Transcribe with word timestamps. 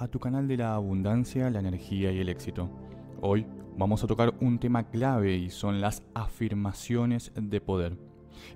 a 0.00 0.08
tu 0.08 0.18
canal 0.18 0.48
de 0.48 0.56
la 0.56 0.74
abundancia, 0.74 1.50
la 1.50 1.58
energía 1.58 2.10
y 2.10 2.20
el 2.20 2.30
éxito. 2.30 2.70
Hoy 3.20 3.46
vamos 3.76 4.02
a 4.02 4.06
tocar 4.06 4.32
un 4.40 4.58
tema 4.58 4.84
clave 4.84 5.36
y 5.36 5.50
son 5.50 5.82
las 5.82 6.02
afirmaciones 6.14 7.32
de 7.36 7.60
poder. 7.60 7.98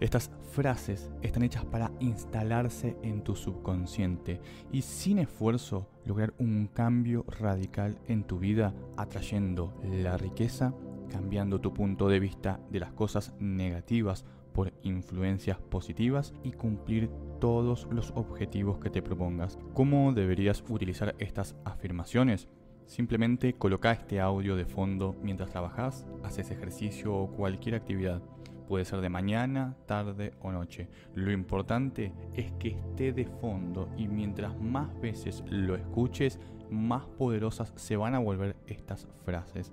Estas 0.00 0.30
frases 0.52 1.10
están 1.20 1.42
hechas 1.42 1.66
para 1.66 1.92
instalarse 2.00 2.96
en 3.02 3.22
tu 3.22 3.36
subconsciente 3.36 4.40
y 4.72 4.80
sin 4.80 5.18
esfuerzo 5.18 5.86
lograr 6.06 6.32
un 6.38 6.66
cambio 6.72 7.26
radical 7.28 7.98
en 8.08 8.24
tu 8.24 8.38
vida 8.38 8.72
atrayendo 8.96 9.78
la 9.84 10.16
riqueza, 10.16 10.72
cambiando 11.10 11.60
tu 11.60 11.74
punto 11.74 12.08
de 12.08 12.20
vista 12.20 12.58
de 12.70 12.80
las 12.80 12.92
cosas 12.92 13.34
negativas 13.38 14.24
por 14.54 14.72
influencias 14.82 15.58
positivas 15.58 16.32
y 16.44 16.52
cumplir 16.52 17.10
todos 17.40 17.86
los 17.90 18.12
objetivos 18.14 18.78
que 18.78 18.88
te 18.88 19.02
propongas. 19.02 19.58
¿Cómo 19.74 20.12
deberías 20.12 20.64
utilizar 20.68 21.14
estas 21.18 21.56
afirmaciones? 21.64 22.48
Simplemente 22.86 23.54
coloca 23.54 23.92
este 23.92 24.20
audio 24.20 24.56
de 24.56 24.64
fondo 24.64 25.16
mientras 25.22 25.50
trabajas, 25.50 26.06
haces 26.22 26.50
ejercicio 26.50 27.14
o 27.14 27.30
cualquier 27.30 27.74
actividad. 27.74 28.22
Puede 28.68 28.84
ser 28.84 29.00
de 29.00 29.08
mañana, 29.08 29.76
tarde 29.86 30.32
o 30.40 30.52
noche. 30.52 30.88
Lo 31.14 31.32
importante 31.32 32.12
es 32.34 32.52
que 32.52 32.68
esté 32.68 33.12
de 33.12 33.26
fondo 33.26 33.90
y 33.96 34.08
mientras 34.08 34.58
más 34.58 34.98
veces 35.00 35.42
lo 35.48 35.74
escuches, 35.74 36.38
más 36.70 37.04
poderosas 37.18 37.72
se 37.76 37.96
van 37.96 38.14
a 38.14 38.20
volver 38.20 38.56
estas 38.66 39.08
frases. 39.24 39.72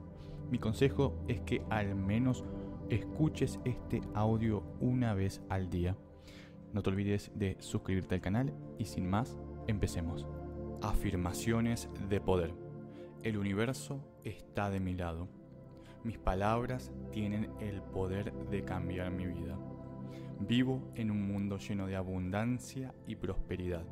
Mi 0.50 0.60
consejo 0.60 1.16
es 1.28 1.40
que 1.42 1.62
al 1.70 1.96
menos 1.96 2.44
escuches 2.92 3.58
este 3.64 4.02
audio 4.14 4.64
una 4.82 5.14
vez 5.14 5.42
al 5.48 5.70
día. 5.70 5.96
No 6.74 6.84
te 6.84 6.90
olvides 6.90 7.32
de 7.34 7.56
suscribirte 7.60 8.16
al 8.16 8.22
canal 8.22 8.54
y 8.78 8.86
sin 8.86 9.10
más, 9.10 9.38
empecemos. 9.68 10.28
Afirmaciones 10.82 11.90
de 12.10 12.20
poder. 12.20 12.54
El 13.24 13.38
universo 13.38 14.04
está 14.26 14.70
de 14.70 14.82
mi 14.82 14.94
lado. 14.94 15.30
Mis 16.04 16.18
palabras 16.18 16.92
tienen 17.12 17.50
el 17.62 17.82
poder 17.82 18.34
de 18.50 18.66
cambiar 18.66 19.10
mi 19.12 19.26
vida. 19.26 19.58
Vivo 20.42 20.82
en 20.96 21.12
un 21.12 21.26
mundo 21.32 21.60
lleno 21.60 21.88
de 21.88 21.96
abundancia 21.96 22.94
y 23.08 23.16
prosperidad. 23.16 23.86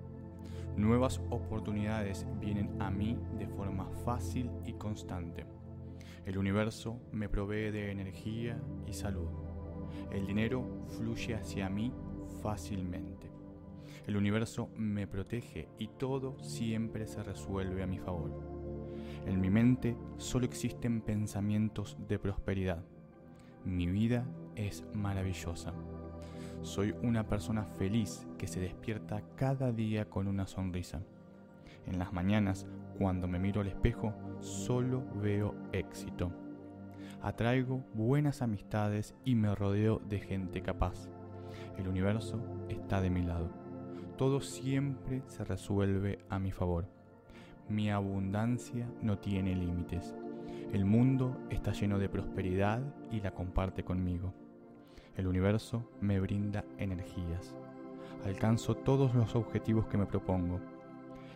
Nuevas 0.75 1.21
oportunidades 1.29 2.25
vienen 2.41 2.81
a 2.81 2.91
mí 2.91 3.17
de 3.37 3.47
forma 3.47 3.89
fácil 4.03 4.51
y 4.65 4.73
constante. 4.73 5.45
El 6.29 6.37
universo 6.37 7.01
me 7.11 7.27
provee 7.27 7.71
de 7.71 7.89
energía 7.89 8.61
y 8.85 8.93
salud. 8.93 9.29
El 10.11 10.27
dinero 10.27 10.85
fluye 10.95 11.33
hacia 11.33 11.71
mí 11.71 11.91
fácilmente. 12.43 13.31
El 14.05 14.15
universo 14.15 14.69
me 14.75 15.07
protege 15.07 15.69
y 15.79 15.87
todo 15.87 16.37
siempre 16.43 17.07
se 17.07 17.23
resuelve 17.23 17.81
a 17.81 17.87
mi 17.87 17.97
favor. 17.97 18.29
En 19.25 19.41
mi 19.41 19.49
mente 19.49 19.97
solo 20.17 20.45
existen 20.45 21.01
pensamientos 21.01 21.97
de 22.07 22.19
prosperidad. 22.19 22.85
Mi 23.65 23.87
vida 23.87 24.23
es 24.55 24.85
maravillosa. 24.93 25.73
Soy 26.61 26.93
una 27.01 27.27
persona 27.27 27.65
feliz 27.65 28.27
que 28.37 28.45
se 28.45 28.59
despierta 28.59 29.23
cada 29.35 29.71
día 29.71 30.05
con 30.05 30.27
una 30.27 30.45
sonrisa. 30.45 31.01
En 31.87 31.97
las 31.97 32.13
mañanas, 32.13 32.67
cuando 32.99 33.27
me 33.27 33.39
miro 33.39 33.61
al 33.61 33.67
espejo, 33.67 34.13
solo 34.41 35.03
veo 35.15 35.53
éxito. 35.71 36.31
Atraigo 37.21 37.83
buenas 37.93 38.41
amistades 38.41 39.15
y 39.25 39.35
me 39.35 39.53
rodeo 39.55 39.99
de 40.07 40.19
gente 40.19 40.61
capaz. 40.61 41.09
El 41.77 41.87
universo 41.87 42.39
está 42.69 43.01
de 43.01 43.09
mi 43.09 43.23
lado. 43.23 43.49
Todo 44.17 44.41
siempre 44.41 45.21
se 45.27 45.43
resuelve 45.43 46.19
a 46.29 46.39
mi 46.39 46.51
favor. 46.51 46.87
Mi 47.67 47.91
abundancia 47.91 48.89
no 49.01 49.17
tiene 49.17 49.55
límites. 49.55 50.15
El 50.73 50.85
mundo 50.85 51.37
está 51.49 51.71
lleno 51.71 51.99
de 51.99 52.09
prosperidad 52.09 52.81
y 53.11 53.21
la 53.21 53.31
comparte 53.31 53.83
conmigo. 53.83 54.33
El 55.15 55.27
universo 55.27 55.89
me 56.01 56.19
brinda 56.19 56.63
energías. 56.77 57.55
Alcanzo 58.25 58.75
todos 58.75 59.15
los 59.15 59.35
objetivos 59.35 59.87
que 59.87 59.97
me 59.97 60.05
propongo 60.05 60.59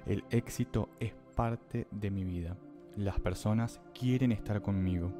el 0.06 0.25
éxito 0.31 0.90
es 1.00 1.13
parte 1.36 1.88
de 1.92 2.12
mi 2.12 2.25
vida. 2.25 2.58
Las 2.96 3.20
personas 3.20 3.81
quieren 4.00 4.31
estar 4.31 4.62
conmigo. 4.62 5.12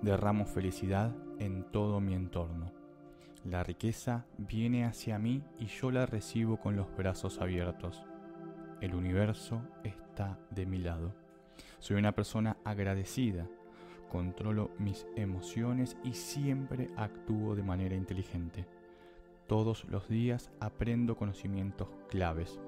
Derramo 0.00 0.46
felicidad 0.46 1.14
en 1.38 1.64
todo 1.64 2.00
mi 2.00 2.14
entorno. 2.14 2.72
La 3.44 3.62
riqueza 3.62 4.24
viene 4.38 4.86
hacia 4.86 5.18
mí 5.18 5.42
y 5.58 5.66
yo 5.66 5.90
la 5.90 6.06
recibo 6.06 6.56
con 6.56 6.76
los 6.76 6.86
brazos 6.96 7.38
abiertos. 7.38 8.02
El 8.80 8.94
universo 8.94 9.60
está 9.84 10.38
de 10.48 10.64
mi 10.64 10.78
lado. 10.78 11.12
Soy 11.78 11.98
una 11.98 12.12
persona 12.12 12.56
agradecida. 12.64 13.46
Controlo 14.10 14.70
mis 14.78 15.06
emociones 15.14 15.98
y 16.02 16.14
siempre 16.14 16.88
actúo 16.96 17.54
de 17.54 17.62
manera 17.62 17.94
inteligente. 17.94 18.64
Todos 19.46 19.84
los 19.90 20.08
días 20.08 20.50
aprendo 20.58 21.18
conocimientos 21.18 21.88
claves. 22.08 22.58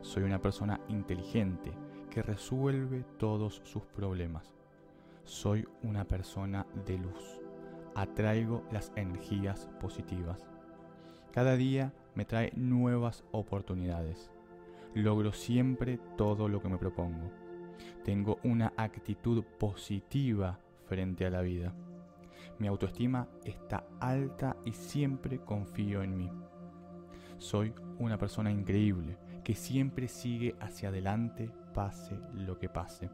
Soy 0.00 0.22
una 0.22 0.40
persona 0.40 0.80
inteligente 0.86 1.72
que 2.10 2.22
resuelve 2.22 3.04
todos 3.18 3.62
sus 3.64 3.84
problemas. 3.84 4.54
Soy 5.24 5.66
una 5.82 6.04
persona 6.04 6.66
de 6.86 6.98
luz. 6.98 7.40
Atraigo 7.94 8.64
las 8.72 8.92
energías 8.96 9.68
positivas. 9.80 10.48
Cada 11.32 11.56
día 11.56 11.92
me 12.14 12.24
trae 12.24 12.52
nuevas 12.56 13.24
oportunidades. 13.30 14.30
Logro 14.94 15.32
siempre 15.32 15.98
todo 16.16 16.48
lo 16.48 16.60
que 16.60 16.68
me 16.68 16.78
propongo. 16.78 17.30
Tengo 18.04 18.38
una 18.42 18.72
actitud 18.76 19.44
positiva 19.58 20.58
frente 20.86 21.24
a 21.24 21.30
la 21.30 21.42
vida. 21.42 21.72
Mi 22.58 22.66
autoestima 22.66 23.28
está 23.44 23.84
alta 24.00 24.56
y 24.64 24.72
siempre 24.72 25.38
confío 25.38 26.02
en 26.02 26.16
mí. 26.16 26.30
Soy 27.38 27.72
una 27.98 28.18
persona 28.18 28.50
increíble 28.50 29.16
que 29.44 29.54
siempre 29.54 30.08
sigue 30.08 30.56
hacia 30.60 30.90
adelante 30.90 31.50
pase 31.72 32.18
lo 32.34 32.58
que 32.58 32.68
pase. 32.68 33.10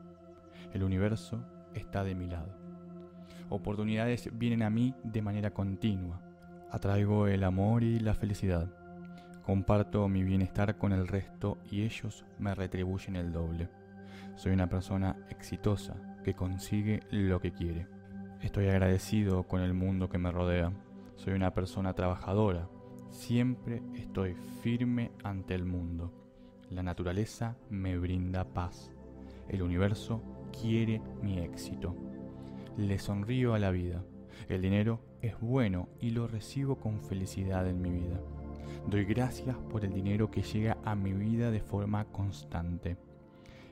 El 0.73 0.83
universo 0.83 1.45
está 1.75 2.05
de 2.05 2.15
mi 2.15 2.27
lado. 2.27 2.55
Oportunidades 3.49 4.31
vienen 4.33 4.63
a 4.63 4.71
mí 4.71 4.95
de 5.05 5.23
manera 5.23 5.53
continua. 5.53 6.21
Atraigo 6.71 7.27
el 7.27 7.45
amor 7.45 7.83
y 7.83 8.01
la 8.01 8.15
felicidad. 8.15 8.69
Comparto 9.45 10.09
mi 10.09 10.25
bienestar 10.25 10.77
con 10.77 10.93
el 10.93 11.07
resto 11.07 11.59
y 11.71 11.83
ellos 11.83 12.25
me 12.39 12.55
retribuyen 12.55 13.17
el 13.17 13.33
doble. 13.33 13.69
Soy 14.35 14.53
una 14.53 14.69
persona 14.69 15.17
exitosa 15.31 15.95
que 16.25 16.35
consigue 16.35 17.01
lo 17.11 17.41
que 17.41 17.53
quiere. 17.53 17.87
Estoy 18.43 18.69
agradecido 18.69 19.45
con 19.45 19.61
el 19.61 19.75
mundo 19.75 20.09
que 20.09 20.19
me 20.19 20.33
rodea. 20.33 20.73
Soy 21.15 21.35
una 21.35 21.55
persona 21.55 21.95
trabajadora 21.95 22.69
Siempre 23.11 23.83
estoy 23.95 24.35
firme 24.63 25.11
ante 25.25 25.55
el 25.55 25.65
mundo. 25.65 26.13
La 26.71 26.83
naturaleza 26.83 27.57
me 27.71 27.97
brinda 27.97 28.45
paz. 28.45 28.91
El 29.49 29.63
universo 29.63 30.21
quiere 30.61 31.01
mi 31.23 31.39
éxito. 31.39 31.95
Le 32.77 32.99
sonrío 32.99 33.55
a 33.55 33.61
la 33.61 33.71
vida. 33.71 34.03
El 34.49 34.63
dinero 34.63 35.01
es 35.23 35.39
bueno 35.41 35.89
y 36.01 36.11
lo 36.11 36.27
recibo 36.27 36.81
con 36.81 37.01
felicidad 37.01 37.69
en 37.69 37.81
mi 37.81 37.91
vida. 37.91 38.21
Doy 38.89 39.05
gracias 39.05 39.57
por 39.71 39.85
el 39.85 39.93
dinero 39.93 40.31
que 40.31 40.43
llega 40.43 40.77
a 40.85 40.97
mi 40.97 41.13
vida 41.13 41.53
de 41.53 41.61
forma 41.61 42.07
constante. 42.07 42.97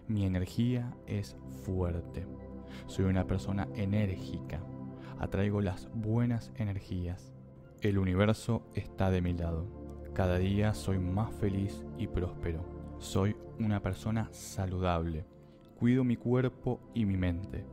Mi 0.06 0.24
energía 0.24 0.94
es 1.06 1.36
fuerte. 1.64 2.26
Soy 2.86 3.06
una 3.06 3.26
persona 3.26 3.66
enérgica. 3.74 4.60
Atraigo 5.18 5.60
las 5.60 5.88
buenas 5.94 6.52
energías. 6.56 7.32
El 7.80 7.98
universo 7.98 8.62
está 8.74 9.10
de 9.10 9.20
mi 9.20 9.32
lado. 9.32 9.66
Cada 10.14 10.38
día 10.38 10.74
soy 10.74 10.98
más 10.98 11.32
feliz 11.34 11.84
y 11.98 12.06
próspero. 12.06 12.73
Soy 13.04 13.36
una 13.60 13.80
persona 13.80 14.28
saludable. 14.32 15.26
Cuido 15.78 16.04
mi 16.04 16.16
cuerpo 16.16 16.80
y 16.94 17.04
mi 17.04 17.18
mente. 17.18 17.66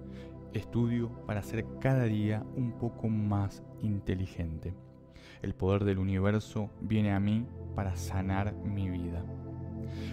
Estudio 0.51 1.10
para 1.25 1.42
ser 1.42 1.66
cada 1.80 2.04
día 2.04 2.44
un 2.57 2.74
poco 2.74 3.07
más 3.07 3.63
inteligente. 3.80 4.75
El 5.42 5.56
poder 5.56 5.86
del 5.86 6.00
universo 6.00 6.69
viene 6.81 7.13
a 7.13 7.22
mí 7.22 7.48
para 7.75 7.95
sanar 7.95 8.54
mi 8.54 8.89
vida. 8.89 9.24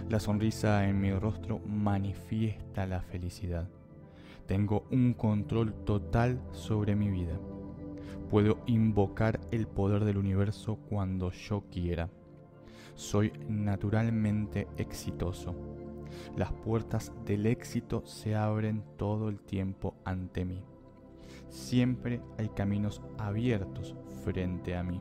La 0.08 0.20
sonrisa 0.20 0.88
en 0.88 1.00
mi 1.00 1.12
rostro 1.12 1.58
manifiesta 1.66 2.86
la 2.86 3.02
felicidad. 3.02 3.68
Tengo 4.46 4.86
un 4.92 5.14
control 5.14 5.74
total 5.84 6.40
sobre 6.52 6.94
mi 6.94 7.10
vida. 7.10 7.40
Puedo 8.30 8.60
invocar 8.66 9.40
el 9.50 9.66
poder 9.66 10.04
del 10.04 10.16
universo 10.16 10.76
cuando 10.88 11.32
yo 11.32 11.64
quiera. 11.72 12.08
Soy 12.98 13.32
naturalmente 13.48 14.66
exitoso. 14.76 15.54
Las 16.36 16.52
puertas 16.52 17.12
del 17.24 17.46
éxito 17.46 18.04
se 18.04 18.34
abren 18.34 18.82
todo 18.96 19.28
el 19.28 19.38
tiempo 19.38 19.94
ante 20.04 20.44
mí. 20.44 20.64
Siempre 21.48 22.20
hay 22.38 22.48
caminos 22.48 23.00
abiertos 23.16 23.94
frente 24.24 24.74
a 24.76 24.82
mí. 24.82 25.00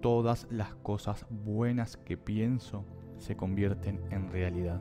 Todas 0.00 0.46
las 0.48 0.76
cosas 0.76 1.26
buenas 1.28 1.96
que 1.96 2.16
pienso 2.16 2.84
se 3.18 3.36
convierten 3.36 4.00
en 4.12 4.30
realidad. 4.30 4.80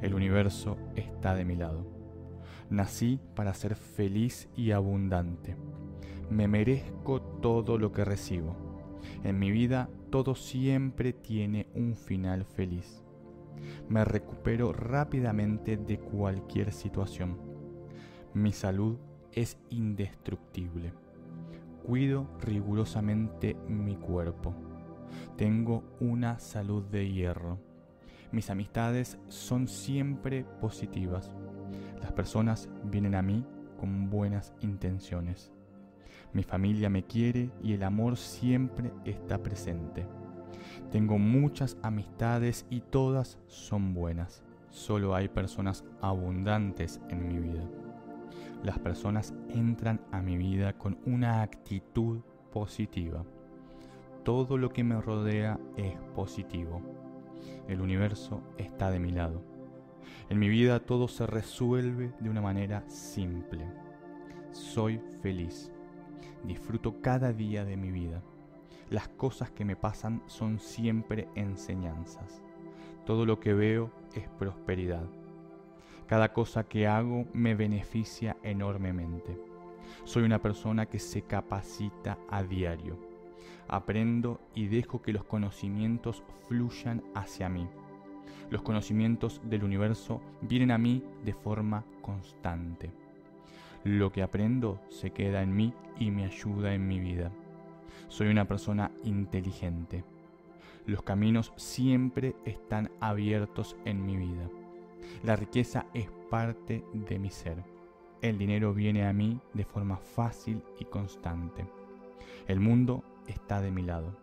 El 0.00 0.14
universo 0.14 0.78
está 0.96 1.34
de 1.34 1.44
mi 1.44 1.54
lado. 1.54 1.86
Nací 2.70 3.20
para 3.34 3.52
ser 3.52 3.74
feliz 3.74 4.48
y 4.56 4.70
abundante. 4.70 5.54
Me 6.30 6.48
merezco 6.48 7.20
todo 7.20 7.76
lo 7.76 7.92
que 7.92 8.06
recibo. 8.06 8.69
En 9.24 9.38
mi 9.38 9.50
vida 9.50 9.88
todo 10.10 10.34
siempre 10.34 11.12
tiene 11.12 11.68
un 11.74 11.94
final 11.94 12.44
feliz. 12.44 13.04
Me 13.88 14.04
recupero 14.04 14.72
rápidamente 14.72 15.76
de 15.76 15.98
cualquier 15.98 16.72
situación. 16.72 17.38
Mi 18.34 18.52
salud 18.52 18.98
es 19.32 19.58
indestructible. 19.70 20.92
Cuido 21.84 22.28
rigurosamente 22.40 23.56
mi 23.68 23.96
cuerpo. 23.96 24.54
Tengo 25.36 25.82
una 26.00 26.38
salud 26.38 26.84
de 26.84 27.10
hierro. 27.10 27.58
Mis 28.32 28.50
amistades 28.50 29.18
son 29.28 29.66
siempre 29.66 30.44
positivas. 30.60 31.34
Las 32.00 32.12
personas 32.12 32.68
vienen 32.84 33.14
a 33.14 33.22
mí 33.22 33.44
con 33.78 34.08
buenas 34.10 34.54
intenciones. 34.60 35.52
Mi 36.32 36.42
familia 36.44 36.88
me 36.88 37.04
quiere 37.04 37.50
y 37.62 37.72
el 37.72 37.82
amor 37.82 38.16
siempre 38.16 38.92
está 39.04 39.42
presente. 39.42 40.06
Tengo 40.92 41.18
muchas 41.18 41.76
amistades 41.82 42.66
y 42.70 42.80
todas 42.80 43.38
son 43.46 43.94
buenas. 43.94 44.44
Solo 44.68 45.14
hay 45.14 45.28
personas 45.28 45.84
abundantes 46.00 47.00
en 47.08 47.26
mi 47.26 47.38
vida. 47.38 47.68
Las 48.62 48.78
personas 48.78 49.34
entran 49.48 50.00
a 50.12 50.22
mi 50.22 50.36
vida 50.36 50.74
con 50.74 50.98
una 51.06 51.42
actitud 51.42 52.20
positiva. 52.52 53.24
Todo 54.24 54.58
lo 54.58 54.70
que 54.70 54.84
me 54.84 55.00
rodea 55.00 55.58
es 55.76 55.96
positivo. 56.14 56.80
El 57.66 57.80
universo 57.80 58.42
está 58.58 58.90
de 58.90 59.00
mi 59.00 59.10
lado. 59.10 59.42
En 60.28 60.38
mi 60.38 60.48
vida 60.48 60.78
todo 60.80 61.08
se 61.08 61.26
resuelve 61.26 62.12
de 62.20 62.30
una 62.30 62.40
manera 62.40 62.84
simple. 62.88 63.64
Soy 64.52 65.00
feliz. 65.22 65.72
Disfruto 66.44 67.00
cada 67.00 67.32
día 67.32 67.64
de 67.64 67.76
mi 67.76 67.90
vida. 67.90 68.22
Las 68.88 69.08
cosas 69.08 69.50
que 69.50 69.64
me 69.64 69.76
pasan 69.76 70.22
son 70.26 70.58
siempre 70.58 71.28
enseñanzas. 71.34 72.42
Todo 73.04 73.26
lo 73.26 73.38
que 73.40 73.54
veo 73.54 73.90
es 74.14 74.28
prosperidad. 74.28 75.06
Cada 76.06 76.32
cosa 76.32 76.64
que 76.64 76.88
hago 76.88 77.26
me 77.32 77.54
beneficia 77.54 78.36
enormemente. 78.42 79.38
Soy 80.04 80.24
una 80.24 80.40
persona 80.40 80.86
que 80.86 80.98
se 80.98 81.22
capacita 81.22 82.18
a 82.28 82.42
diario. 82.42 82.98
Aprendo 83.68 84.40
y 84.54 84.66
dejo 84.66 85.02
que 85.02 85.12
los 85.12 85.24
conocimientos 85.24 86.24
fluyan 86.48 87.04
hacia 87.14 87.48
mí. 87.48 87.68
Los 88.50 88.62
conocimientos 88.62 89.40
del 89.44 89.62
universo 89.62 90.20
vienen 90.40 90.72
a 90.72 90.78
mí 90.78 91.04
de 91.24 91.34
forma 91.34 91.84
constante. 92.02 92.90
Lo 93.84 94.12
que 94.12 94.22
aprendo 94.22 94.78
se 94.90 95.10
queda 95.10 95.42
en 95.42 95.56
mí 95.56 95.72
y 95.98 96.10
me 96.10 96.24
ayuda 96.24 96.74
en 96.74 96.86
mi 96.86 97.00
vida. 97.00 97.32
Soy 98.08 98.28
una 98.28 98.46
persona 98.46 98.90
inteligente. 99.04 100.04
Los 100.84 101.02
caminos 101.02 101.52
siempre 101.56 102.34
están 102.44 102.90
abiertos 103.00 103.76
en 103.84 104.04
mi 104.04 104.16
vida. 104.16 104.50
La 105.22 105.36
riqueza 105.36 105.86
es 105.94 106.10
parte 106.30 106.84
de 106.92 107.18
mi 107.18 107.30
ser. 107.30 107.64
El 108.20 108.36
dinero 108.36 108.74
viene 108.74 109.06
a 109.06 109.14
mí 109.14 109.40
de 109.54 109.64
forma 109.64 109.96
fácil 109.96 110.62
y 110.78 110.84
constante. 110.84 111.66
El 112.48 112.60
mundo 112.60 113.02
está 113.26 113.62
de 113.62 113.70
mi 113.70 113.82
lado. 113.82 114.14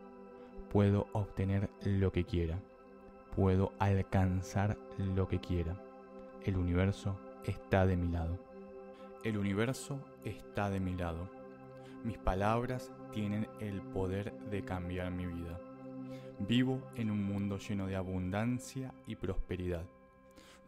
Puedo 0.69 1.07
obtener 1.13 1.71
lo 1.83 2.11
que 2.11 2.25
quiera. 2.25 2.59
Puedo 3.35 3.71
alcanzar 3.79 4.77
lo 4.97 5.27
que 5.27 5.39
quiera. 5.39 5.81
El 6.45 6.57
universo 6.57 7.17
está 7.43 7.87
de 7.87 7.97
mi 7.97 8.09
lado. 8.09 8.46
El 9.27 9.37
universo 9.37 9.99
está 10.23 10.69
de 10.69 10.79
mi 10.79 10.95
lado. 10.95 11.29
Mis 12.05 12.17
palabras 12.17 12.93
tienen 13.11 13.49
el 13.59 13.81
poder 13.81 14.31
de 14.49 14.63
cambiar 14.63 15.11
mi 15.11 15.25
vida. 15.25 15.59
Vivo 16.39 16.81
en 16.95 17.11
un 17.11 17.25
mundo 17.25 17.57
lleno 17.57 17.87
de 17.87 17.97
abundancia 17.97 18.93
y 19.05 19.17
prosperidad. 19.17 19.85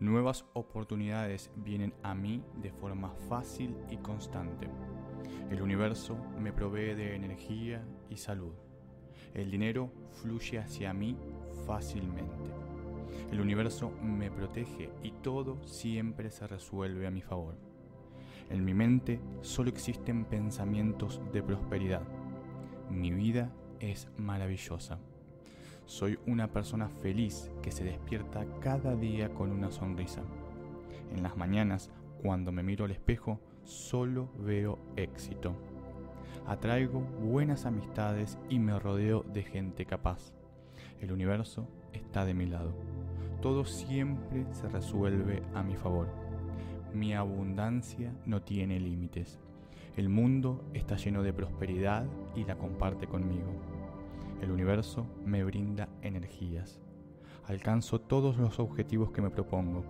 Nuevas 0.01 0.43
oportunidades 0.51 1.49
vienen 1.55 1.93
a 2.03 2.13
mí 2.13 2.43
de 2.61 2.73
forma 2.73 3.13
fácil 3.29 3.77
y 3.89 3.95
constante. 3.95 4.67
El 5.49 5.61
universo 5.61 6.17
me 6.37 6.51
provee 6.51 6.95
de 6.95 7.15
energía 7.15 7.87
y 8.09 8.17
salud. 8.17 8.55
El 9.33 9.51
dinero 9.51 9.89
fluye 10.21 10.59
hacia 10.59 10.93
mí 10.93 11.15
fácilmente. 11.65 12.51
El 13.31 13.39
universo 13.39 13.93
me 14.03 14.29
protege 14.29 14.89
y 15.01 15.11
todo 15.11 15.65
siempre 15.65 16.29
se 16.29 16.45
resuelve 16.45 17.07
a 17.07 17.11
mi 17.11 17.21
favor. 17.21 17.68
En 18.49 18.65
mi 18.65 18.73
mente 18.73 19.19
solo 19.41 19.69
existen 19.69 20.25
pensamientos 20.25 21.21
de 21.31 21.43
prosperidad. 21.43 22.01
Mi 22.89 23.11
vida 23.11 23.51
es 23.79 24.09
maravillosa. 24.17 24.99
Soy 25.85 26.19
una 26.25 26.47
persona 26.47 26.89
feliz 26.89 27.51
que 27.61 27.71
se 27.71 27.83
despierta 27.83 28.45
cada 28.59 28.95
día 28.95 29.33
con 29.33 29.51
una 29.51 29.71
sonrisa. 29.71 30.21
En 31.15 31.23
las 31.23 31.37
mañanas, 31.37 31.91
cuando 32.21 32.51
me 32.51 32.63
miro 32.63 32.85
al 32.85 32.91
espejo, 32.91 33.39
solo 33.63 34.29
veo 34.39 34.79
éxito. 34.95 35.55
Atraigo 36.47 37.01
buenas 37.01 37.65
amistades 37.65 38.37
y 38.49 38.59
me 38.59 38.77
rodeo 38.79 39.23
de 39.23 39.43
gente 39.43 39.85
capaz. 39.85 40.33
El 40.99 41.11
universo 41.11 41.67
está 41.93 42.25
de 42.25 42.33
mi 42.33 42.47
lado. 42.47 42.73
Todo 43.41 43.65
siempre 43.65 44.45
se 44.51 44.67
resuelve 44.67 45.43
a 45.53 45.63
mi 45.63 45.75
favor. 45.75 46.28
Mi 46.93 47.13
abundancia 47.13 48.11
no 48.25 48.41
tiene 48.41 48.79
límites. 48.79 49.39
El 49.95 50.09
mundo 50.09 50.63
está 50.73 50.95
lleno 50.95 51.21
de 51.21 51.33
prosperidad 51.33 52.05
y 52.35 52.45
la 52.45 52.57
comparte 52.57 53.05
conmigo. 53.05 53.51
El 54.41 54.51
universo 54.51 55.05
me 55.25 55.43
brinda 55.43 55.87
energías. 56.01 56.79
Alcanzo 57.45 57.99
todos 57.99 58.37
los 58.37 58.59
objetivos 58.59 59.11
que 59.11 59.21
me 59.21 59.29
propongo. 59.29 59.83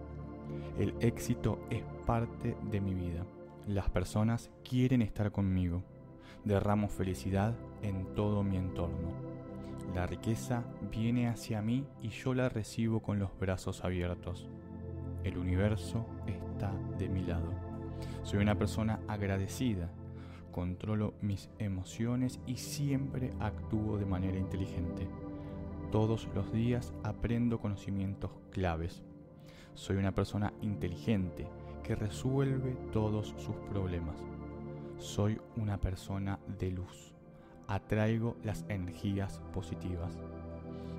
El 0.77 0.93
éxito 0.99 1.59
es 1.69 1.83
parte 2.05 2.57
de 2.69 2.81
mi 2.81 2.93
vida. 2.93 3.25
Las 3.67 3.89
personas 3.89 4.49
quieren 4.67 5.01
estar 5.01 5.31
conmigo. 5.31 5.83
Derramo 6.43 6.89
felicidad 6.89 7.55
en 7.81 8.13
todo 8.15 8.43
mi 8.43 8.57
entorno. 8.57 9.13
La 9.93 10.05
riqueza 10.05 10.65
viene 10.91 11.27
hacia 11.27 11.61
mí 11.61 11.85
y 12.01 12.09
yo 12.09 12.33
la 12.33 12.49
recibo 12.49 13.01
con 13.01 13.19
los 13.19 13.37
brazos 13.39 13.83
abiertos. 13.85 14.49
El 15.23 15.37
universo 15.37 16.05
está 16.27 16.48
de 16.67 17.07
mi 17.07 17.23
lado. 17.23 17.53
Soy 18.23 18.39
una 18.39 18.55
persona 18.55 18.99
agradecida. 19.07 19.89
Controlo 20.51 21.13
mis 21.21 21.49
emociones 21.57 22.39
y 22.45 22.57
siempre 22.57 23.33
actúo 23.39 23.97
de 23.97 24.05
manera 24.05 24.37
inteligente. 24.37 25.07
Todos 25.91 26.27
los 26.35 26.51
días 26.51 26.93
aprendo 27.03 27.59
conocimientos 27.59 28.31
claves. 28.51 29.03
Soy 29.73 29.97
una 29.97 30.13
persona 30.13 30.53
inteligente 30.61 31.47
que 31.83 31.95
resuelve 31.95 32.75
todos 32.91 33.33
sus 33.37 33.55
problemas. 33.69 34.17
Soy 34.97 35.39
una 35.55 35.79
persona 35.79 36.39
de 36.59 36.71
luz. 36.71 37.15
Atraigo 37.67 38.35
las 38.43 38.65
energías 38.67 39.41
positivas. 39.53 40.17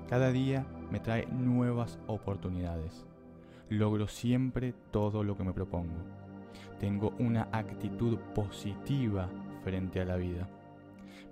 Cada 0.07 0.31
día 0.31 0.65
me 0.89 0.99
trae 0.99 1.27
nuevas 1.27 1.99
oportunidades 2.07 3.05
logro 3.71 4.07
siempre 4.07 4.73
todo 4.91 5.23
lo 5.23 5.37
que 5.37 5.43
me 5.43 5.53
propongo. 5.53 5.95
Tengo 6.79 7.13
una 7.19 7.47
actitud 7.51 8.17
positiva 8.35 9.29
frente 9.63 10.01
a 10.01 10.05
la 10.05 10.17
vida. 10.17 10.49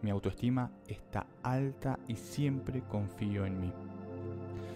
Mi 0.01 0.09
autoestima 0.09 0.71
está 0.87 1.27
alta 1.43 1.99
y 2.07 2.15
siempre 2.15 2.81
confío 2.83 3.45
en 3.45 3.59
mí. 3.59 3.73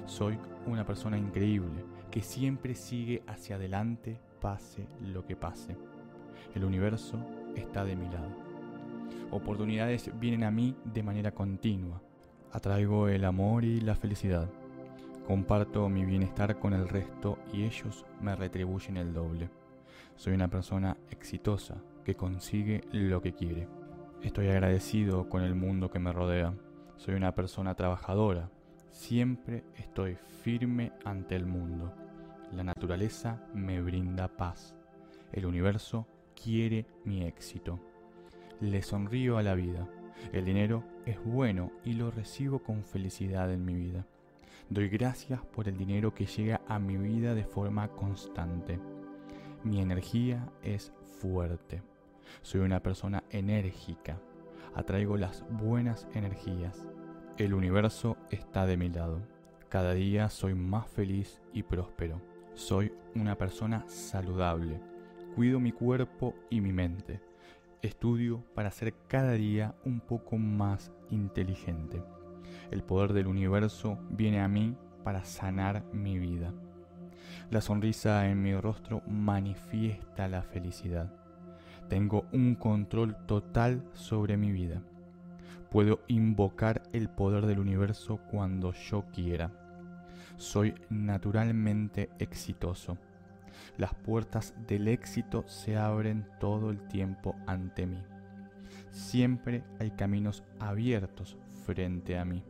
Soy 0.05 0.37
una 0.65 0.85
persona 0.85 1.17
increíble 1.17 1.85
que 2.11 2.21
siempre 2.21 2.75
sigue 2.75 3.23
hacia 3.27 3.55
adelante 3.55 4.19
pase 4.41 4.85
lo 5.01 5.25
que 5.25 5.37
pase. 5.37 5.77
El 6.53 6.65
universo 6.65 7.17
está 7.55 7.85
de 7.85 7.95
mi 7.95 8.05
lado. 8.05 8.29
Oportunidades 9.31 10.11
vienen 10.19 10.43
a 10.43 10.51
mí 10.51 10.75
de 10.83 11.01
manera 11.01 11.31
continua. 11.31 12.01
Atraigo 12.51 13.07
el 13.07 13.23
amor 13.23 13.63
y 13.63 13.79
la 13.79 13.95
felicidad. 13.95 14.49
Comparto 15.27 15.87
mi 15.87 16.03
bienestar 16.03 16.59
con 16.59 16.73
el 16.73 16.89
resto 16.89 17.39
y 17.53 17.63
ellos 17.63 18.05
me 18.19 18.35
retribuyen 18.35 18.97
el 18.97 19.13
doble. 19.13 19.49
Soy 20.17 20.33
una 20.33 20.49
persona 20.49 20.97
exitosa 21.11 21.81
que 22.03 22.15
consigue 22.15 22.81
lo 22.91 23.21
que 23.21 23.33
quiere. 23.33 23.69
Estoy 24.21 24.49
agradecido 24.49 25.29
con 25.29 25.41
el 25.41 25.55
mundo 25.55 25.89
que 25.89 25.99
me 25.99 26.11
rodea. 26.11 26.53
Soy 26.97 27.15
una 27.15 27.33
persona 27.33 27.73
trabajadora. 27.73 28.49
Siempre 28.89 29.63
estoy 29.77 30.17
firme 30.41 30.91
ante 31.05 31.37
el 31.37 31.45
mundo. 31.45 31.93
La 32.51 32.65
naturaleza 32.65 33.47
me 33.53 33.81
brinda 33.81 34.27
paz. 34.27 34.75
El 35.31 35.45
universo 35.45 36.05
quiere 36.35 36.85
mi 37.05 37.23
éxito. 37.23 37.79
Le 38.59 38.81
sonrío 38.81 39.37
a 39.37 39.43
la 39.43 39.55
vida. 39.55 39.87
El 40.33 40.43
dinero 40.43 40.83
es 41.05 41.23
bueno 41.23 41.71
y 41.85 41.93
lo 41.93 42.11
recibo 42.11 42.59
con 42.59 42.83
felicidad 42.83 43.51
en 43.51 43.63
mi 43.63 43.73
vida. 43.73 44.05
Doy 44.69 44.89
gracias 44.89 45.41
por 45.45 45.67
el 45.67 45.77
dinero 45.77 46.13
que 46.13 46.25
llega 46.25 46.61
a 46.67 46.79
mi 46.79 46.97
vida 46.97 47.35
de 47.35 47.43
forma 47.43 47.89
constante. 47.89 48.79
Mi 49.63 49.81
energía 49.81 50.49
es 50.63 50.93
fuerte. 51.19 51.81
Soy 52.41 52.61
una 52.61 52.81
persona 52.81 53.23
enérgica. 53.29 54.19
Atraigo 54.73 55.17
las 55.17 55.45
buenas 55.49 56.07
energías. 56.13 56.87
El 57.37 57.53
universo 57.53 58.17
está 58.31 58.65
de 58.65 58.77
mi 58.77 58.89
lado. 58.89 59.21
Cada 59.69 59.93
día 59.93 60.29
soy 60.29 60.55
más 60.55 60.87
feliz 60.87 61.41
y 61.53 61.63
próspero. 61.63 62.21
Soy 62.55 62.93
una 63.15 63.37
persona 63.37 63.83
saludable. 63.87 64.79
Cuido 65.35 65.59
mi 65.59 65.71
cuerpo 65.71 66.35
y 66.49 66.61
mi 66.61 66.71
mente. 66.71 67.21
Estudio 67.81 68.43
para 68.55 68.71
ser 68.71 68.93
cada 69.07 69.33
día 69.33 69.75
un 69.83 69.99
poco 69.99 70.37
más 70.37 70.91
inteligente. 71.09 72.01
El 72.73 72.81
poder 72.81 73.13
del 73.13 73.27
universo 73.27 73.99
viene 74.09 74.41
a 74.41 74.47
mí 74.47 74.75
para 75.03 75.23
sanar 75.23 75.85
mi 75.93 76.17
vida. 76.17 76.51
La 77.51 77.61
sonrisa 77.61 78.27
en 78.27 78.41
mi 78.41 78.55
rostro 78.55 79.03
manifiesta 79.07 80.27
la 80.27 80.41
felicidad. 80.41 81.13
Tengo 81.87 82.25
un 82.31 82.55
control 82.55 83.15
total 83.27 83.83
sobre 83.93 84.37
mi 84.37 84.51
vida. 84.51 84.81
Puedo 85.69 85.99
invocar 86.07 86.81
el 86.93 87.09
poder 87.09 87.45
del 87.45 87.59
universo 87.59 88.17
cuando 88.31 88.73
yo 88.73 89.05
quiera 89.13 89.51
soy 90.37 90.73
naturalmente 90.89 92.09
exitoso. 92.19 92.97
Las 93.77 93.93
puertas 93.93 94.53
del 94.67 94.87
éxito 94.87 95.43
se 95.47 95.77
abren 95.77 96.27
todo 96.39 96.69
el 96.69 96.87
tiempo 96.87 97.35
ante 97.47 97.85
mí. 97.85 98.03
Siempre 98.91 99.63
hay 99.79 99.91
caminos 99.91 100.43
abiertos 100.59 101.37
frente 101.65 102.17
a 102.17 102.25
mí. 102.25 102.43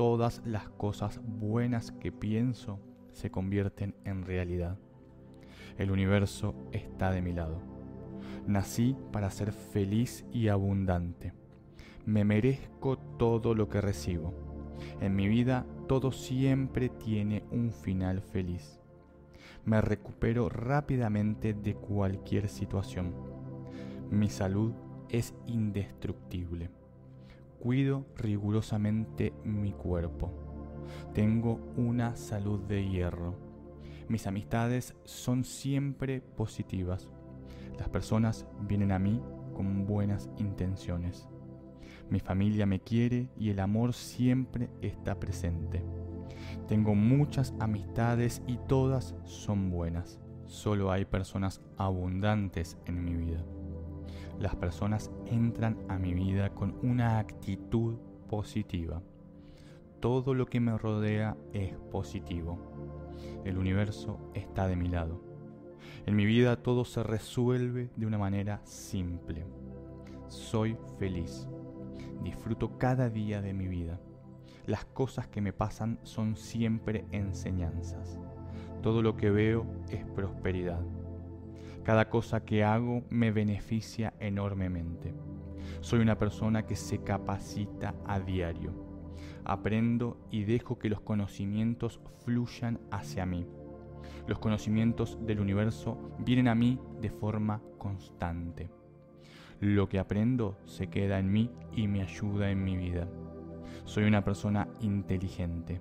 Todas 0.00 0.40
las 0.46 0.66
cosas 0.70 1.20
buenas 1.22 1.92
que 1.92 2.10
pienso 2.10 2.80
se 3.12 3.30
convierten 3.30 3.94
en 4.06 4.22
realidad. 4.22 4.78
El 5.76 5.90
universo 5.90 6.54
está 6.72 7.10
de 7.10 7.20
mi 7.20 7.34
lado. 7.34 7.60
Nací 8.46 8.96
para 9.12 9.30
ser 9.30 9.52
feliz 9.52 10.24
y 10.32 10.48
abundante. 10.48 11.34
Me 12.06 12.24
merezco 12.24 12.96
todo 12.96 13.54
lo 13.54 13.68
que 13.68 13.82
recibo. 13.82 14.32
En 15.02 15.14
mi 15.14 15.28
vida 15.28 15.66
todo 15.86 16.12
siempre 16.12 16.88
tiene 16.88 17.44
un 17.50 17.70
final 17.70 18.22
feliz. 18.22 18.80
Me 19.66 19.82
recupero 19.82 20.48
rápidamente 20.48 21.52
de 21.52 21.74
cualquier 21.74 22.48
situación. 22.48 23.12
Mi 24.10 24.30
salud 24.30 24.72
es 25.10 25.34
indestructible. 25.46 26.79
Cuido 27.60 28.06
rigurosamente 28.16 29.34
mi 29.44 29.72
cuerpo. 29.72 30.32
Tengo 31.12 31.60
una 31.76 32.16
salud 32.16 32.58
de 32.60 32.88
hierro. 32.88 33.36
Mis 34.08 34.26
amistades 34.26 34.96
son 35.04 35.44
siempre 35.44 36.22
positivas. 36.22 37.10
Las 37.78 37.90
personas 37.90 38.46
vienen 38.62 38.92
a 38.92 38.98
mí 38.98 39.22
con 39.54 39.86
buenas 39.86 40.30
intenciones. 40.38 41.28
Mi 42.08 42.18
familia 42.18 42.64
me 42.64 42.80
quiere 42.80 43.28
y 43.36 43.50
el 43.50 43.60
amor 43.60 43.92
siempre 43.92 44.70
está 44.80 45.20
presente. 45.20 45.84
Tengo 46.66 46.94
muchas 46.94 47.54
amistades 47.60 48.42
y 48.46 48.56
todas 48.68 49.14
son 49.24 49.70
buenas. 49.70 50.18
Solo 50.46 50.90
hay 50.90 51.04
personas 51.04 51.60
abundantes 51.76 52.78
en 52.86 53.04
mi 53.04 53.14
vida. 53.14 53.44
Las 54.40 54.56
personas 54.56 55.10
entran 55.26 55.76
a 55.88 55.98
mi 55.98 56.14
vida 56.14 56.54
con 56.54 56.74
una 56.82 57.18
actitud 57.18 57.96
positiva. 58.26 59.02
Todo 60.00 60.32
lo 60.32 60.46
que 60.46 60.60
me 60.60 60.78
rodea 60.78 61.36
es 61.52 61.74
positivo. 61.92 62.58
El 63.44 63.58
universo 63.58 64.18
está 64.32 64.66
de 64.66 64.76
mi 64.76 64.88
lado. 64.88 65.20
En 66.06 66.16
mi 66.16 66.24
vida 66.24 66.56
todo 66.62 66.86
se 66.86 67.02
resuelve 67.02 67.90
de 67.96 68.06
una 68.06 68.16
manera 68.16 68.62
simple. 68.64 69.44
Soy 70.28 70.78
feliz. 70.98 71.46
Disfruto 72.24 72.78
cada 72.78 73.10
día 73.10 73.42
de 73.42 73.52
mi 73.52 73.68
vida. 73.68 74.00
Las 74.64 74.86
cosas 74.86 75.28
que 75.28 75.42
me 75.42 75.52
pasan 75.52 75.98
son 76.02 76.34
siempre 76.36 77.04
enseñanzas. 77.10 78.18
Todo 78.80 79.02
lo 79.02 79.18
que 79.18 79.28
veo 79.28 79.66
es 79.90 80.02
prosperidad. 80.06 80.80
Cada 81.84 82.10
cosa 82.10 82.44
que 82.44 82.62
hago 82.62 83.04
me 83.08 83.30
beneficia 83.30 84.12
enormemente. 84.20 85.14
Soy 85.80 86.00
una 86.00 86.18
persona 86.18 86.66
que 86.66 86.76
se 86.76 87.02
capacita 87.02 87.94
a 88.06 88.20
diario. 88.20 88.72
Aprendo 89.44 90.18
y 90.30 90.44
dejo 90.44 90.78
que 90.78 90.90
los 90.90 91.00
conocimientos 91.00 92.00
fluyan 92.24 92.80
hacia 92.90 93.24
mí. 93.24 93.46
Los 94.26 94.38
conocimientos 94.38 95.18
del 95.22 95.40
universo 95.40 95.98
vienen 96.18 96.48
a 96.48 96.54
mí 96.54 96.78
de 97.00 97.10
forma 97.10 97.62
constante. 97.78 98.70
Lo 99.60 99.88
que 99.88 99.98
aprendo 99.98 100.58
se 100.64 100.88
queda 100.88 101.18
en 101.18 101.32
mí 101.32 101.50
y 101.72 101.88
me 101.88 102.02
ayuda 102.02 102.50
en 102.50 102.62
mi 102.62 102.76
vida. 102.76 103.08
Soy 103.84 104.04
una 104.04 104.22
persona 104.22 104.68
inteligente. 104.80 105.80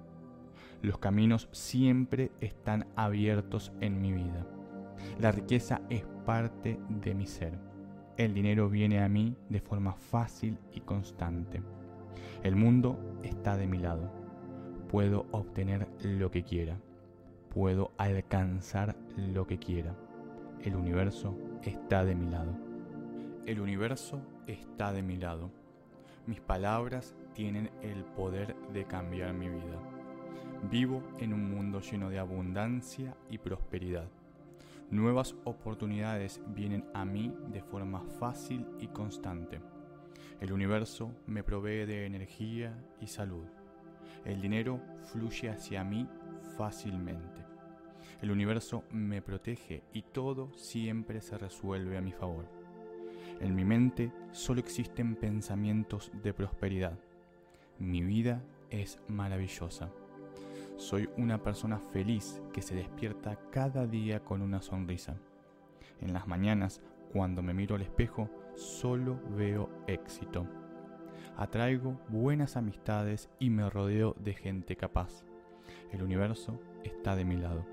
Los 0.82 0.98
caminos 0.98 1.50
siempre 1.52 2.32
están 2.40 2.88
abiertos 2.96 3.74
en 3.82 4.02
mi 4.02 4.14
vida. 4.14 4.48
La 5.20 5.32
riqueza 5.32 5.82
es 5.90 6.04
parte 6.26 6.80
de 6.90 7.14
mi 7.14 7.26
ser. 7.26 7.58
El 8.18 8.34
dinero 8.34 8.70
viene 8.70 9.02
a 9.02 9.10
mí 9.10 9.36
de 9.50 9.62
forma 9.62 9.94
fácil 9.94 10.58
y 10.74 10.82
constante. 10.82 11.62
El 12.44 12.56
mundo 12.56 13.18
está 13.24 13.58
de 13.58 13.68
mi 13.68 13.78
lado. 13.78 14.12
Puedo 14.90 15.26
obtener 15.32 15.88
lo 16.02 16.32
que 16.32 16.44
quiera. 16.44 16.78
Puedo 17.54 17.92
alcanzar 17.98 18.96
lo 19.16 19.48
que 19.48 19.58
quiera. 19.60 19.96
El 20.64 20.76
universo 20.76 21.38
está 21.64 22.04
de 22.04 22.16
mi 22.16 22.30
lado. 22.30 22.52
El 23.46 23.62
universo 23.62 24.22
está 24.48 24.92
de 24.92 25.02
mi 25.02 25.18
lado. 25.18 25.50
Mis 26.28 26.42
palabras 26.42 27.16
tienen 27.34 27.72
el 27.82 28.04
poder 28.04 28.56
de 28.74 28.86
cambiar 28.86 29.34
mi 29.34 29.50
vida. 29.50 29.80
Vivo 30.70 31.02
en 31.20 31.34
un 31.34 31.50
mundo 31.50 31.80
lleno 31.80 32.10
de 32.10 32.20
abundancia 32.20 33.16
y 33.30 33.38
prosperidad. 33.38 34.10
Nuevas 34.92 35.36
oportunidades 35.44 36.42
vienen 36.48 36.84
a 36.96 37.06
mí 37.06 37.32
de 37.50 37.62
forma 37.62 38.02
fácil 38.20 38.66
y 38.80 38.88
constante. 38.88 39.62
El 40.40 40.52
universo 40.52 41.12
me 41.28 41.44
provee 41.44 41.86
de 41.86 42.08
energía 42.08 42.76
y 43.00 43.06
salud. 43.06 43.46
El 44.26 44.42
dinero 44.42 44.82
fluye 45.12 45.52
hacia 45.52 45.84
mí 45.84 46.08
fácilmente. 46.58 47.46
El 48.20 48.32
universo 48.32 48.84
me 48.90 49.22
protege 49.22 49.84
y 49.94 50.02
todo 50.02 50.52
siempre 50.58 51.22
se 51.22 51.38
resuelve 51.38 51.96
a 51.96 52.02
mi 52.02 52.12
favor. 52.12 52.46
En 53.40 53.54
mi 53.56 53.66
mente 53.66 54.12
solo 54.32 54.60
existen 54.60 55.16
pensamientos 55.16 56.12
de 56.24 56.34
prosperidad. 56.34 56.98
Mi 57.78 58.02
vida 58.02 58.42
es 58.72 59.00
maravillosa. 59.08 59.92
Soy 60.80 61.10
una 61.18 61.44
persona 61.44 61.78
feliz 61.78 62.42
que 62.54 62.62
se 62.62 62.74
despierta 62.74 63.38
cada 63.52 63.86
día 63.86 64.24
con 64.24 64.42
una 64.42 64.62
sonrisa. 64.62 65.18
En 66.00 66.14
las 66.14 66.26
mañanas, 66.26 66.82
cuando 67.12 67.44
me 67.44 67.54
miro 67.54 67.76
al 67.76 67.82
espejo, 67.82 68.30
solo 68.56 69.20
veo 69.36 69.70
éxito. 69.88 70.48
Atraigo 71.36 72.00
buenas 72.08 72.56
amistades 72.56 73.30
y 73.40 73.50
me 73.50 73.70
rodeo 73.70 74.16
de 74.22 74.34
gente 74.34 74.78
capaz. 74.78 75.26
El 75.92 76.02
universo 76.02 76.62
está 76.86 77.18
de 77.18 77.26
mi 77.26 77.36
lado. 77.36 77.66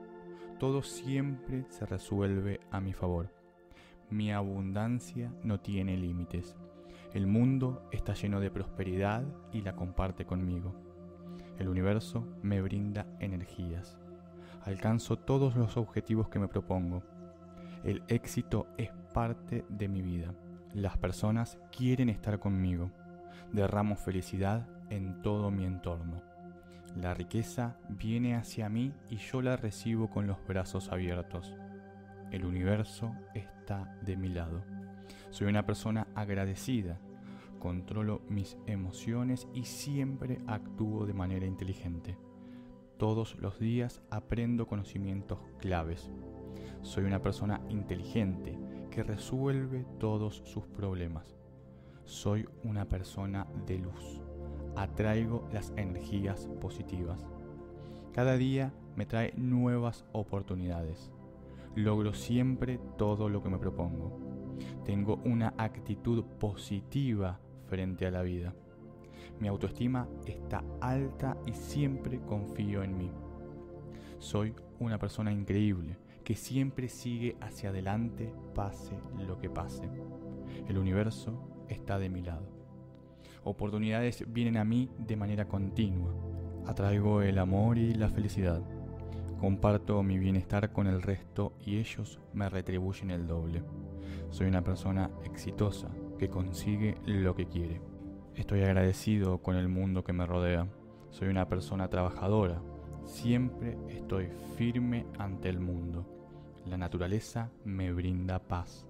Todo 0.58 0.82
siempre 0.82 1.64
se 1.68 1.86
resuelve 1.86 2.58
a 2.72 2.80
mi 2.80 2.92
favor. 2.92 3.32
Mi 4.10 4.32
abundancia 4.32 5.32
no 5.44 5.60
tiene 5.60 5.96
límites. 5.96 6.56
El 7.14 7.28
mundo 7.28 7.88
está 7.92 8.14
lleno 8.14 8.40
de 8.40 8.50
prosperidad 8.50 9.25
y 9.52 9.62
la 9.62 9.76
comparte 9.76 10.26
conmigo. 10.26 10.86
El 11.58 11.68
universo 11.68 12.26
me 12.42 12.60
brinda 12.60 13.06
energías. 13.20 13.98
Alcanzo 14.64 15.16
todos 15.16 15.56
los 15.56 15.76
objetivos 15.76 16.28
que 16.28 16.38
me 16.38 16.48
propongo. 16.48 17.02
El 17.84 18.02
éxito 18.08 18.66
es 18.76 18.90
parte 19.14 19.64
de 19.68 19.88
mi 19.88 20.02
vida. 20.02 20.34
Las 20.75 20.98
personas 20.98 21.58
quieren 21.75 22.08
estar 22.08 22.38
conmigo. 22.38 22.90
Derramo 23.52 23.96
felicidad 23.96 24.66
en 24.90 25.22
todo 25.22 25.50
mi 25.50 25.64
entorno. 25.64 26.20
La 27.00 27.14
riqueza 27.14 27.76
viene 27.88 28.36
hacia 28.36 28.68
mí 28.68 28.92
y 29.10 29.16
yo 29.16 29.42
la 29.42 29.56
recibo 29.56 30.10
con 30.10 30.26
los 30.26 30.38
brazos 30.46 30.90
abiertos. 30.90 31.54
El 32.30 32.44
universo 32.44 33.14
está 33.34 33.96
de 34.02 34.16
mi 34.16 34.28
lado. 34.28 34.62
Soy 35.30 35.46
una 35.46 35.64
persona 35.64 36.06
agradecida. 36.14 36.98
Controlo 37.58 38.20
mis 38.28 38.56
emociones 38.66 39.48
y 39.54 39.64
siempre 39.64 40.40
actúo 40.46 41.06
de 41.06 41.14
manera 41.14 41.46
inteligente. 41.46 42.16
Todos 42.98 43.36
los 43.36 43.58
días 43.58 44.02
aprendo 44.10 44.66
conocimientos 44.66 45.38
claves. 45.58 46.10
Soy 46.82 47.04
una 47.04 47.20
persona 47.20 47.60
inteligente 47.68 48.58
que 48.90 49.02
resuelve 49.02 49.84
todos 49.98 50.42
sus 50.44 50.66
problemas. 50.66 51.36
Soy 52.04 52.48
una 52.62 52.86
persona 52.86 53.46
de 53.66 53.78
luz. 53.78 54.20
Atraigo 54.76 55.48
las 55.52 55.72
energías 55.76 56.48
positivas. 56.60 57.26
Cada 58.12 58.36
día 58.36 58.72
me 58.94 59.04
trae 59.04 59.34
nuevas 59.36 60.04
oportunidades. 60.12 61.12
Logro 61.75 62.14
siempre 62.14 62.78
todo 62.96 63.28
lo 63.28 63.42
que 63.42 63.50
me 63.50 63.58
propongo. 63.58 64.18
Tengo 64.84 65.20
una 65.25 65.52
actitud 65.58 66.25
positiva 66.38 67.40
frente 67.68 68.06
a 68.06 68.11
la 68.11 68.23
vida. 68.23 68.54
Mi 69.40 69.49
autoestima 69.49 70.08
está 70.25 70.64
alta 70.80 71.37
y 71.46 71.52
siempre 71.52 72.20
confío 72.20 72.82
en 72.82 72.96
mí. 72.96 73.11
Soy 74.18 74.54
una 74.78 74.99
persona 74.99 75.32
increíble 75.32 75.99
que 76.25 76.35
siempre 76.35 76.88
sigue 76.88 77.37
hacia 77.40 77.70
adelante 77.70 78.32
pase 78.54 78.99
lo 79.26 79.38
que 79.38 79.50
pase. 79.50 79.88
El 80.68 80.78
universo 80.78 81.64
está 81.68 81.99
de 81.99 82.08
mi 82.08 82.23
lado. 82.23 82.49
Oportunidades 83.44 84.25
vienen 84.26 84.56
a 84.56 84.64
mí 84.64 84.90
de 84.99 85.16
manera 85.16 85.46
continua. 85.46 86.12
Atraigo 86.66 87.23
el 87.23 87.38
amor 87.38 87.78
y 87.78 87.94
la 87.94 88.08
felicidad. 88.08 88.62
Comparto 89.38 90.02
mi 90.02 90.18
bienestar 90.18 90.73
con 90.73 90.87
el 90.87 91.02
resto 91.02 91.52
y 91.64 91.76
ellos 91.76 92.18
me 92.32 92.49
retribuyen 92.49 93.11
el 93.11 93.26
doble. 93.26 93.62
Soy 94.30 94.49
una 94.49 94.64
persona 94.64 95.11
exitosa 95.25 95.90
que 96.16 96.28
consigue 96.28 96.96
lo 97.04 97.35
que 97.35 97.46
quiere. 97.46 97.80
Estoy 98.35 98.62
agradecido 98.62 99.38
con 99.38 99.56
el 99.56 99.68
mundo 99.68 100.04
que 100.04 100.12
me 100.12 100.26
rodea. 100.26 100.68
Soy 101.11 101.28
una 101.28 101.49
persona 101.49 101.88
trabajadora. 101.88 102.61
Siempre 103.04 103.78
estoy 103.88 104.28
firme 104.56 105.06
ante 105.18 105.49
el 105.49 105.61
mundo. 105.61 106.06
La 106.66 106.76
naturaleza 106.76 107.50
me 107.64 107.92
brinda 107.92 108.38
paz. 108.38 108.87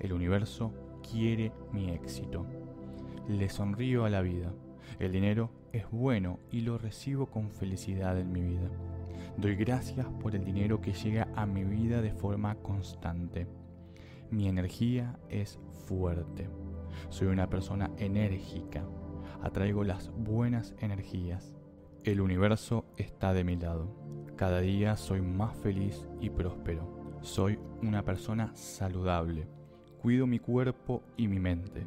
El 0.00 0.12
universo 0.12 0.72
quiere 1.10 1.52
mi 1.72 1.90
éxito. 1.90 2.46
Le 3.28 3.48
sonrío 3.48 4.04
a 4.04 4.10
la 4.10 4.20
vida. 4.20 4.52
El 4.98 5.12
dinero 5.12 5.50
es 5.72 5.90
bueno 5.90 6.38
y 6.50 6.60
lo 6.60 6.78
recibo 6.78 7.26
con 7.26 7.50
felicidad 7.50 8.18
en 8.18 8.32
mi 8.32 8.42
vida. 8.42 8.68
Doy 9.36 9.56
gracias 9.56 10.06
por 10.20 10.34
el 10.34 10.44
dinero 10.44 10.80
que 10.80 10.92
llega 10.92 11.28
a 11.34 11.46
mi 11.46 11.64
vida 11.64 12.02
de 12.02 12.12
forma 12.12 12.56
constante. 12.56 13.46
Mi 14.32 14.48
energía 14.48 15.18
es 15.28 15.60
fuerte. 15.86 16.48
Soy 17.10 17.28
una 17.28 17.50
persona 17.50 17.90
enérgica. 17.98 18.82
Atraigo 19.42 19.84
las 19.84 20.10
buenas 20.16 20.74
energías. 20.80 21.54
El 22.02 22.22
universo 22.22 22.86
está 22.96 23.34
de 23.34 23.44
mi 23.44 23.56
lado. 23.56 23.94
Cada 24.36 24.60
día 24.60 24.96
soy 24.96 25.20
más 25.20 25.54
feliz 25.58 26.08
y 26.18 26.30
próspero. 26.30 27.18
Soy 27.20 27.58
una 27.82 28.06
persona 28.06 28.56
saludable. 28.56 29.48
Cuido 30.00 30.26
mi 30.26 30.38
cuerpo 30.38 31.02
y 31.18 31.28
mi 31.28 31.38
mente. 31.38 31.86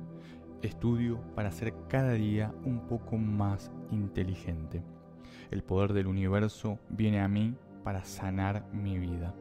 Estudio 0.61 1.19
para 1.33 1.51
ser 1.51 1.73
cada 1.89 2.11
día 2.11 2.53
un 2.63 2.85
poco 2.85 3.17
más 3.17 3.71
inteligente. 3.89 4.83
El 5.49 5.63
poder 5.63 5.93
del 5.93 6.05
universo 6.05 6.77
viene 6.89 7.21
a 7.21 7.27
mí 7.27 7.55
para 7.83 8.03
sanar 8.03 8.71
mi 8.71 8.99
vida. 8.99 9.33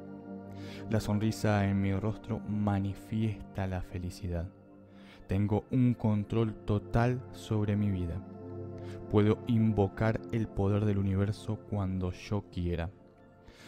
La 0.91 1.01
sonrisa 1.01 1.69
en 1.69 1.81
mi 1.81 1.95
rostro 1.95 2.41
manifiesta 2.41 3.67
la 3.67 3.83
felicidad. 3.83 4.49
Tengo 5.27 5.65
un 5.71 5.95
control 5.95 6.55
total 6.55 7.23
sobre 7.33 7.77
mi 7.77 7.91
vida. 7.91 8.21
Puedo 9.11 9.39
invocar 9.47 10.21
el 10.33 10.49
poder 10.49 10.85
del 10.85 10.99
universo 10.99 11.57
cuando 11.71 12.13
yo 12.13 12.45
quiera. 12.53 12.91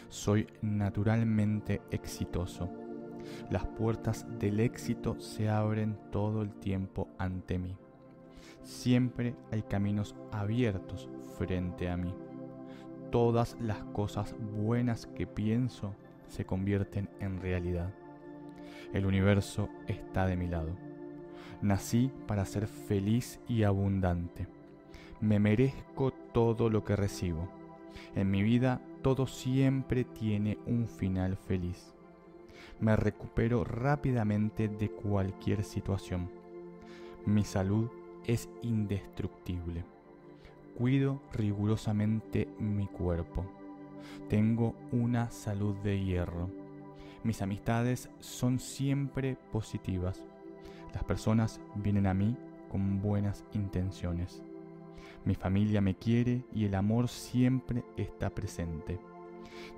Soy 0.09 0.47
naturalmente 0.61 1.81
exitoso. 1.91 2.69
Las 3.49 3.65
puertas 3.65 4.25
del 4.39 4.59
éxito 4.59 5.19
se 5.19 5.49
abren 5.49 5.97
todo 6.11 6.41
el 6.41 6.53
tiempo 6.53 7.09
ante 7.17 7.57
mí. 7.57 7.75
Siempre 8.63 9.35
hay 9.51 9.63
caminos 9.63 10.15
abiertos 10.31 11.09
frente 11.37 11.89
a 11.89 11.97
mí. 11.97 12.13
Todas 13.11 13.57
las 13.59 13.83
cosas 13.85 14.35
buenas 14.39 15.07
que 15.07 15.25
pienso 15.25 15.95
se 16.27 16.45
convierten 16.45 17.09
en 17.19 17.41
realidad. 17.41 17.93
El 18.93 19.05
universo 19.05 19.69
está 19.87 20.25
de 20.27 20.35
mi 20.35 20.47
lado. 20.47 20.75
Nací 21.61 22.11
para 22.27 22.45
ser 22.45 22.67
feliz 22.67 23.39
y 23.47 23.63
abundante. 23.63 24.47
Me 25.19 25.39
merezco 25.39 26.11
todo 26.11 26.69
lo 26.69 26.83
que 26.83 26.95
recibo. 26.95 27.49
En 28.15 28.29
mi 28.29 28.43
vida 28.43 28.81
todo 29.01 29.27
siempre 29.27 30.03
tiene 30.03 30.57
un 30.65 30.87
final 30.87 31.37
feliz. 31.37 31.93
Me 32.79 32.95
recupero 32.95 33.63
rápidamente 33.63 34.67
de 34.67 34.89
cualquier 34.89 35.63
situación. 35.63 36.29
Mi 37.25 37.43
salud 37.43 37.89
es 38.25 38.49
indestructible. 38.61 39.83
Cuido 40.77 41.21
rigurosamente 41.33 42.47
mi 42.59 42.85
cuerpo. 42.85 43.56
Tengo 44.29 44.75
una 44.91 45.29
salud 45.31 45.75
de 45.77 46.03
hierro. 46.03 46.49
Mis 47.23 47.41
amistades 47.41 48.09
son 48.19 48.59
siempre 48.59 49.37
positivas. 49.51 50.23
Las 50.93 51.03
personas 51.03 51.59
vienen 51.75 52.07
a 52.07 52.13
mí 52.13 52.35
con 52.69 53.01
buenas 53.01 53.43
intenciones. 53.53 54.43
Mi 55.25 55.35
familia 55.35 55.81
me 55.81 55.95
quiere 55.95 56.45
y 56.53 56.65
el 56.65 56.75
amor 56.75 57.07
siempre 57.07 57.83
está 57.97 58.29
presente. 58.29 58.99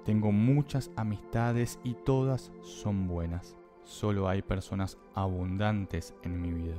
Tengo 0.05 0.31
muchas 0.31 0.91
amistades 0.95 1.79
y 1.83 1.93
todas 1.93 2.51
son 2.61 3.07
buenas. 3.07 3.55
Solo 3.83 4.27
hay 4.27 4.41
personas 4.41 4.97
abundantes 5.15 6.13
en 6.23 6.41
mi 6.41 6.51
vida. 6.51 6.75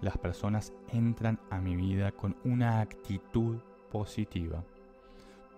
Las 0.00 0.18
personas 0.18 0.72
entran 0.92 1.40
a 1.50 1.60
mi 1.60 1.76
vida 1.76 2.12
con 2.12 2.36
una 2.44 2.80
actitud 2.80 3.56
positiva. 3.90 4.64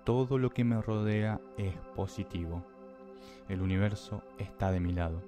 Todo 0.07 0.39
lo 0.39 0.51
que 0.51 0.63
me 0.63 0.81
rodea 0.81 1.41
es 1.59 1.75
positivo. 1.97 2.63
El 3.49 3.61
universo 3.61 4.23
está 4.39 4.71
de 4.71 4.79
mi 4.79 4.93
lado. 4.93 5.21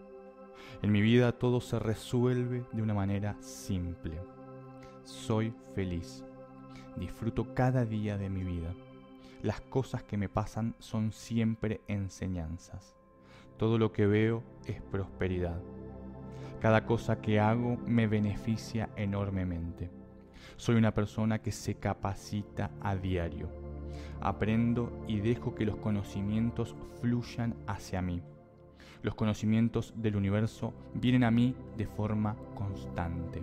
En 0.83 0.93
mi 0.93 1.01
vida 1.01 1.33
todo 1.33 1.61
se 1.61 1.81
resuelve 1.81 2.63
de 2.71 2.81
una 2.81 2.95
manera 2.95 3.37
simple. 3.41 4.21
Soy 5.03 5.53
feliz. 5.75 6.25
Disfruto 6.95 7.55
cada 7.55 7.85
día 7.85 8.19
de 8.19 8.31
mi 8.31 8.45
vida. 8.45 8.73
Las 9.43 9.61
cosas 9.63 10.05
que 10.05 10.17
me 10.17 10.29
pasan 10.29 10.77
son 10.79 11.11
siempre 11.11 11.81
enseñanzas. 11.89 12.95
Todo 13.57 13.79
lo 13.79 13.91
que 13.91 14.07
veo 14.07 14.45
es 14.65 14.81
prosperidad. 14.81 15.61
Cada 16.61 16.87
cosa 16.87 17.21
que 17.21 17.41
hago 17.41 17.79
me 17.85 18.07
beneficia 18.07 18.91
enormemente. 18.95 19.91
Soy 20.57 20.77
una 20.77 20.95
persona 20.95 21.41
que 21.41 21.51
se 21.51 21.75
capacita 21.75 22.71
a 22.81 22.95
diario. 22.95 23.68
Aprendo 24.21 24.93
y 25.07 25.21
dejo 25.21 25.55
que 25.55 25.65
los 25.65 25.77
conocimientos 25.77 26.75
fluyan 27.01 27.55
hacia 27.67 28.03
mí. 28.03 28.23
Los 29.03 29.15
conocimientos 29.15 29.95
del 29.97 30.17
universo 30.17 30.75
vienen 30.95 31.25
a 31.25 31.31
mí 31.31 31.55
de 31.77 31.87
forma 31.87 32.37
constante. 32.55 33.43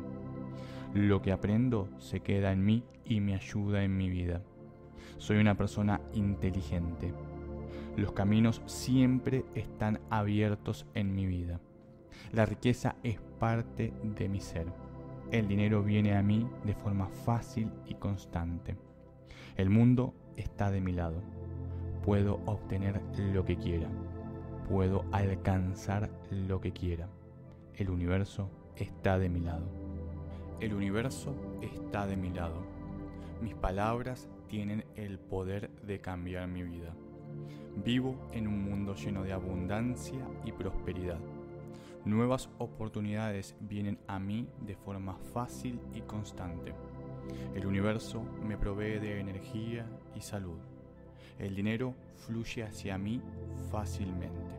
Lo 0.94 1.22
que 1.22 1.32
aprendo 1.32 1.90
se 1.98 2.20
queda 2.20 2.52
en 2.52 2.66
mí 2.66 2.84
y 3.06 3.22
me 3.22 3.36
ayuda 3.36 3.84
en 3.84 3.96
mi 3.96 4.10
vida. 4.10 4.42
Soy 5.18 5.38
una 5.38 5.56
persona 5.56 6.02
inteligente. 6.14 7.14
Los 7.96 8.12
caminos 8.12 8.62
siempre 8.66 9.46
están 9.56 10.02
abiertos 10.10 10.86
en 10.94 11.16
mi 11.16 11.26
vida. 11.26 11.62
La 12.34 12.46
riqueza 12.46 12.96
es 13.04 13.20
parte 13.40 13.94
de 14.04 14.28
mi 14.28 14.42
ser. 14.42 14.68
El 15.32 15.48
dinero 15.48 15.84
viene 15.84 16.16
a 16.16 16.22
mí 16.22 16.48
de 16.66 16.76
forma 16.76 17.08
fácil 17.08 17.72
y 17.88 17.96
constante. 17.96 18.76
El 19.56 19.70
mundo 19.70 20.14
está 20.36 20.72
de 20.72 20.82
mi 20.82 20.92
lado. 20.92 21.22
Puedo 22.04 22.42
obtener 22.46 23.02
lo 23.18 23.46
que 23.46 23.58
quiera 23.58 23.90
puedo 24.68 25.06
alcanzar 25.12 26.10
lo 26.32 26.60
que 26.60 26.72
quiera. 26.72 27.08
El 27.76 27.90
universo 27.90 28.50
está 28.76 29.20
de 29.20 29.30
mi 29.30 29.40
lado. 29.40 29.66
El 30.60 30.74
universo 30.74 31.36
está 31.62 32.08
de 32.08 32.18
mi 32.18 32.30
lado. 32.30 32.64
Mis 33.42 33.54
palabras 33.54 34.30
tienen 34.48 34.86
el 34.96 35.20
poder 35.20 35.70
de 35.84 36.00
cambiar 36.00 36.48
mi 36.48 36.64
vida. 36.64 36.94
Vivo 37.84 38.16
en 38.32 38.48
un 38.48 38.64
mundo 38.64 38.96
lleno 38.96 39.24
de 39.24 39.34
abundancia 39.34 40.26
y 40.46 40.52
prosperidad. 40.52 41.20
Nuevas 42.06 42.50
oportunidades 42.58 43.56
vienen 43.60 44.00
a 44.08 44.20
mí 44.20 44.48
de 44.62 44.76
forma 44.76 45.18
fácil 45.34 45.80
y 45.94 46.02
constante. 46.02 46.74
El 47.54 47.66
universo 47.66 48.24
me 48.44 48.58
provee 48.58 49.00
de 49.00 49.20
energía 49.20 49.86
y 50.16 50.22
salud. 50.22 50.58
El 51.40 51.56
dinero 51.56 51.96
fluye 52.16 52.64
hacia 52.64 52.98
mí 52.98 53.22
fácilmente. 53.72 54.56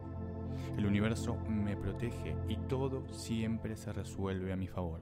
El 0.77 0.87
universo 0.87 1.37
me 1.49 1.77
protege 1.77 2.37
y 2.49 2.57
todo 2.57 3.07
siempre 3.13 3.77
se 3.77 3.93
resuelve 3.93 4.53
a 4.53 4.57
mi 4.57 4.67
favor. 4.67 5.01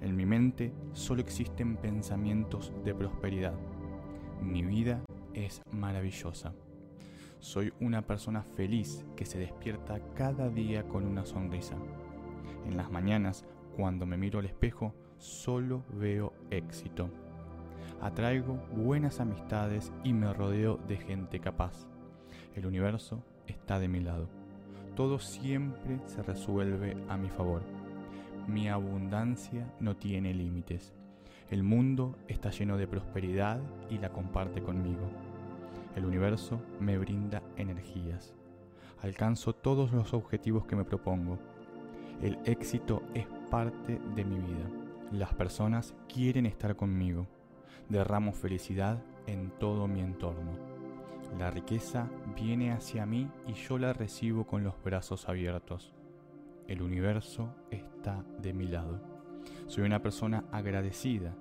En 0.00 0.16
mi 0.16 0.26
mente 0.26 0.72
solo 0.92 1.20
existen 1.20 1.76
pensamientos 1.76 2.72
de 2.84 2.94
prosperidad. 2.94 3.54
Mi 4.42 4.62
vida 4.62 5.04
es 5.34 5.62
maravillosa. 5.70 6.54
Soy 7.38 7.72
una 7.80 8.02
persona 8.02 8.42
feliz 8.42 9.04
que 9.16 9.24
se 9.24 9.38
despierta 9.38 10.00
cada 10.14 10.48
día 10.48 10.88
con 10.88 11.06
una 11.06 11.24
sonrisa. 11.24 11.76
En 12.66 12.76
las 12.76 12.90
mañanas, 12.90 13.44
cuando 13.76 14.06
me 14.06 14.16
miro 14.16 14.40
al 14.40 14.46
espejo, 14.46 14.94
solo 15.22 15.84
veo 15.88 16.32
éxito. 16.50 17.08
Atraigo 18.00 18.54
buenas 18.74 19.20
amistades 19.20 19.92
y 20.02 20.12
me 20.12 20.32
rodeo 20.32 20.80
de 20.88 20.96
gente 20.96 21.38
capaz. 21.38 21.86
El 22.56 22.66
universo 22.66 23.22
está 23.46 23.78
de 23.78 23.86
mi 23.86 24.00
lado. 24.00 24.28
Todo 24.96 25.20
siempre 25.20 26.00
se 26.06 26.22
resuelve 26.22 26.96
a 27.08 27.16
mi 27.16 27.30
favor. 27.30 27.62
Mi 28.48 28.68
abundancia 28.68 29.72
no 29.78 29.96
tiene 29.96 30.34
límites. 30.34 30.92
El 31.50 31.62
mundo 31.62 32.16
está 32.26 32.50
lleno 32.50 32.76
de 32.76 32.88
prosperidad 32.88 33.60
y 33.90 33.98
la 33.98 34.10
comparte 34.10 34.60
conmigo. 34.60 35.08
El 35.94 36.04
universo 36.04 36.60
me 36.80 36.98
brinda 36.98 37.42
energías. 37.56 38.34
Alcanzo 39.00 39.52
todos 39.52 39.92
los 39.92 40.14
objetivos 40.14 40.66
que 40.66 40.76
me 40.76 40.84
propongo. 40.84 41.38
El 42.20 42.38
éxito 42.44 43.02
es 43.14 43.26
parte 43.50 44.00
de 44.16 44.24
mi 44.24 44.38
vida. 44.38 44.81
Las 45.12 45.34
personas 45.34 45.94
quieren 46.08 46.46
estar 46.46 46.74
conmigo. 46.74 47.26
Derramo 47.90 48.32
felicidad 48.32 49.04
en 49.26 49.50
todo 49.58 49.86
mi 49.86 50.00
entorno. 50.00 50.52
La 51.38 51.50
riqueza 51.50 52.08
viene 52.34 52.72
hacia 52.72 53.04
mí 53.04 53.28
y 53.46 53.52
yo 53.52 53.76
la 53.76 53.92
recibo 53.92 54.46
con 54.46 54.64
los 54.64 54.82
brazos 54.82 55.28
abiertos. 55.28 55.92
El 56.66 56.80
universo 56.80 57.54
está 57.70 58.24
de 58.40 58.54
mi 58.54 58.66
lado. 58.66 59.02
Soy 59.66 59.84
una 59.84 60.00
persona 60.00 60.44
agradecida, 60.50 61.34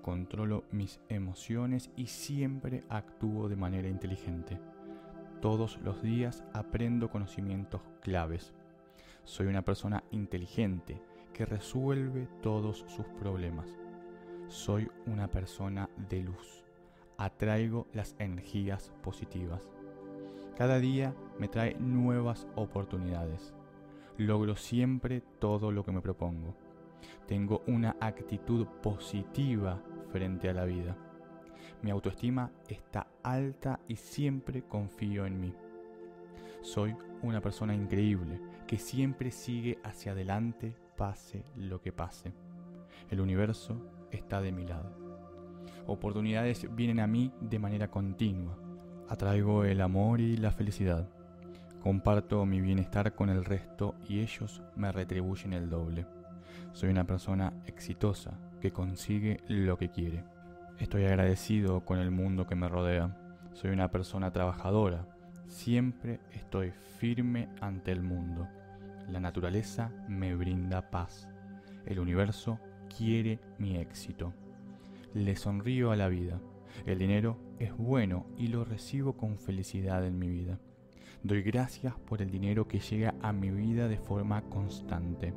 controlo 0.00 0.62
mis 0.70 1.00
emociones 1.08 1.90
y 1.96 2.06
siempre 2.06 2.84
actúo 2.88 3.48
de 3.48 3.56
manera 3.56 3.88
inteligente. 3.88 4.60
Todos 5.42 5.80
los 5.82 6.02
días 6.02 6.44
aprendo 6.52 7.10
conocimientos 7.10 7.80
claves. 8.00 8.54
Soy 9.24 9.48
una 9.48 9.62
persona 9.62 10.04
inteligente 10.12 11.02
que 11.38 11.46
resuelve 11.46 12.26
todos 12.42 12.84
sus 12.88 13.06
problemas. 13.20 13.78
Soy 14.48 14.90
una 15.06 15.28
persona 15.28 15.88
de 16.10 16.24
luz. 16.24 16.64
Atraigo 17.16 17.86
las 17.92 18.16
energías 18.18 18.90
positivas. 19.04 19.72
Cada 20.56 20.80
día 20.80 21.14
me 21.38 21.46
trae 21.46 21.76
nuevas 21.78 22.48
oportunidades. 22.56 23.54
Logro 24.16 24.56
siempre 24.56 25.20
todo 25.38 25.70
lo 25.70 25.84
que 25.84 25.92
me 25.92 26.00
propongo. 26.00 26.56
Tengo 27.28 27.62
una 27.68 27.94
actitud 28.00 28.66
positiva 28.82 29.80
frente 30.10 30.48
a 30.48 30.54
la 30.54 30.64
vida. 30.64 30.96
Mi 31.82 31.92
autoestima 31.92 32.50
está 32.66 33.06
alta 33.22 33.78
y 33.86 33.94
siempre 33.94 34.64
confío 34.64 35.24
en 35.24 35.40
mí. 35.40 35.54
Soy 36.62 36.96
una 37.22 37.40
persona 37.40 37.76
increíble 37.76 38.40
que 38.66 38.76
siempre 38.76 39.30
sigue 39.30 39.78
hacia 39.84 40.10
adelante 40.10 40.74
pase 40.98 41.44
lo 41.56 41.80
que 41.80 41.92
pase. 41.92 42.34
El 43.08 43.20
universo 43.20 43.80
está 44.10 44.42
de 44.42 44.52
mi 44.52 44.66
lado. 44.66 44.90
Oportunidades 45.86 46.66
vienen 46.74 47.00
a 47.00 47.06
mí 47.06 47.32
de 47.40 47.58
manera 47.58 47.88
continua. 47.88 48.58
Atraigo 49.08 49.64
el 49.64 49.80
amor 49.80 50.20
y 50.20 50.36
la 50.36 50.50
felicidad. 50.50 51.08
Comparto 51.80 52.44
mi 52.44 52.60
bienestar 52.60 53.14
con 53.14 53.30
el 53.30 53.44
resto 53.44 53.94
y 54.06 54.18
ellos 54.20 54.60
me 54.74 54.92
retribuyen 54.92 55.52
el 55.52 55.70
doble. 55.70 56.04
Soy 56.72 56.90
una 56.90 57.04
persona 57.04 57.54
exitosa 57.64 58.38
que 58.60 58.72
consigue 58.72 59.38
lo 59.46 59.78
que 59.78 59.90
quiere. 59.90 60.24
Estoy 60.78 61.04
agradecido 61.04 61.84
con 61.84 62.00
el 62.00 62.10
mundo 62.10 62.46
que 62.46 62.56
me 62.56 62.68
rodea. 62.68 63.16
Soy 63.52 63.70
una 63.70 63.88
persona 63.90 64.32
trabajadora. 64.32 65.06
Siempre 65.46 66.20
estoy 66.32 66.72
firme 66.98 67.48
ante 67.60 67.92
el 67.92 68.02
mundo. 68.02 68.48
La 69.08 69.20
naturaleza 69.20 69.90
me 70.06 70.34
brinda 70.34 70.90
paz. 70.90 71.28
El 71.86 71.98
universo 71.98 72.58
quiere 72.94 73.40
mi 73.58 73.78
éxito. 73.78 74.34
Le 75.14 75.34
sonrío 75.34 75.90
a 75.90 75.96
la 75.96 76.08
vida. 76.08 76.42
El 76.84 76.98
dinero 76.98 77.38
es 77.58 77.74
bueno 77.74 78.26
y 78.36 78.48
lo 78.48 78.66
recibo 78.66 79.16
con 79.16 79.38
felicidad 79.38 80.06
en 80.06 80.18
mi 80.18 80.28
vida. 80.28 80.58
Doy 81.22 81.42
gracias 81.42 81.94
por 81.94 82.20
el 82.20 82.30
dinero 82.30 82.68
que 82.68 82.80
llega 82.80 83.14
a 83.22 83.32
mi 83.32 83.50
vida 83.50 83.88
de 83.88 83.96
forma 83.96 84.42
constante. 84.42 85.32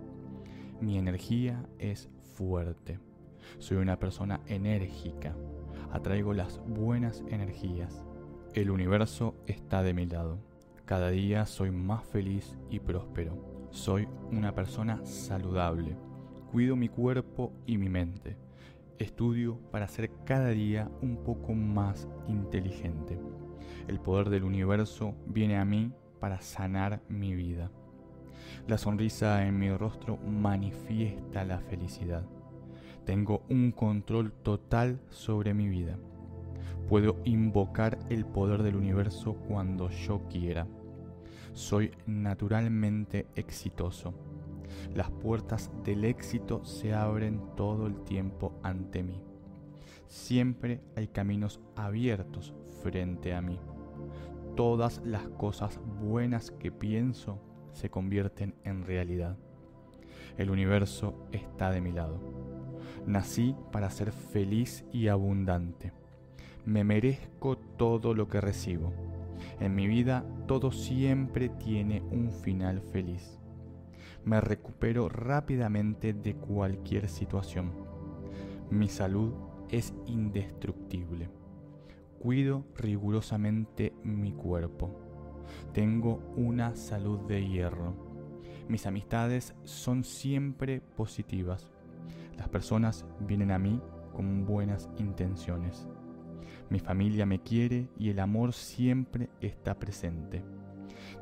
Mi 0.82 0.98
energía 0.98 1.66
es 1.80 2.10
fuerte. 2.34 3.00
Soy 3.58 3.78
una 3.78 4.00
persona 4.00 4.42
enérgica. 4.48 5.34
Atraigo 5.92 6.34
las 6.34 6.60
buenas 6.68 7.24
energías. 7.30 8.04
El 8.54 8.70
universo 8.70 9.34
está 9.48 9.82
de 9.82 9.94
mi 9.94 10.06
lado. 10.08 10.40
Cada 10.86 11.10
día 11.10 11.46
soy 11.46 11.72
más 11.72 12.04
feliz 12.04 12.58
y 12.70 12.80
próspero. 12.82 13.51
Soy 13.72 14.06
una 14.32 14.54
persona 14.54 15.00
saludable. 15.06 15.96
Cuido 16.52 16.76
mi 16.76 16.90
cuerpo 16.90 17.54
y 17.66 17.78
mi 17.78 17.88
mente. 17.88 18.36
Estudio 19.00 19.60
para 19.72 19.88
ser 19.88 20.12
cada 20.26 20.50
día 20.50 20.92
un 21.02 21.24
poco 21.24 21.54
más 21.54 22.10
inteligente. 22.28 23.18
El 23.88 24.02
poder 24.02 24.30
del 24.30 24.44
universo 24.44 25.16
viene 25.26 25.58
a 25.58 25.64
mí 25.64 25.94
para 26.20 26.42
sanar 26.42 27.02
mi 27.08 27.34
vida. 27.34 27.72
La 28.68 28.78
sonrisa 28.78 29.48
en 29.48 29.58
mi 29.58 29.72
rostro 29.72 30.18
manifiesta 30.18 31.46
la 31.46 31.60
felicidad. 31.60 32.26
Tengo 33.06 33.44
un 33.50 33.72
control 33.72 34.34
total 34.34 35.00
sobre 35.10 35.54
mi 35.54 35.70
vida. 35.70 35.98
Puedo 36.90 37.22
invocar 37.24 37.98
el 38.10 38.26
poder 38.26 38.64
del 38.64 38.76
universo 38.76 39.34
cuando 39.34 39.90
yo 39.90 40.28
quiera. 40.28 40.68
Soy 41.54 41.92
naturalmente 42.06 43.28
exitoso. 43.36 44.14
Las 44.94 45.12
puertas 45.12 45.70
del 45.84 46.06
éxito 46.06 46.64
se 46.64 46.94
abren 46.94 47.42
todo 47.56 47.88
el 47.88 48.04
tiempo 48.04 48.54
ante 48.64 49.04
mí. 49.04 49.22
Siempre 50.08 50.82
hay 50.96 51.08
caminos 51.08 51.60
abiertos 51.76 52.54
frente 52.82 53.34
a 53.34 53.42
mí. 53.42 53.60
Todas 54.56 55.02
las 55.06 55.28
cosas 55.30 55.80
buenas 56.02 56.52
que 56.52 56.72
pienso 56.72 57.40
se 57.74 57.90
convierten 57.90 58.56
en 58.64 58.86
realidad. 58.86 59.38
El 60.38 60.50
universo 60.50 61.28
está 61.32 61.72
de 61.72 61.82
mi 61.82 61.92
lado. 61.92 62.20
Nací 63.06 63.56
para 63.72 63.90
ser 63.90 64.12
feliz 64.12 64.86
y 64.92 65.08
abundante. 65.08 65.92
Me 66.66 66.84
merezco 66.84 67.58
todo 67.58 68.14
lo 68.14 68.28
que 68.28 68.40
recibo. 68.40 69.11
En 69.62 69.74
mi 69.74 69.88
vida 69.88 70.26
todo 70.48 70.72
siempre 70.72 71.48
tiene 71.48 72.02
un 72.12 72.34
final 72.34 72.82
feliz. 72.82 73.40
Me 74.26 74.42
recupero 74.42 75.08
rápidamente 75.08 76.12
de 76.12 76.36
cualquier 76.36 77.08
situación. 77.08 77.72
Mi 78.70 78.90
salud 78.90 79.32
es 79.70 79.94
indestructible. 80.06 81.30
Cuido 82.20 82.66
rigurosamente 82.76 83.94
mi 84.04 84.34
cuerpo 84.34 85.12
tengo 85.74 86.22
una 86.36 86.76
salud 86.76 87.20
de 87.22 87.48
hierro. 87.48 87.94
Mis 88.68 88.86
amistades 88.86 89.56
son 89.64 90.04
siempre 90.04 90.82
positivas. 90.82 91.70
Las 92.38 92.50
personas 92.50 93.06
vienen 93.20 93.52
a 93.52 93.60
mí 93.60 93.82
con 94.14 94.46
buenas 94.46 94.90
intenciones. 94.98 95.88
Mi 96.72 96.80
familia 96.80 97.28
me 97.28 97.40
quiere 97.40 97.88
y 98.00 98.10
el 98.10 98.20
amor 98.20 98.54
siempre 98.54 99.30
está 99.42 99.78
presente. 99.78 100.44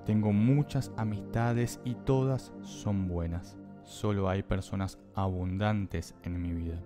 Tengo 0.06 0.32
muchas 0.32 0.94
amistades 0.96 1.82
y 1.84 1.96
todas 1.96 2.54
son 2.62 3.10
buenas. 3.10 3.58
Solo 3.84 4.30
hay 4.30 4.44
personas 4.44 4.98
abundantes 5.14 6.16
en 6.24 6.42
mi 6.42 6.54
vida. 6.54 6.80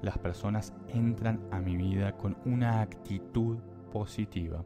Las 0.00 0.16
personas 0.16 0.72
entran 0.88 1.40
a 1.50 1.60
mi 1.60 1.76
vida 1.76 2.16
con 2.16 2.38
una 2.46 2.80
actitud 2.80 3.58
positiva 3.92 4.64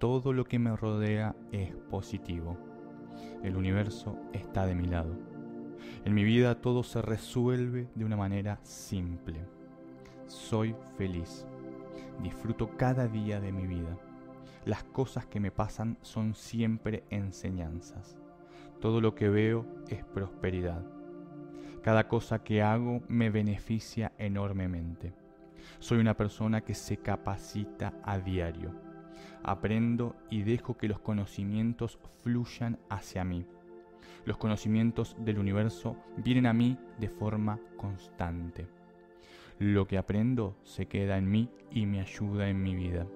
todo 0.00 0.32
lo 0.32 0.46
que 0.46 0.58
me 0.58 0.74
rodea 0.74 1.36
es 1.52 1.74
positivo. 1.90 2.56
El 3.44 3.54
universo 3.56 4.18
está 4.32 4.64
de 4.66 4.74
mi 4.74 4.86
lado. 4.86 5.14
En 6.06 6.14
mi 6.14 6.24
vida 6.24 6.60
todo 6.60 6.82
se 6.82 7.02
resuelve 7.02 7.86
de 7.94 8.04
una 8.06 8.16
manera 8.16 8.58
simple. 8.62 9.44
Soy 10.26 10.74
feliz. 10.96 11.46
Disfruto 12.22 12.76
cada 12.76 13.08
día 13.08 13.40
de 13.40 13.52
mi 13.52 13.66
vida. 13.66 13.98
Las 14.64 14.84
cosas 14.84 15.26
que 15.26 15.40
me 15.40 15.50
pasan 15.50 15.96
son 16.02 16.34
siempre 16.34 17.04
enseñanzas. 17.10 18.18
Todo 18.80 19.00
lo 19.00 19.14
que 19.14 19.28
veo 19.28 19.66
es 19.88 20.04
prosperidad. 20.04 20.84
Cada 21.82 22.08
cosa 22.08 22.42
que 22.42 22.62
hago 22.62 23.02
me 23.08 23.30
beneficia 23.30 24.12
enormemente. 24.18 25.14
Soy 25.78 25.98
una 25.98 26.16
persona 26.16 26.60
que 26.62 26.74
se 26.74 26.98
capacita 26.98 27.94
a 28.04 28.18
diario 28.18 28.90
aprendo 29.42 30.16
y 30.28 30.42
dejo 30.42 30.76
que 30.76 30.88
los 30.88 31.00
conocimientos 31.00 31.98
fluyan 32.22 32.78
hacia 32.88 33.24
mí. 33.24 33.46
Los 34.24 34.36
conocimientos 34.36 35.16
del 35.18 35.38
universo 35.38 35.96
vienen 36.16 36.46
a 36.46 36.52
mí 36.52 36.78
de 36.98 37.08
forma 37.08 37.58
constante. 37.76 38.68
Lo 39.60 39.86
que 39.86 39.98
aprendo 39.98 40.56
se 40.62 40.86
queda 40.86 41.18
en 41.18 41.30
mí 41.30 41.50
y 41.70 41.84
me 41.84 42.00
ayuda 42.00 42.48
en 42.48 42.62
mi 42.62 42.74
vida. 42.74 43.06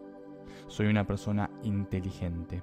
Soy 0.66 0.88
una 0.88 1.06
persona 1.06 1.50
inteligente. 1.62 2.62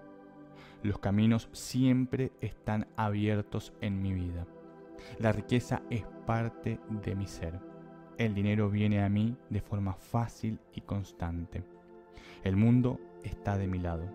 Los 0.83 0.99
caminos 0.99 1.49
siempre 1.51 2.31
están 2.41 2.85
abiertos 2.95 3.73
en 3.81 3.99
mi 3.99 4.13
vida. 4.13 4.45
La 5.17 5.31
riqueza 5.31 5.81
es 5.89 6.05
parte 6.27 6.79
de 6.89 7.15
mi 7.15 7.25
ser. 7.25 7.59
el 8.19 8.35
dinero 8.35 8.69
viene 8.69 9.03
a 9.03 9.09
mí 9.09 9.35
de 9.49 9.61
forma 9.61 9.95
fácil 9.95 10.59
y 10.75 10.81
constante. 10.81 11.63
El 12.43 12.57
mundo 12.57 12.99
está 13.23 13.57
de 13.57 13.65
mi 13.65 13.79
lado. 13.79 14.05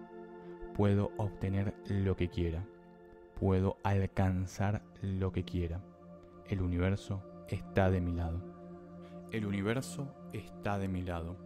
Puedo 0.76 1.10
obtener 1.16 1.74
lo 1.88 2.14
que 2.14 2.28
quiera. 2.28 2.64
Puedo 3.40 3.78
alcanzar 3.82 4.84
lo 5.02 5.32
que 5.32 5.42
quiera. 5.42 5.82
El 6.48 6.62
universo 6.62 7.20
está 7.48 7.90
de 7.90 8.00
mi 8.00 8.12
lado. 8.12 8.55
El 9.32 9.44
universo 9.44 10.14
está 10.32 10.78
de 10.78 10.86
mi 10.86 11.02
lado. 11.02 11.36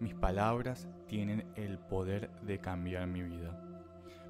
Mis 0.00 0.14
palabras 0.14 0.88
tienen 1.06 1.46
el 1.54 1.78
poder 1.78 2.28
de 2.42 2.58
cambiar 2.58 3.06
mi 3.06 3.22
vida. 3.22 3.56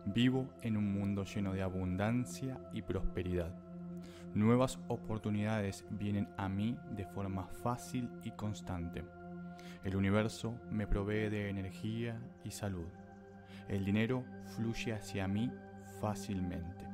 Vivo 0.04 0.50
en 0.60 0.76
un 0.76 0.92
mundo 0.92 1.24
lleno 1.24 1.54
de 1.54 1.62
abundancia 1.62 2.60
y 2.74 2.82
prosperidad. 2.82 3.54
Nuevas 4.34 4.78
oportunidades 4.88 5.86
vienen 5.90 6.28
a 6.36 6.50
mí 6.50 6.76
de 6.90 7.06
forma 7.06 7.46
fácil 7.46 8.10
y 8.22 8.32
constante. 8.32 9.02
El 9.82 9.96
universo 9.96 10.54
me 10.70 10.86
provee 10.86 11.30
de 11.30 11.48
energía 11.48 12.20
y 12.44 12.50
salud. 12.50 12.86
El 13.66 13.86
dinero 13.86 14.24
fluye 14.56 14.92
hacia 14.92 15.26
mí 15.26 15.50
fácilmente. 16.02 16.84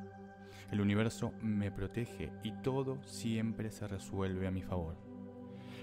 El 0.71 0.81
universo 0.81 1.33
me 1.43 1.73
protege 1.73 2.31
y 2.45 2.53
todo 2.63 3.03
siempre 3.03 3.73
se 3.73 3.89
resuelve 3.89 4.47
a 4.47 4.53
mi 4.53 4.63
favor. 4.63 5.10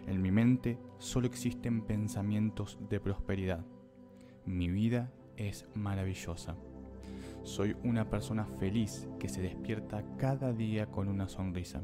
En 0.08 0.22
mi 0.22 0.32
mente 0.32 0.80
solo 1.00 1.28
existen 1.28 1.82
pensamientos 1.82 2.80
de 2.90 3.02
prosperidad. 3.02 3.66
Mi 4.46 4.70
vida 4.70 5.12
es 5.36 5.68
maravillosa. 5.76 6.56
Soy 7.44 7.76
una 7.84 8.10
persona 8.10 8.46
feliz 8.46 9.10
que 9.20 9.28
se 9.28 9.42
despierta 9.42 10.04
cada 10.18 10.54
día 10.54 10.86
con 10.86 11.10
una 11.10 11.28
sonrisa. 11.28 11.84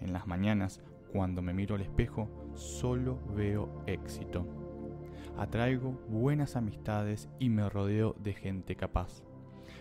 En 0.00 0.12
las 0.12 0.26
mañanas, 0.26 0.82
cuando 1.12 1.40
me 1.40 1.54
miro 1.54 1.76
al 1.76 1.80
espejo, 1.80 2.28
solo 2.54 3.18
veo 3.34 3.82
éxito. 3.86 4.46
Atraigo 5.38 5.92
buenas 6.10 6.56
amistades 6.56 7.30
y 7.38 7.48
me 7.48 7.70
rodeo 7.70 8.14
de 8.22 8.34
gente 8.34 8.76
capaz. 8.76 9.22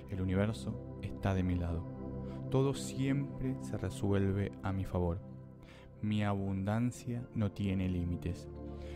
El 0.09 0.21
universo 0.21 0.97
está 1.01 1.33
de 1.33 1.43
mi 1.43 1.55
lado. 1.55 1.83
Todo 2.49 2.73
siempre 2.73 3.57
se 3.61 3.77
resuelve 3.77 4.53
a 4.63 4.71
mi 4.71 4.85
favor. 4.85 5.28
Mi 6.01 6.23
abundancia 6.23 7.27
no 7.35 7.51
tiene 7.51 7.89
límites. 7.89 8.47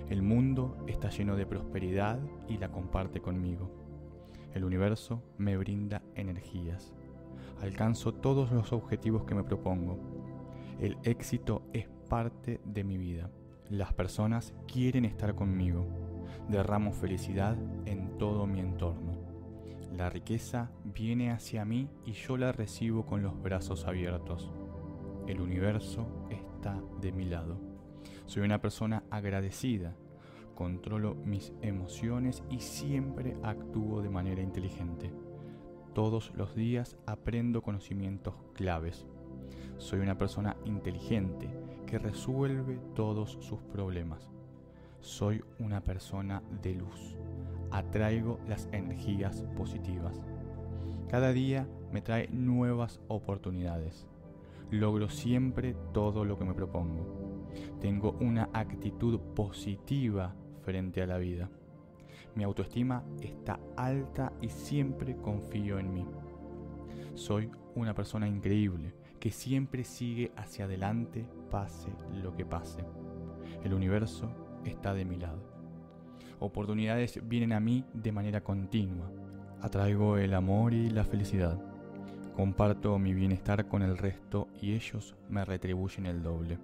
El 0.10 0.22
mundo 0.22 0.78
está 0.88 1.10
lleno 1.10 1.36
de 1.36 1.46
prosperidad 1.46 2.20
y 2.48 2.58
la 2.58 2.72
comparte 2.72 3.20
conmigo. 3.20 3.70
El 4.54 4.64
universo 4.64 5.22
me 5.38 5.58
brinda 5.58 6.02
energías. 6.16 6.94
Alcanzo 7.62 8.14
todos 8.14 8.52
los 8.52 8.72
objetivos 8.72 9.26
que 9.26 9.36
me 9.36 9.44
propongo. 9.44 9.98
El 10.80 10.98
éxito 11.04 11.64
es 11.74 11.88
parte 12.10 12.62
de 12.64 12.84
mi 12.84 12.98
vida. 12.98 13.30
Las 13.70 13.94
personas 13.94 14.54
quieren 14.72 15.04
estar 15.04 15.36
conmigo. 15.36 15.86
Derramo 16.48 16.94
felicidad 16.94 17.58
en 17.86 18.18
todo 18.18 18.48
mi 18.48 18.60
entorno. 18.60 19.18
La 19.96 20.10
riqueza 20.10 20.72
viene 20.86 21.32
hacia 21.32 21.66
mí 21.66 21.90
y 22.06 22.14
yo 22.14 22.38
la 22.38 22.52
recibo 22.52 23.06
con 23.06 23.24
los 23.24 23.42
brazos 23.42 23.86
abiertos. 23.86 24.52
El 25.28 25.40
universo 25.40 26.23
de 26.72 27.12
mi 27.12 27.26
lado. 27.26 27.58
Soy 28.26 28.44
una 28.44 28.62
persona 28.62 29.04
agradecida 29.10 29.96
controlo 30.54 31.16
mis 31.16 31.54
emociones 31.62 32.44
y 32.50 32.60
siempre 32.60 33.38
actúo 33.44 34.02
de 34.02 34.10
manera 34.10 34.42
inteligente. 34.42 35.12
Todos 35.94 36.32
los 36.36 36.56
días 36.56 36.98
aprendo 37.06 37.62
conocimientos 37.62 38.36
claves. 38.54 39.06
Soy 39.78 40.00
una 40.00 40.18
persona 40.18 40.56
inteligente 40.66 41.50
que 41.86 42.00
resuelve 42.00 42.80
todos 42.96 43.38
sus 43.42 43.60
problemas. 43.64 44.32
Soy 45.02 45.44
una 45.60 45.82
persona 45.82 46.42
de 46.62 46.76
luz. 46.76 47.18
Atraigo 47.72 48.40
las 48.48 48.70
energías 48.72 49.44
positivas. 49.58 50.22
Cada 51.10 51.34
día 51.34 51.68
me 51.92 52.02
trae 52.02 52.28
nuevas 52.30 53.02
oportunidades. 53.08 54.08
Logro 54.72 55.10
siempre 55.10 55.76
todo 55.94 56.26
lo 56.26 56.38
que 56.38 56.46
me 56.46 56.54
propongo. 56.54 57.50
Tengo 57.80 58.18
una 58.20 58.50
actitud 58.54 59.20
positiva 59.36 60.36
frente 60.62 61.02
a 61.02 61.08
la 61.08 61.18
vida. 61.18 61.50
Mi 62.36 62.44
autoestima 62.44 63.04
está 63.22 63.60
alta 63.78 64.34
y 64.42 64.50
siempre 64.50 65.18
confío 65.18 65.78
en 65.78 65.94
mí. 65.94 66.06
Soy 67.14 67.52
una 67.76 67.94
persona 67.94 68.28
increíble 68.28 68.94
que 69.20 69.32
siempre 69.32 69.84
sigue 69.84 70.32
hacia 70.36 70.66
adelante 70.66 71.26
pase 71.52 71.92
lo 72.22 72.36
que 72.36 72.46
pase. 72.46 72.84
El 73.64 73.74
universo 73.74 74.30
está 74.66 74.94
de 74.94 75.06
mi 75.06 75.18
lado. 75.18 75.42
Oportunidades 76.40 77.20
vienen 77.28 77.54
a 77.54 77.60
mí 77.60 77.86
de 77.94 78.12
manera 78.12 78.44
continua. 78.44 79.10
Atraigo 79.62 80.18
el 80.18 80.34
amor 80.34 80.74
y 80.74 80.90
la 80.90 81.06
felicidad. 81.06 81.73
Comparto 82.36 82.98
mi 82.98 83.14
bienestar 83.14 83.68
con 83.68 83.84
el 83.84 83.96
resto 83.96 84.48
y 84.60 84.74
ellos 84.74 85.16
me 85.30 85.46
retribuyen 85.46 86.08
el 86.08 86.24
doble. 86.24 86.58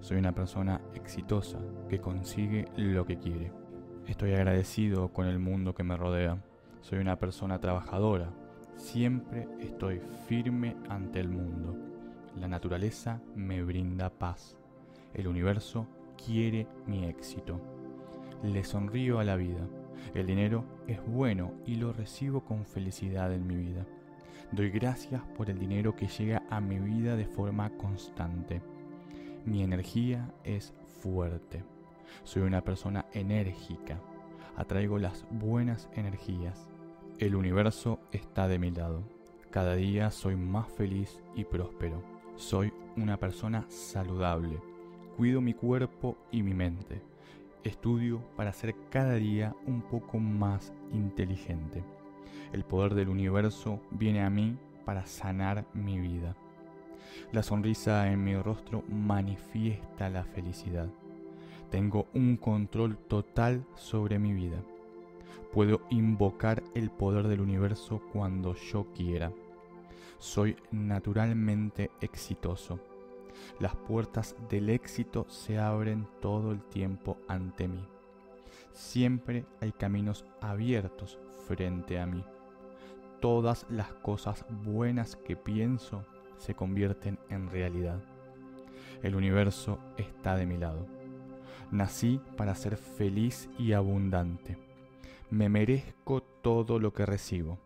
Soy 0.00 0.18
una 0.18 0.32
persona 0.32 0.82
exitosa 0.94 1.58
que 1.88 1.98
consigue 1.98 2.66
lo 2.76 3.06
que 3.06 3.16
quiere. 3.16 3.50
Estoy 4.06 4.34
agradecido 4.34 5.08
con 5.08 5.26
el 5.26 5.38
mundo 5.38 5.74
que 5.74 5.82
me 5.82 5.96
rodea. 5.96 6.42
Soy 6.82 6.98
una 6.98 7.18
persona 7.18 7.58
trabajadora. 7.58 8.28
Siempre 8.76 9.48
estoy 9.60 10.02
firme 10.26 10.76
ante 10.90 11.20
el 11.20 11.30
mundo. 11.30 11.74
La 12.36 12.46
naturaleza 12.46 13.22
me 13.34 13.62
brinda 13.62 14.10
paz. 14.10 14.58
El 15.14 15.26
universo 15.26 15.86
quiere 16.22 16.66
mi 16.86 17.06
éxito. 17.06 17.62
Le 18.42 18.62
sonrío 18.62 19.20
a 19.20 19.24
la 19.24 19.36
vida. 19.36 19.66
El 20.14 20.26
dinero 20.26 20.64
es 20.86 21.00
bueno 21.06 21.54
y 21.64 21.76
lo 21.76 21.94
recibo 21.94 22.44
con 22.44 22.66
felicidad 22.66 23.32
en 23.32 23.46
mi 23.46 23.56
vida. 23.56 23.86
Doy 24.52 24.70
gracias 24.70 25.22
por 25.36 25.50
el 25.50 25.58
dinero 25.58 25.94
que 25.94 26.06
llega 26.06 26.42
a 26.50 26.60
mi 26.60 26.78
vida 26.78 27.16
de 27.16 27.26
forma 27.26 27.70
constante. 27.70 28.62
Mi 29.44 29.62
energía 29.62 30.32
es 30.44 30.72
fuerte. 31.00 31.62
Soy 32.24 32.42
una 32.42 32.62
persona 32.62 33.06
enérgica. 33.12 34.00
Atraigo 34.56 34.98
las 34.98 35.24
buenas 35.30 35.88
energías. 35.94 36.68
El 37.18 37.34
universo 37.34 38.00
está 38.12 38.48
de 38.48 38.58
mi 38.58 38.70
lado. 38.70 39.02
Cada 39.50 39.74
día 39.74 40.10
soy 40.10 40.36
más 40.36 40.68
feliz 40.68 41.22
y 41.34 41.44
próspero. 41.44 42.02
Soy 42.36 42.72
una 42.96 43.16
persona 43.16 43.66
saludable. 43.68 44.58
Cuido 45.16 45.40
mi 45.40 45.54
cuerpo 45.54 46.16
y 46.30 46.42
mi 46.42 46.54
mente. 46.54 47.02
Estudio 47.64 48.22
para 48.36 48.52
ser 48.52 48.74
cada 48.90 49.14
día 49.14 49.54
un 49.66 49.82
poco 49.82 50.18
más 50.18 50.72
inteligente. 50.92 51.82
El 52.52 52.64
poder 52.64 52.94
del 52.94 53.08
universo 53.08 53.80
viene 53.90 54.22
a 54.22 54.30
mí 54.30 54.56
para 54.84 55.06
sanar 55.06 55.66
mi 55.74 55.98
vida. 55.98 56.34
La 57.32 57.42
sonrisa 57.42 58.10
en 58.10 58.24
mi 58.24 58.36
rostro 58.36 58.84
manifiesta 58.88 60.08
la 60.08 60.24
felicidad. 60.24 60.88
Tengo 61.70 62.06
un 62.14 62.36
control 62.36 62.96
total 62.96 63.66
sobre 63.74 64.18
mi 64.18 64.32
vida. 64.32 64.62
Puedo 65.52 65.82
invocar 65.90 66.62
el 66.74 66.90
poder 66.90 67.28
del 67.28 67.40
universo 67.40 68.00
cuando 68.12 68.54
yo 68.54 68.86
quiera. 68.94 69.32
Soy 70.18 70.56
naturalmente 70.70 71.90
exitoso. 72.00 72.80
Las 73.60 73.76
puertas 73.76 74.36
del 74.48 74.70
éxito 74.70 75.26
se 75.28 75.58
abren 75.58 76.08
todo 76.20 76.52
el 76.52 76.62
tiempo 76.62 77.18
ante 77.28 77.68
mí. 77.68 77.86
Siempre 78.72 79.44
hay 79.60 79.72
caminos 79.72 80.24
abiertos 80.40 81.18
frente 81.46 81.98
a 81.98 82.06
mí. 82.06 82.24
Todas 83.20 83.66
las 83.68 83.92
cosas 83.94 84.44
buenas 84.48 85.16
que 85.16 85.36
pienso 85.36 86.04
se 86.36 86.54
convierten 86.54 87.18
en 87.28 87.50
realidad. 87.50 88.00
El 89.02 89.16
universo 89.16 89.78
está 89.96 90.36
de 90.36 90.46
mi 90.46 90.56
lado. 90.56 90.86
Nací 91.70 92.20
para 92.36 92.54
ser 92.54 92.76
feliz 92.76 93.48
y 93.58 93.72
abundante. 93.72 94.56
Me 95.30 95.48
merezco 95.48 96.22
todo 96.22 96.78
lo 96.78 96.92
que 96.92 97.04
recibo. 97.04 97.58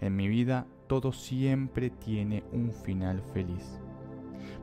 En 0.00 0.16
mi 0.16 0.28
vida 0.28 0.66
todo 0.86 1.12
siempre 1.12 1.90
tiene 1.90 2.44
un 2.52 2.72
final 2.72 3.20
feliz. 3.20 3.80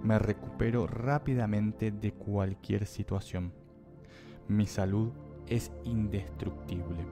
Me 0.04 0.18
recupero 0.18 0.88
rápidamente 0.88 1.92
de 1.92 2.14
cualquier 2.14 2.88
situación. 2.88 3.54
Mi 4.48 4.66
salud 4.66 5.12
es 5.52 5.70
indestructible. 5.84 7.06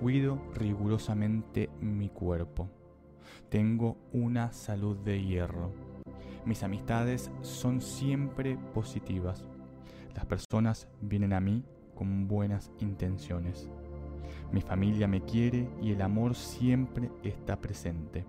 Cuido 0.00 0.40
rigurosamente 0.54 1.68
mi 1.80 2.08
cuerpo. 2.08 2.70
Tengo 3.48 3.96
una 4.12 4.52
salud 4.52 4.96
de 4.98 5.20
hierro. 5.20 5.72
Mis 6.46 6.62
amistades 6.62 7.32
son 7.42 7.80
siempre 7.80 8.56
positivas. 8.72 9.48
Las 10.14 10.26
personas 10.26 10.86
vienen 11.00 11.32
a 11.32 11.40
mí 11.40 11.64
con 11.96 12.28
buenas 12.28 12.70
intenciones. 12.78 13.68
Mi 14.52 14.60
familia 14.60 15.08
me 15.08 15.22
quiere 15.22 15.68
y 15.82 15.90
el 15.90 16.02
amor 16.02 16.36
siempre 16.36 17.10
está 17.24 17.60
presente. 17.60 18.26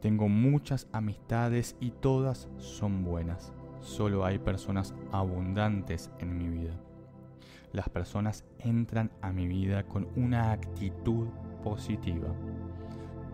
Tengo 0.00 0.28
muchas 0.28 0.88
amistades 0.92 1.76
y 1.78 1.92
todas 1.92 2.48
son 2.56 3.04
buenas. 3.04 3.52
solo 3.80 4.24
hay 4.24 4.38
personas 4.38 4.94
abundantes 5.10 6.12
en 6.20 6.38
mi 6.38 6.48
vida. 6.48 6.80
Las 7.72 7.88
personas 7.88 8.44
entran 8.58 9.10
a 9.22 9.32
mi 9.32 9.46
vida 9.46 9.84
con 9.84 10.06
una 10.14 10.52
actitud 10.52 11.28
positiva. 11.64 12.28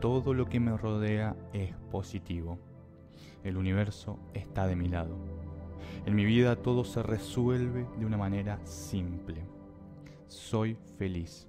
Todo 0.00 0.32
lo 0.32 0.46
que 0.46 0.60
me 0.60 0.76
rodea 0.76 1.34
es 1.52 1.74
positivo. 1.90 2.58
El 3.42 3.56
universo 3.56 4.20
está 4.34 4.68
de 4.68 4.76
mi 4.76 4.88
lado. 4.88 5.16
En 6.06 6.14
mi 6.14 6.24
vida 6.24 6.54
todo 6.56 6.84
se 6.84 7.02
resuelve 7.02 7.84
de 7.98 8.06
una 8.06 8.16
manera 8.16 8.64
simple. 8.64 9.42
Soy 10.28 10.78
feliz. 10.98 11.48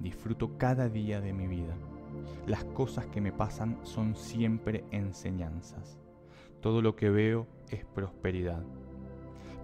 Disfruto 0.00 0.58
cada 0.58 0.88
día 0.88 1.20
de 1.20 1.32
mi 1.32 1.46
vida. 1.46 1.76
Las 2.48 2.64
cosas 2.64 3.06
que 3.06 3.20
me 3.20 3.32
pasan 3.32 3.78
son 3.84 4.16
siempre 4.16 4.84
enseñanzas. 4.90 6.00
Todo 6.60 6.82
lo 6.82 6.96
que 6.96 7.10
veo 7.10 7.46
es 7.70 7.84
prosperidad. 7.84 8.64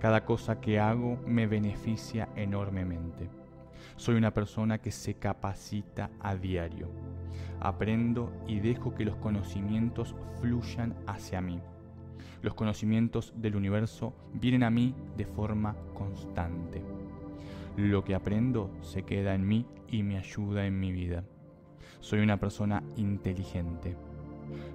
Cada 0.05 0.27
cosa 0.27 0.61
que 0.61 0.79
hago 0.79 1.17
me 1.27 1.47
beneficia 1.47 2.29
enormemente. 2.37 3.31
Soy 3.97 4.17
una 4.17 4.35
persona 4.35 4.77
que 4.77 4.91
se 4.91 5.15
capacita 5.15 6.11
a 6.21 6.37
diario. 6.37 6.91
Aprendo 7.59 8.31
y 8.47 8.61
dejo 8.61 8.95
que 8.95 9.07
los 9.07 9.17
conocimientos 9.17 10.15
fluyan 10.43 10.95
hacia 11.07 11.41
mí. 11.41 11.59
Los 12.43 12.53
conocimientos 12.53 13.33
del 13.35 13.57
universo 13.57 14.13
vienen 14.35 14.65
a 14.65 14.69
mí 14.69 14.95
de 15.17 15.25
forma 15.25 15.75
constante. 15.95 16.83
Lo 17.79 18.05
que 18.05 18.15
aprendo 18.15 18.71
se 18.83 19.05
queda 19.05 19.35
en 19.35 19.49
mí 19.49 19.67
y 19.89 20.03
me 20.03 20.19
ayuda 20.19 20.67
en 20.67 20.79
mi 20.79 20.93
vida. 20.93 21.25
Soy 22.01 22.21
una 22.21 22.39
persona 22.39 22.83
inteligente. 22.97 23.97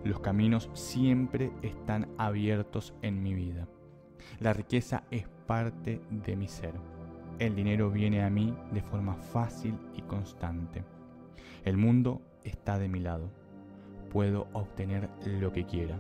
Los 0.04 0.22
caminos 0.22 0.72
siempre 0.74 1.52
están 1.62 2.08
abiertos 2.18 2.96
en 3.04 3.22
mi 3.22 3.36
vida. 3.36 3.68
La 4.40 4.54
riqueza 4.54 5.04
es 5.12 5.28
parte 5.48 6.02
de 6.10 6.38
mi 6.38 6.48
ser. 6.48 6.74
El 7.40 7.56
dinero 7.56 7.92
viene 7.92 8.24
a 8.24 8.30
mí 8.30 8.56
de 8.72 8.82
forma 8.82 9.16
fácil 9.16 9.78
y 9.98 10.02
constante. 10.04 10.86
El 11.66 11.76
mundo 11.76 12.22
está 12.46 12.80
de 12.80 12.88
mi 12.88 13.02
lado. 13.02 13.30
Puedo 14.10 14.48
obtener 14.54 15.10
lo 15.26 15.52
que 15.52 15.66
quiera. 15.66 15.98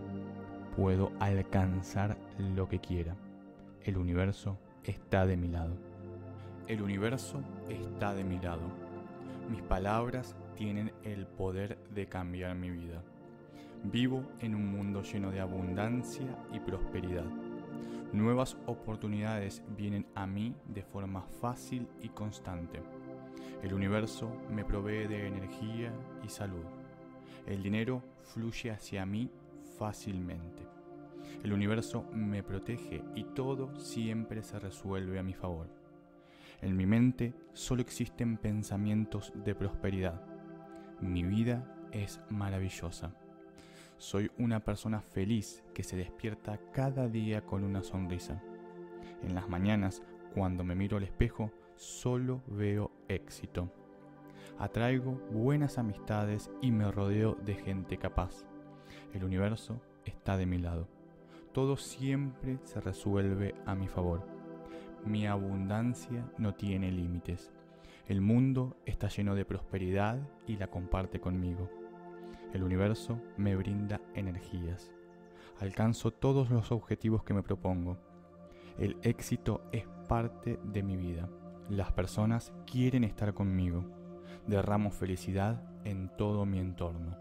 Puedo 0.77 1.11
alcanzar 1.19 2.17
lo 2.37 2.69
que 2.69 2.79
quiera. 2.79 3.17
El 3.83 3.97
universo 3.97 4.57
está 4.85 5.25
de 5.25 5.35
mi 5.35 5.49
lado. 5.49 5.75
El 6.69 6.81
universo 6.81 7.41
está 7.67 8.13
de 8.13 8.23
mi 8.23 8.39
lado. 8.39 8.71
Mis 9.51 9.61
palabras 9.63 10.37
tienen 10.55 10.93
el 11.03 11.27
poder 11.27 11.77
de 11.93 12.07
cambiar 12.07 12.55
mi 12.55 12.69
vida. 12.69 13.03
Vivo 13.83 14.23
en 14.39 14.55
un 14.55 14.65
mundo 14.65 15.03
lleno 15.03 15.29
de 15.29 15.41
abundancia 15.41 16.37
y 16.53 16.59
prosperidad. 16.61 17.25
Nuevas 18.11 18.57
oportunidades 18.65 19.61
vienen 19.77 20.07
a 20.15 20.25
mí 20.25 20.55
de 20.67 20.81
forma 20.81 21.21
fácil 21.21 21.87
y 22.01 22.09
constante. 22.09 22.81
El 23.61 23.73
universo 23.73 24.31
me 24.49 24.65
provee 24.65 25.07
de 25.07 25.27
energía 25.27 25.93
y 26.23 26.29
salud. 26.29 26.65
El 27.45 27.61
dinero 27.61 28.01
fluye 28.23 28.71
hacia 28.71 29.05
mí 29.05 29.29
fácilmente. 29.77 30.63
El 31.43 31.53
universo 31.53 32.03
me 32.11 32.41
protege 32.41 33.03
y 33.13 33.25
todo 33.25 33.79
siempre 33.79 34.41
se 34.41 34.59
resuelve 34.59 35.19
a 35.19 35.23
mi 35.23 35.35
favor. 35.35 35.67
En 36.61 36.75
mi 36.75 36.87
mente 36.87 37.35
solo 37.53 37.81
existen 37.81 38.37
pensamientos 38.37 39.31
de 39.35 39.53
prosperidad. 39.53 40.19
Mi 40.99 41.23
vida 41.23 41.63
es 41.91 42.19
maravillosa. 42.29 43.13
Soy 43.99 44.31
una 44.37 44.61
persona 44.61 45.01
feliz 45.01 45.61
que 45.73 45.83
se 45.83 45.97
despierta 45.97 46.57
cada 46.71 47.09
día 47.09 47.45
con 47.45 47.65
una 47.65 47.83
sonrisa. 47.83 48.41
En 49.21 49.35
las 49.35 49.49
mañanas, 49.49 50.01
cuando 50.33 50.63
me 50.63 50.73
miro 50.73 50.95
al 50.95 51.03
espejo, 51.03 51.51
solo 51.75 52.41
veo 52.47 52.91
éxito. 53.09 53.69
Atraigo 54.57 55.19
buenas 55.31 55.77
amistades 55.77 56.49
y 56.61 56.71
me 56.71 56.89
rodeo 56.89 57.35
de 57.43 57.55
gente 57.55 57.97
capaz. 57.97 58.45
El 59.13 59.25
universo 59.25 59.81
está 60.05 60.37
de 60.37 60.45
mi 60.45 60.59
lado. 60.59 60.87
Todo 61.51 61.75
siempre 61.75 62.57
se 62.63 62.79
resuelve 62.79 63.53
a 63.65 63.75
mi 63.75 63.89
favor. 63.89 64.25
Mi 65.05 65.27
abundancia 65.27 66.25
no 66.37 66.55
tiene 66.55 66.89
límites. 66.89 67.51
El 68.07 68.21
mundo 68.21 68.77
está 68.85 69.09
lleno 69.09 69.35
de 69.35 69.43
prosperidad 69.43 70.19
y 70.47 70.55
la 70.55 70.67
comparte 70.67 71.19
conmigo. 71.19 71.69
El 72.53 72.63
universo 72.63 73.21
me 73.37 73.55
brinda 73.55 74.01
energías. 74.15 74.91
Alcanzo 75.59 76.11
todos 76.11 76.49
los 76.49 76.71
objetivos 76.71 77.23
que 77.23 77.33
me 77.33 77.43
propongo. 77.43 77.97
El 78.79 78.97
éxito 79.03 79.61
es 79.71 79.85
parte 80.07 80.59
de 80.63 80.81
mi 80.81 80.97
vida. 80.97 81.29
Las 81.69 81.91
personas 81.91 82.51
quieren 82.65 83.03
estar 83.03 83.33
conmigo. 83.33 83.85
Derramo 84.47 84.89
felicidad 84.89 85.63
en 85.83 86.09
todo 86.17 86.45
mi 86.45 86.57
entorno. 86.57 87.15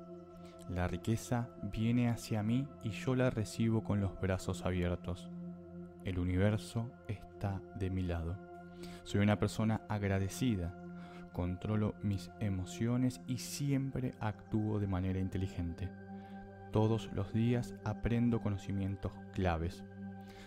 La 0.71 0.89
riqueza 0.89 1.51
viene 1.63 2.09
hacia 2.09 2.43
mí 2.43 2.67
y 2.83 2.91
yo 2.91 3.15
la 3.15 3.29
recibo 3.29 3.85
con 3.85 4.01
los 4.01 4.19
brazos 4.21 4.65
abiertos. 4.65 5.29
El 6.05 6.19
universo 6.19 6.91
está 7.07 7.61
de 7.79 7.91
mi 7.91 8.03
lado. 8.03 8.39
Soy 9.05 9.21
una 9.21 9.39
persona 9.39 9.83
agradecida 9.89 10.88
controlo 11.39 11.95
mis 12.03 12.33
emociones 12.41 13.21
y 13.29 13.39
siempre 13.39 14.13
actúo 14.19 14.81
de 14.81 14.89
manera 14.89 15.21
inteligente. 15.21 15.89
Todos 16.73 17.13
los 17.13 17.33
días 17.33 17.77
aprendo 17.85 18.41
conocimientos 18.41 19.13
claves. 19.35 19.85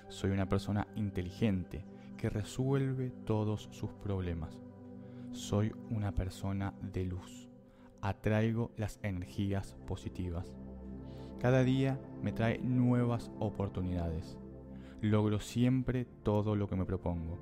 Soy 0.10 0.32
una 0.32 0.50
persona 0.50 0.90
inteligente 0.98 1.86
que 2.18 2.30
resuelve 2.30 3.10
todos 3.26 3.70
sus 3.72 3.90
problemas. 4.04 4.60
Soy 5.32 5.72
una 5.90 6.14
persona 6.14 6.74
de 6.82 7.06
luz. 7.06 7.50
Atraigo 8.02 8.74
las 8.76 9.00
energías 9.02 9.78
positivas. 9.88 10.54
Cada 11.40 11.64
día 11.64 12.02
me 12.22 12.34
trae 12.34 12.58
nuevas 12.58 13.32
oportunidades. 13.40 14.38
Logro 15.00 15.40
siempre 15.40 16.04
todo 16.04 16.58
lo 16.58 16.68
que 16.68 16.76
me 16.76 16.84
propongo. 16.84 17.40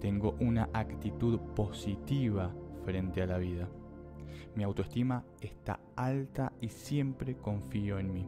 Tengo 0.00 0.34
una 0.40 0.70
actitud 0.72 1.38
positiva 1.54 2.54
frente 2.84 3.22
a 3.22 3.26
la 3.26 3.38
vida. 3.38 3.68
Mi 4.54 4.64
autoestima 4.64 5.24
está 5.40 5.80
alta 5.96 6.52
y 6.60 6.68
siempre 6.68 7.36
confío 7.36 7.98
en 7.98 8.12
mí. 8.12 8.26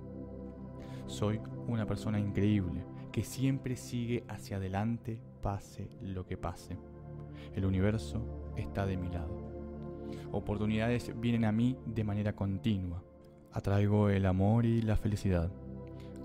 Soy 1.06 1.40
una 1.66 1.86
persona 1.86 2.20
increíble 2.20 2.84
que 3.10 3.24
siempre 3.24 3.76
sigue 3.76 4.24
hacia 4.28 4.56
adelante 4.56 5.20
pase 5.42 5.88
lo 6.00 6.24
que 6.26 6.36
pase. 6.36 6.78
El 7.54 7.66
universo 7.66 8.52
está 8.56 8.86
de 8.86 8.96
mi 8.96 9.08
lado. 9.08 9.36
Oportunidades 10.30 11.12
vienen 11.20 11.44
a 11.44 11.52
mí 11.52 11.76
de 11.84 12.04
manera 12.04 12.34
continua. 12.34 13.02
Atraigo 13.52 14.08
el 14.08 14.24
amor 14.24 14.64
y 14.64 14.80
la 14.80 14.96
felicidad. 14.96 15.50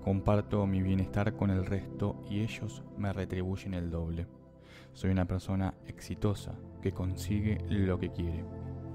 Comparto 0.02 0.66
mi 0.66 0.80
bienestar 0.80 1.36
con 1.36 1.50
el 1.50 1.66
resto 1.66 2.24
y 2.30 2.40
ellos 2.40 2.82
me 2.96 3.12
retribuyen 3.12 3.74
el 3.74 3.90
doble. 3.90 4.26
Soy 4.92 5.10
una 5.10 5.26
persona 5.26 5.74
exitosa 5.86 6.54
que 6.82 6.92
consigue 6.92 7.58
lo 7.68 7.98
que 7.98 8.10
quiere. 8.10 8.44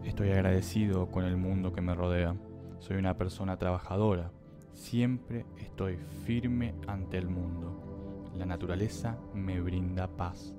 Estoy 0.03 0.31
agradecido 0.31 1.09
con 1.09 1.23
el 1.23 1.37
mundo 1.37 1.71
que 1.71 1.81
me 1.81 1.95
rodea. 1.95 2.35
Soy 2.79 2.97
una 2.97 3.17
persona 3.17 3.57
trabajadora. 3.57 4.31
Siempre 4.73 5.45
estoy 5.57 5.97
firme 6.25 6.75
ante 6.87 7.17
el 7.17 7.29
mundo. 7.29 8.31
La 8.35 8.45
naturaleza 8.45 9.17
me 9.33 9.61
brinda 9.61 10.07
paz. 10.07 10.53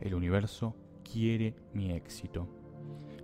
El 0.00 0.14
universo 0.14 0.76
quiere 1.10 1.54
mi 1.72 1.92
éxito. 1.92 2.48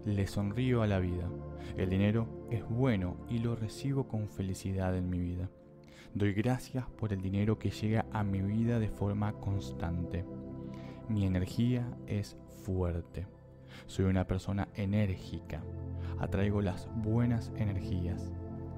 Le 0.04 0.26
sonrío 0.26 0.82
a 0.82 0.86
la 0.86 1.00
vida. 1.00 1.28
El 1.76 1.90
dinero 1.90 2.46
es 2.50 2.66
bueno 2.68 3.16
y 3.28 3.40
lo 3.40 3.56
recibo 3.56 4.08
con 4.08 4.28
felicidad 4.28 4.96
en 4.96 5.10
mi 5.10 5.18
vida. 5.18 5.50
Doy 6.14 6.32
gracias 6.32 6.86
por 6.86 7.12
el 7.12 7.20
dinero 7.20 7.58
que 7.58 7.70
llega 7.70 8.06
a 8.12 8.24
mi 8.24 8.40
vida 8.40 8.78
de 8.78 8.88
forma 8.88 9.34
constante. 9.34 10.24
Mi 11.08 11.24
energía 11.24 11.88
es 12.06 12.36
fuerte. 12.64 13.26
Soy 13.86 14.04
una 14.04 14.26
persona 14.26 14.68
enérgica. 14.74 15.62
Atraigo 16.18 16.60
las 16.60 16.90
buenas 16.96 17.50
energías. 17.56 18.30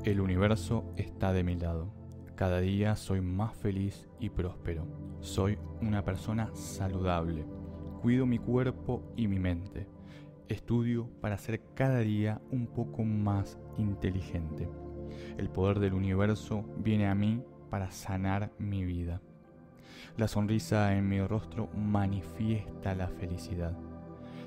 El 0.05 0.20
universo 0.20 0.85
está 0.97 1.33
de 1.33 1.43
mi 1.43 1.57
lado. 1.57 1.93
Cada 2.37 2.61
día 2.61 2.95
soy 2.95 3.20
más 3.20 3.55
feliz 3.57 4.09
y 4.20 4.31
próspero. 4.31 4.87
Soy 5.20 5.59
una 5.83 6.05
persona 6.05 6.55
saludable. 6.55 7.45
Cuido 8.01 8.26
mi 8.26 8.39
cuerpo 8.39 9.03
y 9.16 9.26
mi 9.26 9.41
mente. 9.41 9.89
Estudio 10.49 11.11
para 11.20 11.37
ser 11.37 11.61
cada 11.74 11.99
día 11.99 12.41
un 12.53 12.68
poco 12.68 13.03
más 13.03 13.59
inteligente. 13.76 14.68
El 15.37 15.51
poder 15.51 15.81
del 15.81 15.95
universo 15.95 16.64
viene 16.78 17.09
a 17.09 17.14
mí 17.16 17.43
para 17.70 17.91
sanar 17.91 18.53
mi 18.59 18.85
vida. 18.85 19.20
La 20.20 20.28
sonrisa 20.28 20.94
en 20.94 21.08
mi 21.08 21.18
rostro 21.26 21.70
manifiesta 21.74 22.94
la 22.94 23.08
felicidad. 23.08 23.72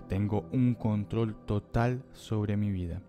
Tengo 0.07 0.45
un 0.51 0.75
control 0.75 1.35
total 1.47 2.03
sobre 2.13 2.57
mi 2.57 2.69
vida. 2.69 3.01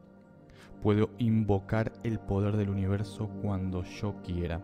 Puedo 0.83 1.11
invocar 1.19 1.93
el 2.05 2.19
poder 2.19 2.57
del 2.57 2.71
universo 2.71 3.29
cuando 3.43 3.83
yo 3.83 4.15
quiera. 4.23 4.63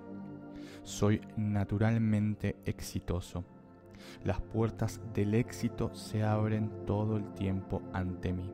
Soy 0.82 1.20
naturalmente 1.36 2.56
exitoso. 2.64 3.44
Las 4.24 4.40
puertas 4.40 5.02
del 5.12 5.34
éxito 5.34 5.94
se 5.94 6.22
abren 6.22 6.70
todo 6.86 7.18
el 7.18 7.34
tiempo 7.34 7.82
ante 7.92 8.32
mí. 8.32 8.50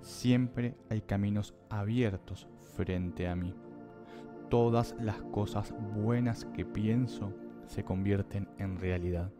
Siempre 0.00 0.74
hay 0.88 1.02
caminos 1.02 1.52
abiertos 1.68 2.48
frente 2.74 3.28
a 3.28 3.36
mí. 3.36 3.54
Todas 4.48 4.96
las 4.98 5.20
cosas 5.20 5.74
buenas 5.94 6.46
que 6.46 6.64
pienso 6.64 7.30
se 7.68 7.84
convierten 7.84 8.48
en 8.58 8.78
realidad. 8.78 9.30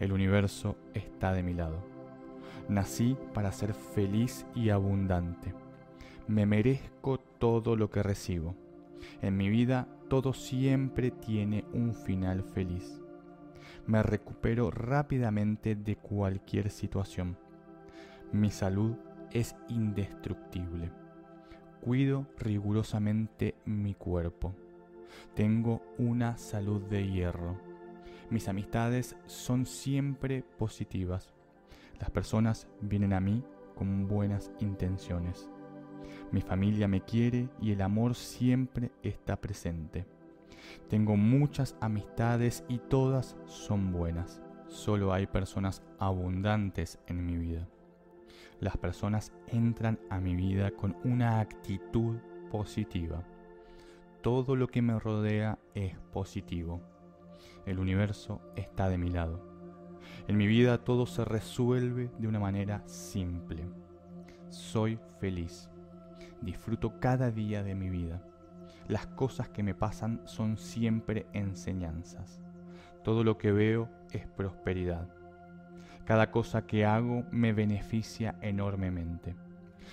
El 0.00 0.12
universo 0.12 0.76
está 0.94 1.32
de 1.32 1.42
mi 1.42 1.54
lado. 1.54 1.82
Nací 2.68 3.16
para 3.34 3.52
ser 3.52 3.74
feliz 3.74 4.46
y 4.54 4.70
abundante. 4.70 5.54
Me 6.28 6.46
merezco 6.46 7.18
todo 7.18 7.76
lo 7.76 7.90
que 7.90 8.02
recibo. 8.02 8.54
En 9.20 9.36
mi 9.36 9.48
vida 9.48 9.88
todo 10.08 10.32
siempre 10.32 11.10
tiene 11.10 11.64
un 11.72 11.94
final 11.94 12.42
feliz. 12.42 13.00
Me 13.86 14.02
recupero 14.02 14.70
rápidamente 14.70 15.74
de 15.74 15.96
cualquier 15.96 16.70
situación. 16.70 17.36
Mi 18.30 18.50
salud 18.50 18.94
es 19.32 19.56
indestructible. 19.68 20.90
Cuido 21.80 22.26
rigurosamente 22.38 23.56
mi 23.64 23.94
cuerpo. 23.94 24.54
Tengo 25.34 25.82
una 25.98 26.36
salud 26.36 26.82
de 26.82 27.08
hierro. 27.08 27.56
Mis 28.30 28.48
amistades 28.48 29.16
son 29.26 29.66
siempre 29.66 30.42
positivas. 30.58 31.32
Las 32.00 32.10
personas 32.10 32.66
vienen 32.80 33.12
a 33.12 33.20
mí 33.20 33.44
con 33.74 34.08
buenas 34.08 34.50
intenciones. 34.60 35.48
Mi 36.30 36.40
familia 36.40 36.88
me 36.88 37.02
quiere 37.02 37.48
y 37.60 37.72
el 37.72 37.82
amor 37.82 38.14
siempre 38.14 38.90
está 39.02 39.36
presente. 39.36 40.06
Tengo 40.88 41.16
muchas 41.16 41.76
amistades 41.80 42.64
y 42.68 42.78
todas 42.78 43.36
son 43.46 43.92
buenas. 43.92 44.42
Solo 44.66 45.12
hay 45.12 45.26
personas 45.26 45.82
abundantes 45.98 46.98
en 47.06 47.26
mi 47.26 47.36
vida. 47.36 47.68
Las 48.60 48.76
personas 48.76 49.32
entran 49.48 49.98
a 50.08 50.20
mi 50.20 50.34
vida 50.34 50.70
con 50.70 50.96
una 51.04 51.40
actitud 51.40 52.16
positiva. 52.50 53.22
Todo 54.22 54.54
lo 54.54 54.68
que 54.68 54.82
me 54.82 55.00
rodea 55.00 55.58
es 55.74 55.98
positivo. 56.12 56.80
El 57.66 57.80
universo 57.80 58.40
está 58.54 58.88
de 58.88 58.96
mi 58.96 59.10
lado. 59.10 59.44
En 60.28 60.36
mi 60.36 60.46
vida 60.46 60.78
todo 60.78 61.06
se 61.06 61.24
resuelve 61.24 62.08
de 62.20 62.28
una 62.28 62.38
manera 62.38 62.86
simple. 62.86 63.64
Soy 64.48 65.00
feliz. 65.18 65.68
Disfruto 66.40 67.00
cada 67.00 67.32
día 67.32 67.64
de 67.64 67.74
mi 67.74 67.90
vida. 67.90 68.22
Las 68.86 69.08
cosas 69.08 69.48
que 69.48 69.64
me 69.64 69.74
pasan 69.74 70.20
son 70.24 70.56
siempre 70.56 71.26
enseñanzas. 71.32 72.40
Todo 73.02 73.24
lo 73.24 73.38
que 73.38 73.50
veo 73.50 73.88
es 74.12 74.24
prosperidad. 74.28 75.08
Cada 76.04 76.30
cosa 76.30 76.64
que 76.64 76.84
hago 76.84 77.24
me 77.32 77.52
beneficia 77.52 78.36
enormemente. 78.40 79.34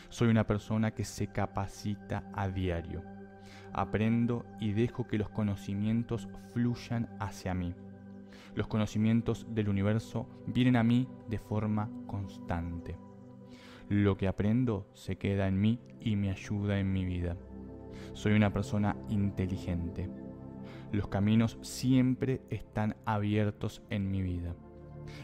Soy 0.09 0.27
una 0.27 0.45
persona 0.45 0.91
que 0.91 1.03
se 1.03 1.25
capacita 1.25 2.29
a 2.35 2.47
diario. 2.47 3.18
Aprendo 3.73 4.45
y 4.59 4.73
dejo 4.73 5.07
que 5.07 5.17
los 5.17 5.29
conocimientos 5.29 6.27
fluyan 6.53 7.09
hacia 7.19 7.53
mí. 7.53 7.73
Los 8.55 8.67
conocimientos 8.67 9.47
del 9.49 9.69
universo 9.69 10.27
vienen 10.47 10.75
a 10.75 10.83
mí 10.83 11.07
de 11.27 11.39
forma 11.39 11.89
constante. 12.07 12.97
Lo 13.89 14.17
que 14.17 14.27
aprendo 14.27 14.87
se 14.93 15.17
queda 15.17 15.47
en 15.47 15.59
mí 15.59 15.79
y 15.99 16.15
me 16.15 16.29
ayuda 16.29 16.79
en 16.79 16.91
mi 16.91 17.05
vida. 17.05 17.37
Soy 18.13 18.33
una 18.33 18.51
persona 18.51 18.95
inteligente. 19.09 20.09
Los 20.91 21.07
caminos 21.07 21.57
siempre 21.61 22.41
están 22.49 22.95
abiertos 23.05 23.83
en 23.89 24.09
mi 24.09 24.21
vida. 24.21 24.55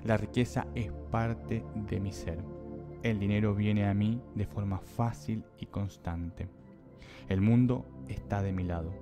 La 0.03 0.17
riqueza 0.17 0.67
es 0.75 0.91
parte 1.11 1.63
de 1.75 1.99
mi 1.99 2.11
ser. 2.11 2.43
El 3.03 3.19
dinero 3.19 3.53
viene 3.53 3.87
a 3.87 3.93
mí 3.93 4.21
de 4.33 4.45
forma 4.45 4.79
fácil 4.79 5.43
y 5.59 5.67
constante. 5.67 6.47
El 7.27 7.41
mundo 7.41 7.85
está 8.07 8.43
de 8.43 8.53
mi 8.53 8.63
lado. 8.63 8.93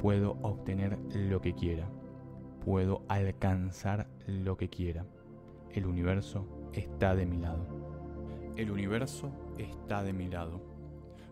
Puedo 0.00 0.38
obtener 0.42 0.98
lo 1.12 1.40
que 1.40 1.52
quiera. 1.52 1.88
Puedo 2.64 3.02
alcanzar 3.08 4.06
lo 4.28 4.56
que 4.56 4.68
quiera. 4.68 5.04
El 5.72 5.86
universo 5.86 6.46
está 6.72 7.16
de 7.16 7.26
mi 7.26 7.38
lado. 7.38 7.66
El 8.56 8.70
universo 8.70 9.32
está 9.58 10.04
de 10.04 10.12
mi 10.12 10.28
lado. 10.28 10.60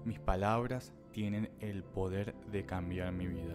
Mis 0.05 0.19
palabras 0.19 0.93
tienen 1.13 1.51
el 1.61 1.85
poder 1.85 2.35
de 2.51 2.67
cambiar 2.67 3.13
mi 3.13 3.29
vida. 3.29 3.55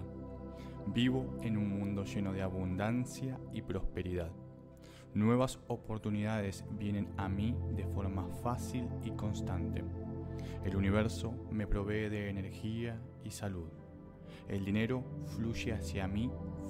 Vivo 0.88 1.38
en 1.41 1.57
un 1.57 1.68
mundo 1.68 2.05
lleno 2.05 2.32
de 2.32 2.43
abundancia 2.43 3.39
y 3.51 3.61
prosperidad. 3.61 4.32
Nuevas 5.14 5.59
oportunidades 5.68 6.64
vienen 6.80 7.09
a 7.18 7.28
mí 7.28 7.57
de 7.76 7.86
forma 7.88 8.26
fácil 8.41 8.88
y 9.03 9.11
constante. 9.11 9.84
El 10.63 10.75
universo 10.75 11.34
me 11.51 11.67
provee 11.67 12.09
de 12.09 12.29
energía 12.29 12.99
y 13.23 13.31
salud. 13.31 13.69
El 14.47 14.65
dinero 14.65 15.03
fluye 15.36 15.73
hacia 15.73 16.07
mí 16.07 16.29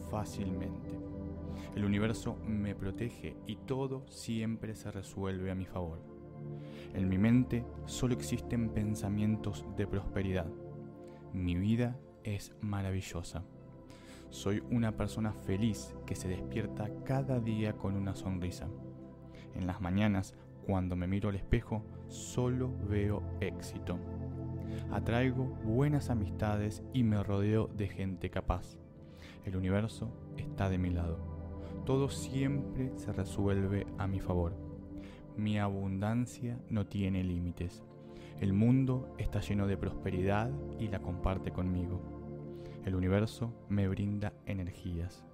fácilmente. 0.10 0.92
El 1.76 1.86
universo 1.86 2.38
me 2.48 2.76
protege 2.76 3.36
y 3.48 3.56
todo 3.56 4.06
siempre 4.08 4.76
se 4.76 4.92
resuelve 4.92 5.52
a 5.52 5.56
mi 5.56 5.66
favor. 5.66 6.00
En 6.94 7.10
mi 7.10 7.18
mente 7.18 7.66
solo 7.86 8.14
existen 8.14 8.70
pensamientos 8.70 9.66
de 9.76 9.88
prosperidad. 9.88 10.48
Mi 11.34 11.56
vida 11.56 11.98
es 12.24 12.54
maravillosa. 12.62 13.44
Soy 14.30 14.64
una 14.72 14.96
persona 14.98 15.34
feliz 15.34 15.96
que 16.06 16.16
se 16.16 16.28
despierta 16.28 16.90
cada 17.04 17.40
día 17.40 17.74
con 17.74 17.96
una 17.96 18.16
sonrisa. 18.16 18.68
En 19.56 19.68
las 19.68 19.82
mañanas, 19.82 20.36
cuando 20.66 20.96
me 20.96 21.08
miro 21.08 21.30
al 21.30 21.36
espejo, 21.36 21.84
solo 22.08 22.72
veo 22.90 23.24
éxito. 23.42 24.00
Atraigo 24.92 25.46
buenas 25.64 26.10
amistades 26.10 26.84
y 26.94 27.04
me 27.04 27.22
rodeo 27.24 27.68
de 27.68 27.88
gente 27.88 28.30
capaz. 28.30 28.78
El 29.46 29.56
universo 29.56 30.12
está 30.38 30.70
de 30.70 30.78
mi 30.78 30.90
lado. 30.90 31.18
Todo 31.86 32.10
siempre 32.10 32.92
se 32.96 33.12
resuelve 33.12 33.86
a 33.98 34.08
mi 34.08 34.20
favor. 34.20 34.56
Mi 35.36 35.60
abundancia 35.60 36.60
no 36.70 36.86
tiene 36.86 37.24
límites. 37.24 37.84
El 38.40 38.54
mundo 38.54 39.14
está 39.18 39.42
lleno 39.42 39.68
de 39.68 39.78
prosperidad 39.78 40.52
y 40.80 40.88
la 40.88 41.00
comparte 41.00 41.52
conmigo. 41.52 42.02
El 42.86 42.96
universo 42.96 43.54
me 43.70 43.88
brinda 43.88 44.34
energías. 44.46 45.26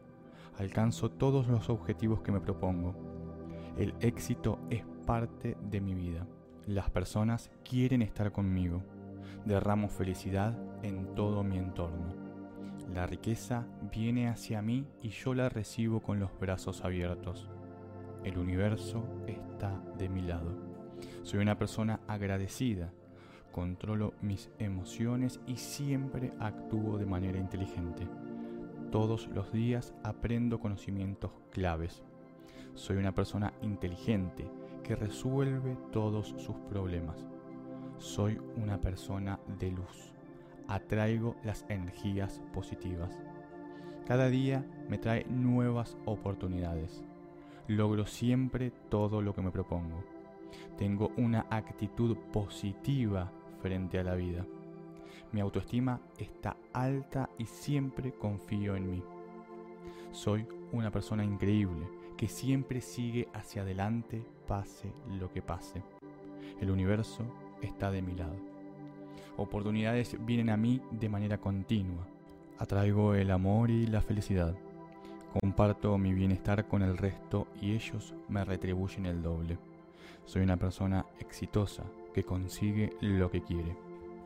Alcanzo 0.57 1.09
todos 1.09 1.47
los 1.47 1.69
objetivos 1.69 2.21
que 2.21 2.31
me 2.31 2.41
propongo. 2.41 2.95
El 3.77 3.93
éxito 4.01 4.59
es 4.69 4.83
parte 5.09 5.57
de 5.59 5.81
mi 5.81 5.95
vida. 5.95 6.27
Las 6.67 6.91
personas 6.91 7.49
quieren 7.67 8.03
estar 8.03 8.31
conmigo. 8.31 8.83
Derramo 9.43 9.89
felicidad 9.89 10.55
en 10.83 11.15
todo 11.15 11.43
mi 11.43 11.57
entorno. 11.57 12.13
La 12.93 13.07
riqueza 13.07 13.65
viene 13.91 14.29
hacia 14.29 14.61
mí 14.61 14.85
y 15.01 15.09
yo 15.09 15.33
la 15.33 15.49
recibo 15.49 16.03
con 16.03 16.19
los 16.19 16.29
brazos 16.39 16.85
abiertos. 16.85 17.49
El 18.23 18.37
universo 18.37 19.03
está 19.25 19.81
de 19.97 20.09
mi 20.09 20.21
lado. 20.21 20.55
Soy 21.23 21.39
una 21.39 21.57
persona 21.57 22.01
agradecida. 22.07 22.93
Controlo 23.51 24.13
mis 24.21 24.51
emociones 24.59 25.39
y 25.47 25.55
siempre 25.55 26.33
actúo 26.39 26.99
de 26.99 27.07
manera 27.07 27.39
inteligente. 27.39 28.07
Todos 28.91 29.27
los 29.29 29.51
días 29.51 29.95
aprendo 30.03 30.59
conocimientos 30.59 31.31
claves. 31.49 32.03
Soy 32.75 32.97
una 32.97 33.15
persona 33.15 33.53
inteligente 33.63 34.58
que 34.89 34.95
resuelve 34.95 35.77
todos 35.91 36.29
sus 36.39 36.55
problemas. 36.67 37.23
Soy 37.99 38.41
una 38.55 38.81
persona 38.81 39.39
de 39.59 39.69
luz. 39.69 40.15
Atraigo 40.67 41.35
las 41.43 41.63
energías 41.69 42.41
positivas. 42.55 43.21
Cada 44.07 44.29
día 44.29 44.65
me 44.89 44.97
trae 44.97 45.25
nuevas 45.25 45.95
oportunidades. 46.05 47.03
Logro 47.67 48.07
siempre 48.07 48.71
todo 48.89 49.21
lo 49.21 49.35
que 49.35 49.43
me 49.43 49.51
propongo. 49.51 50.03
Tengo 50.75 51.11
una 51.17 51.45
actitud 51.51 52.17
positiva 52.33 53.31
frente 53.61 53.99
a 53.99 54.03
la 54.03 54.15
vida. 54.15 54.43
Mi 55.31 55.39
autoestima 55.39 56.01
está 56.17 56.57
alta 56.73 57.29
y 57.37 57.45
siempre 57.45 58.11
confío 58.13 58.75
en 58.75 58.89
mí. 58.89 59.03
Soy 60.09 60.47
una 60.71 60.89
persona 60.89 61.23
increíble 61.23 61.87
que 62.17 62.27
siempre 62.27 62.81
sigue 62.81 63.27
hacia 63.33 63.61
adelante 63.61 64.25
pase 64.49 64.91
lo 65.19 65.31
que 65.31 65.43
pase. 65.43 65.83
El 66.59 66.71
universo 66.71 67.23
está 67.61 67.91
de 67.91 68.01
mi 68.01 68.15
lado. 68.15 68.35
Oportunidades 69.37 70.17
vienen 70.25 70.49
a 70.49 70.57
mí 70.57 70.81
de 70.91 71.07
manera 71.07 71.37
continua. 71.37 72.07
Atraigo 72.57 73.13
el 73.13 73.29
amor 73.29 73.69
y 73.69 73.85
la 73.85 74.01
felicidad. 74.01 74.55
Comparto 75.39 75.95
mi 75.99 76.13
bienestar 76.13 76.67
con 76.67 76.81
el 76.81 76.97
resto 76.97 77.45
y 77.61 77.73
ellos 77.73 78.15
me 78.27 78.43
retribuyen 78.43 79.05
el 79.05 79.21
doble. 79.21 79.59
Soy 80.25 80.41
una 80.41 80.57
persona 80.57 81.05
exitosa 81.19 81.83
que 82.11 82.23
consigue 82.23 82.89
lo 83.01 83.29
que 83.29 83.43
quiere. 83.43 83.77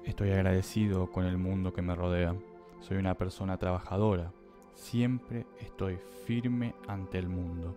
Estoy 0.05 0.31
agradecido 0.31 1.11
con 1.11 1.25
el 1.25 1.37
mundo 1.37 1.73
que 1.73 1.81
me 1.81 1.95
rodea. 1.95 2.33
Soy 2.79 2.95
una 2.97 3.15
persona 3.15 3.57
trabajadora 3.57 4.31
Siempre 4.75 5.45
estoy 5.59 5.97
firme 6.25 6.75
ante 6.87 7.17
el 7.17 7.29
mundo. 7.29 7.75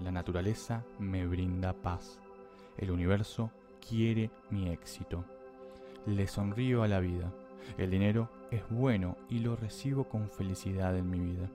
La 0.00 0.12
naturaleza 0.12 0.84
me 1.00 1.26
brinda 1.26 1.72
paz. 1.72 2.20
El 2.76 2.92
universo 2.92 3.50
quiere 3.86 4.30
mi 4.50 4.68
éxito. 4.68 5.24
Le 6.06 6.28
sonrío 6.28 6.84
a 6.84 6.88
la 6.88 7.00
vida. 7.00 7.32
El 7.76 7.90
dinero 7.90 8.30
es 8.52 8.62
bueno 8.70 9.16
y 9.28 9.40
lo 9.40 9.56
recibo 9.56 10.04
con 10.04 10.30
felicidad 10.30 10.96
en 10.96 11.10
mi 11.10 11.18
vida. 11.18 11.50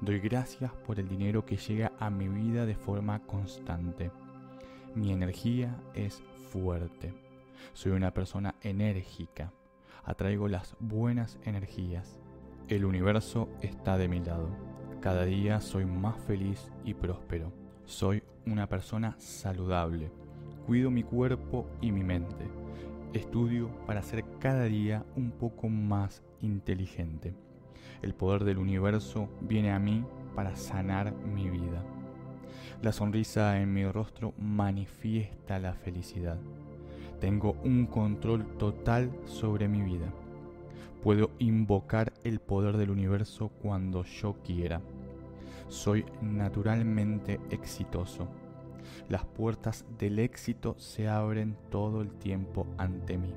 Doy 0.00 0.18
gracias 0.18 0.72
por 0.86 0.98
el 0.98 1.08
dinero 1.08 1.44
que 1.44 1.56
llega 1.56 1.92
a 1.98 2.08
mi 2.08 2.28
vida 2.28 2.64
de 2.64 2.74
forma 2.74 3.20
constante. 3.20 4.10
Mi 4.94 5.12
energía 5.12 5.76
es 5.94 6.22
fuerte. 6.50 7.12
Soy 7.74 7.92
una 7.92 8.12
persona 8.12 8.54
enérgica. 8.62 9.52
Atraigo 10.04 10.48
las 10.48 10.74
buenas 10.80 11.38
energías. 11.44 12.18
El 12.68 12.84
universo 12.86 13.48
está 13.60 13.98
de 13.98 14.08
mi 14.08 14.20
lado. 14.20 14.48
Cada 15.00 15.24
día 15.24 15.60
soy 15.60 15.84
más 15.84 16.18
feliz 16.20 16.72
y 16.84 16.94
próspero. 16.94 17.63
Soy 17.86 18.22
una 18.46 18.66
persona 18.66 19.14
saludable. 19.18 20.10
Cuido 20.66 20.90
mi 20.90 21.02
cuerpo 21.02 21.66
y 21.82 21.92
mi 21.92 22.02
mente. 22.02 22.48
Estudio 23.12 23.68
para 23.86 24.02
ser 24.02 24.24
cada 24.40 24.64
día 24.64 25.04
un 25.16 25.30
poco 25.30 25.68
más 25.68 26.22
inteligente. 26.40 27.34
El 28.00 28.14
poder 28.14 28.44
del 28.44 28.56
universo 28.56 29.28
viene 29.42 29.70
a 29.70 29.78
mí 29.78 30.02
para 30.34 30.56
sanar 30.56 31.12
mi 31.12 31.50
vida. 31.50 31.84
La 32.80 32.90
sonrisa 32.90 33.60
en 33.60 33.74
mi 33.74 33.86
rostro 33.86 34.32
manifiesta 34.38 35.58
la 35.58 35.74
felicidad. 35.74 36.38
Tengo 37.20 37.52
un 37.64 37.84
control 37.86 38.46
total 38.56 39.10
sobre 39.26 39.68
mi 39.68 39.82
vida. 39.82 40.10
Puedo 41.02 41.30
invocar 41.38 42.14
el 42.24 42.40
poder 42.40 42.78
del 42.78 42.90
universo 42.90 43.50
cuando 43.60 44.04
yo 44.04 44.36
quiera. 44.42 44.80
Soy 45.68 46.04
naturalmente 46.20 47.40
exitoso. 47.50 48.28
Las 49.08 49.24
puertas 49.24 49.84
del 49.98 50.18
éxito 50.18 50.74
se 50.78 51.08
abren 51.08 51.56
todo 51.70 52.00
el 52.00 52.10
tiempo 52.12 52.66
ante 52.78 53.18
mí. 53.18 53.32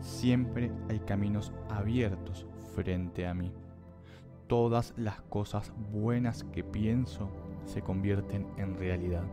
Siempre 0.00 0.70
hay 0.88 1.00
caminos 1.00 1.52
abiertos 1.68 2.46
frente 2.74 3.26
a 3.26 3.34
mí. 3.34 3.52
Todas 4.46 4.94
las 4.96 5.20
cosas 5.22 5.72
buenas 5.92 6.44
que 6.44 6.64
pienso 6.64 7.30
se 7.64 7.82
convierten 7.82 8.46
en 8.56 8.76
realidad. 8.76 9.24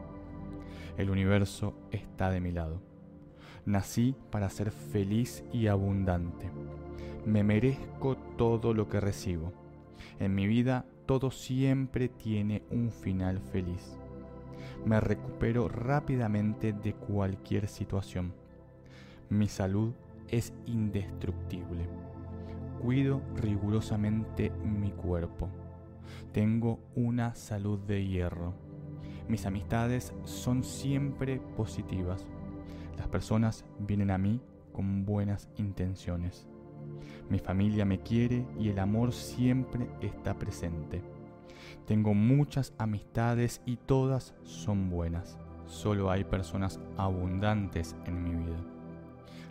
El 0.98 1.10
universo 1.10 1.74
está 1.92 2.30
de 2.30 2.42
mi 2.42 2.52
lado. 2.52 2.82
Nací 3.66 4.16
para 4.32 4.50
ser 4.50 4.72
feliz 4.72 5.44
y 5.52 5.68
abundante. 5.68 6.50
Me 7.26 7.44
merezco 7.44 8.16
todo 8.38 8.74
lo 8.74 8.88
que 8.90 9.00
recibo. 9.00 9.54
En 10.20 10.36
mi 10.36 10.48
vida 10.48 10.86
todo 11.10 11.32
siempre 11.32 12.08
tiene 12.08 12.62
un 12.70 12.92
final 12.92 13.40
feliz. 13.40 13.98
Me 14.86 15.02
recupero 15.02 15.68
rápidamente 15.68 16.72
de 16.72 16.94
cualquier 16.94 17.68
situación. 17.68 18.32
Mi 19.28 19.48
salud 19.48 19.92
es 20.28 20.54
indestructible. 20.68 21.90
Cuido 22.80 23.24
rigurosamente 23.38 24.52
mi 24.64 24.92
cuerpo. 24.92 25.50
Tengo 26.32 26.80
una 26.94 27.34
salud 27.34 27.80
de 27.80 28.06
hierro. 28.06 28.54
Mis 29.28 29.48
amistades 29.48 30.14
son 30.26 30.64
siempre 30.64 31.40
positivas. 31.58 32.24
Las 33.00 33.08
personas 33.08 33.66
vienen 33.80 34.12
a 34.12 34.20
mí 34.20 34.42
con 34.72 35.06
buenas 35.06 35.50
intenciones. 35.58 36.48
Mi 37.30 37.40
familia 37.40 37.86
me 37.86 38.00
quiere 38.00 38.46
y 38.60 38.70
el 38.70 38.80
amor 38.80 39.14
siempre 39.14 39.88
está 40.02 40.34
presente. 40.38 41.02
Tengo 41.86 42.14
muchas 42.14 42.74
amistades 42.78 43.62
y 43.66 43.78
todas 43.78 44.36
son 44.44 44.90
buenas. 44.90 45.38
Solo 45.66 46.10
hay 46.10 46.24
personas 46.24 46.80
abundantes 46.98 47.96
en 48.06 48.24
mi 48.24 48.32
vida. 48.32 48.58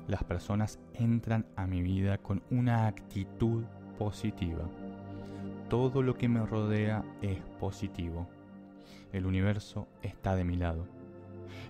Las 0.08 0.24
personas 0.24 0.78
entran 0.94 1.46
a 1.54 1.66
mi 1.66 1.82
vida 1.82 2.18
con 2.18 2.42
una 2.50 2.86
actitud 2.86 3.64
positiva. 3.98 4.64
Todo 5.68 6.02
lo 6.02 6.14
que 6.14 6.28
me 6.28 6.44
rodea 6.46 7.04
es 7.20 7.38
positivo. 7.60 8.26
El 9.12 9.26
universo 9.26 9.86
está 10.02 10.34
de 10.34 10.44
mi 10.44 10.56
lado. 10.56 10.86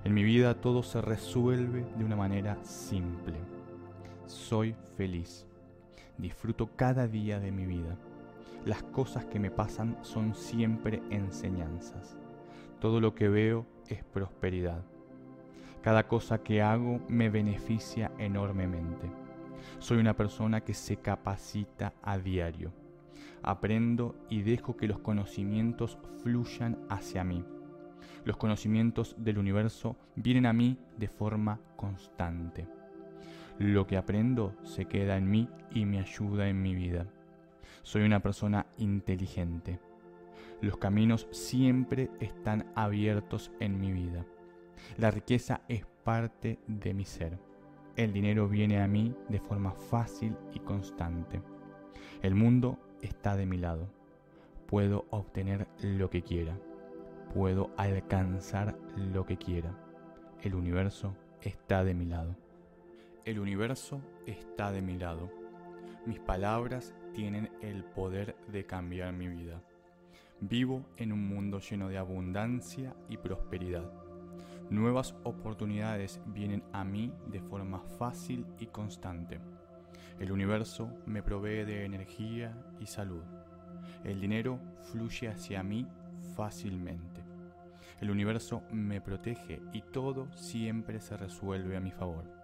En 0.05 0.15
mi 0.15 0.23
vida 0.23 0.61
todo 0.61 0.83
se 0.83 1.01
resuelve 1.01 1.85
de 1.97 2.05
una 2.05 2.15
manera 2.15 2.63
simple. 2.63 3.39
Soy 4.27 4.77
feliz. 4.97 5.48
Disfruto 6.19 6.71
cada 6.75 7.07
día 7.07 7.39
de 7.39 7.53
mi 7.53 7.65
vida. 7.65 7.97
Las 8.65 8.83
cosas 8.83 9.25
que 9.25 9.39
me 9.39 9.53
pasan 9.53 9.97
son 10.03 10.35
siempre 10.35 11.01
enseñanzas. 11.11 12.19
Todo 12.81 13.01
lo 13.01 13.15
que 13.15 13.29
veo 13.29 13.67
es 13.87 14.03
prosperidad. 14.03 14.83
Cada 15.81 16.09
cosa 16.09 16.43
que 16.43 16.61
hago 16.61 17.01
me 17.09 17.31
beneficia 17.31 18.11
enormemente. 18.19 19.09
Soy 19.79 19.99
una 19.99 20.17
persona 20.17 20.61
que 20.63 20.75
se 20.75 20.97
capacita 20.97 21.95
a 22.03 22.19
diario. 22.19 22.73
Aprendo 23.43 24.17
y 24.29 24.43
dejo 24.43 24.77
que 24.77 24.89
los 24.89 24.99
conocimientos 24.99 25.99
fluyan 26.23 26.79
hacia 26.89 27.23
mí. 27.23 27.45
Los 28.25 28.37
conocimientos 28.37 29.15
del 29.19 29.39
universo 29.39 29.97
vienen 30.17 30.47
a 30.47 30.53
mí 30.53 30.79
de 30.97 31.09
forma 31.09 31.61
constante. 31.77 32.78
Lo 33.59 33.89
que 33.89 33.97
aprendo 33.97 34.55
se 34.63 34.85
queda 34.85 35.17
en 35.17 35.29
mí 35.29 35.49
y 35.73 35.85
me 35.85 35.99
ayuda 35.99 36.49
en 36.49 36.63
mi 36.63 36.77
vida. 36.77 37.07
Soy 37.83 38.03
una 38.03 38.21
persona 38.21 38.67
inteligente. 38.77 39.81
Los 40.61 40.77
caminos 40.77 41.27
siempre 41.33 42.09
están 42.21 42.71
abiertos 42.77 43.51
en 43.59 43.81
mi 43.81 43.91
vida. 43.91 44.25
La 44.97 45.11
riqueza 45.11 45.63
es 45.67 45.85
parte 46.05 46.61
de 46.69 46.95
mi 46.95 47.05
ser. 47.05 47.37
El 47.97 48.13
dinero 48.13 48.49
viene 48.49 48.81
a 48.81 48.87
mí 48.87 49.13
de 49.29 49.41
forma 49.41 49.73
fácil 49.73 50.37
y 50.55 50.61
constante. 50.61 51.43
El 52.23 52.37
mundo 52.37 52.79
está 53.03 53.37
de 53.37 53.47
mi 53.47 53.57
lado. 53.57 53.89
Puedo 54.69 55.07
obtener 55.11 55.67
lo 55.83 56.11
que 56.11 56.23
quiera. 56.23 56.57
Puedo 57.35 57.73
alcanzar 57.77 58.79
lo 58.97 59.27
que 59.27 59.37
quiera. 59.37 59.75
El 60.43 60.55
universo 60.55 61.17
está 61.43 61.83
de 61.83 61.95
mi 61.95 62.05
lado. 62.05 62.37
El 63.29 63.41
universo 63.41 64.01
está 64.25 64.73
de 64.73 64.81
mi 64.81 64.97
lado. 64.97 65.31
Mis 66.07 66.19
palabras 66.19 66.95
tienen 67.13 67.51
el 67.61 67.85
poder 67.85 68.35
de 68.51 68.65
cambiar 68.65 69.13
mi 69.13 69.29
vida. 69.29 69.61
Vivo 70.41 70.87
en 70.97 71.13
un 71.13 71.29
mundo 71.29 71.61
lleno 71.61 71.91
de 71.91 71.99
abundancia 71.99 72.97
y 73.11 73.19
prosperidad. 73.19 73.93
Nuevas 74.71 75.15
oportunidades 75.25 76.23
vienen 76.25 76.65
a 76.73 76.85
mí 76.85 77.13
de 77.27 77.43
forma 77.43 77.81
fácil 77.99 78.47
y 78.59 78.69
constante. 78.69 79.41
El 80.19 80.33
universo 80.33 80.89
me 81.05 81.23
provee 81.23 81.67
de 81.67 81.85
energía 81.85 82.57
y 82.81 82.87
salud. 82.87 83.25
El 84.05 84.23
dinero 84.23 84.59
fluye 84.91 85.29
hacia 85.29 85.63
mí 85.63 85.87
fácilmente. 86.35 87.21
El 88.01 88.11
universo 88.11 88.63
me 88.73 89.03
protege 89.03 89.61
y 89.75 89.83
todo 89.83 90.35
siempre 90.35 90.99
se 90.99 91.19
resuelve 91.19 91.77
a 91.77 91.81
mi 91.81 91.91
favor. 91.91 92.38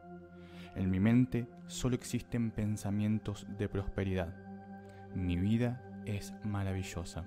En 0.77 0.91
mi 0.91 0.99
mente 0.99 1.47
solo 1.66 1.95
existen 1.95 2.51
pensamientos 2.51 3.47
de 3.59 3.68
prosperidad. 3.68 4.35
Mi 5.14 5.37
vida 5.37 5.83
es 6.05 6.35
maravillosa. 6.45 7.25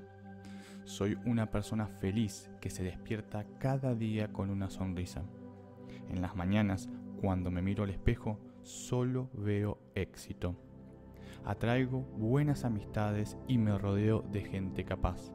Soy 0.84 1.18
una 1.26 1.50
persona 1.50 1.88
feliz 1.88 2.52
que 2.60 2.70
se 2.70 2.84
despierta 2.84 3.46
cada 3.60 3.96
día 3.96 4.34
con 4.34 4.50
una 4.50 4.70
sonrisa. 4.70 5.24
En 6.10 6.22
las 6.22 6.36
mañanas, 6.36 6.90
cuando 7.22 7.50
me 7.50 7.62
miro 7.62 7.84
al 7.84 7.90
espejo, 7.90 8.40
solo 8.64 9.30
veo 9.34 9.80
éxito. 9.96 10.56
Atraigo 11.46 12.02
buenas 12.02 12.66
amistades 12.66 13.38
y 13.48 13.58
me 13.58 13.78
rodeo 13.78 14.24
de 14.32 14.42
gente 14.42 14.84
capaz. 14.84 15.32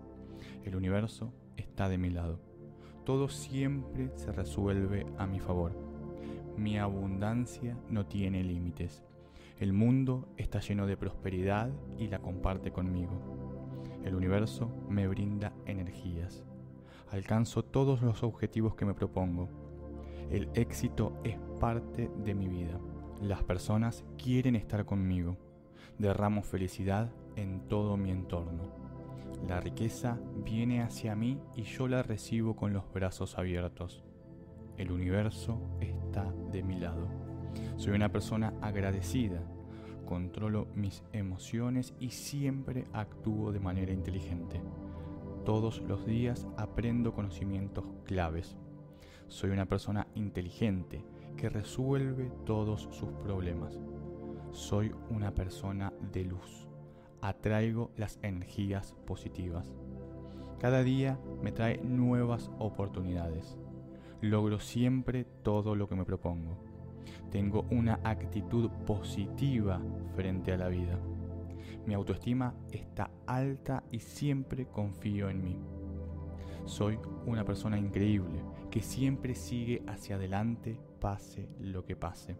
El 0.65 0.77
universo 0.77 1.33
está 1.57 1.89
de 1.89 1.99
mi 1.99 2.11
lado. 2.11 2.41
Todo 3.05 3.29
siempre 3.29 4.11
se 4.17 4.33
resuelve 4.33 5.07
a 5.17 5.27
mi 5.27 5.41
favor. 5.41 5.92
Mi 6.57 6.79
abundancia 6.79 7.77
no 7.89 8.07
tiene 8.07 8.45
límites. 8.45 9.03
El 9.59 9.73
mundo 9.73 10.29
está 10.37 10.61
lleno 10.61 10.87
de 10.87 10.97
prosperidad 10.97 11.71
y 11.99 12.09
la 12.09 12.19
comparte 12.19 12.73
conmigo. 12.73 13.13
El 14.05 14.15
universo 14.15 14.71
me 14.89 15.07
brinda 15.07 15.53
energías. 15.67 16.43
Alcanzo 17.11 17.65
todos 17.65 18.03
los 18.03 18.23
objetivos 18.23 18.75
que 18.75 18.85
me 18.85 18.95
propongo. 18.95 19.49
El 20.31 20.49
éxito 20.55 21.19
es 21.25 21.39
parte 21.61 22.11
de 22.25 22.35
mi 22.35 22.49
vida. 22.49 22.79
Las 23.21 23.45
personas 23.45 24.05
quieren 24.17 24.57
estar 24.57 24.85
conmigo. 24.85 25.37
Derramo 25.99 26.43
felicidad 26.43 27.13
en 27.37 27.69
todo 27.69 27.97
mi 27.97 28.11
entorno. 28.11 28.65
La 29.49 29.61
riqueza 29.61 30.19
viene 30.45 30.83
hacia 30.83 31.15
mí 31.15 31.41
y 31.55 31.63
yo 31.63 31.89
la 31.89 32.03
recibo 32.03 32.57
con 32.57 32.73
los 32.73 32.93
brazos 32.93 33.39
abiertos. 33.39 34.05
El 34.77 34.91
universo 34.91 35.61
está 35.81 36.33
de 36.51 36.63
mi 36.63 36.79
lado. 36.79 37.07
Soy 37.77 37.95
una 37.95 38.11
persona 38.11 38.55
agradecida. 38.61 39.43
controlo 40.07 40.67
mis 40.75 41.03
emociones 41.13 41.95
y 41.99 42.11
siempre 42.11 42.87
actúo 42.93 43.51
de 43.51 43.61
manera 43.61 43.93
inteligente. 43.93 44.61
Todos 45.45 45.81
los 45.81 46.05
días 46.05 46.47
aprendo 46.57 47.15
conocimientos 47.15 47.85
claves. 48.05 48.57
Soy 49.29 49.51
una 49.51 49.67
persona 49.67 50.07
inteligente 50.15 51.03
que 51.37 51.49
resuelve 51.49 52.31
todos 52.45 52.89
sus 52.91 53.09
problemas. 53.23 53.81
Soy 54.51 54.93
una 55.09 55.33
persona 55.35 55.93
de 56.13 56.25
luz. 56.25 56.69
Atraigo 57.23 57.91
las 57.97 58.19
energías 58.23 58.95
positivas. 59.07 59.73
Cada 60.59 60.83
día 60.83 61.19
me 61.43 61.53
trae 61.53 61.79
nuevas 61.79 62.51
oportunidades. 62.59 63.57
Logro 64.23 64.61
siempre 64.61 65.25
todo 65.25 65.75
lo 65.75 65.89
que 65.89 65.97
me 65.97 66.05
propongo. 66.05 66.57
Tengo 67.33 67.67
una 67.73 67.99
actitud 68.05 68.71
positiva 68.87 69.83
frente 70.15 70.53
a 70.53 70.57
la 70.57 70.69
vida. 70.69 70.97
Mi 71.87 71.95
autoestima 71.95 72.55
está 72.71 73.11
alta 73.27 73.83
y 73.91 73.99
siempre 73.99 74.67
confío 74.67 75.29
en 75.29 75.43
mí. 75.43 75.59
Soy 76.67 77.01
una 77.27 77.45
persona 77.45 77.77
increíble 77.77 78.41
que 78.71 78.81
siempre 78.81 79.35
sigue 79.35 79.83
hacia 79.89 80.15
adelante 80.15 80.79
pase 81.01 81.49
lo 81.59 81.85
que 81.85 81.97
pase. 81.97 82.37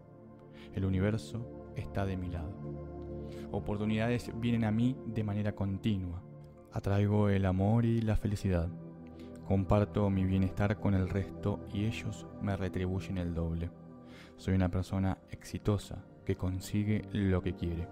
El 0.73 0.85
universo 0.85 1.73
está 1.75 2.05
de 2.05 2.15
mi 2.15 2.29
lado. 2.29 2.55
Oportunidades 3.51 4.31
vienen 4.39 4.63
a 4.63 4.71
mí 4.71 4.95
de 5.05 5.25
manera 5.25 5.53
continua. 5.53 6.23
Atraigo 6.71 7.27
el 7.27 7.45
amor 7.45 7.83
y 7.83 7.99
la 7.99 8.15
felicidad. 8.15 8.69
Comparto 9.47 10.09
mi 10.09 10.23
bienestar 10.23 10.79
con 10.79 10.93
el 10.93 11.09
resto 11.09 11.59
y 11.73 11.83
ellos 11.85 12.25
me 12.41 12.55
retribuyen 12.55 13.17
el 13.17 13.33
doble. 13.33 13.69
Soy 14.37 14.53
una 14.53 14.69
persona 14.69 15.17
exitosa 15.31 16.05
que 16.25 16.37
consigue 16.37 17.01
lo 17.11 17.41
que 17.41 17.53
quiere. 17.53 17.87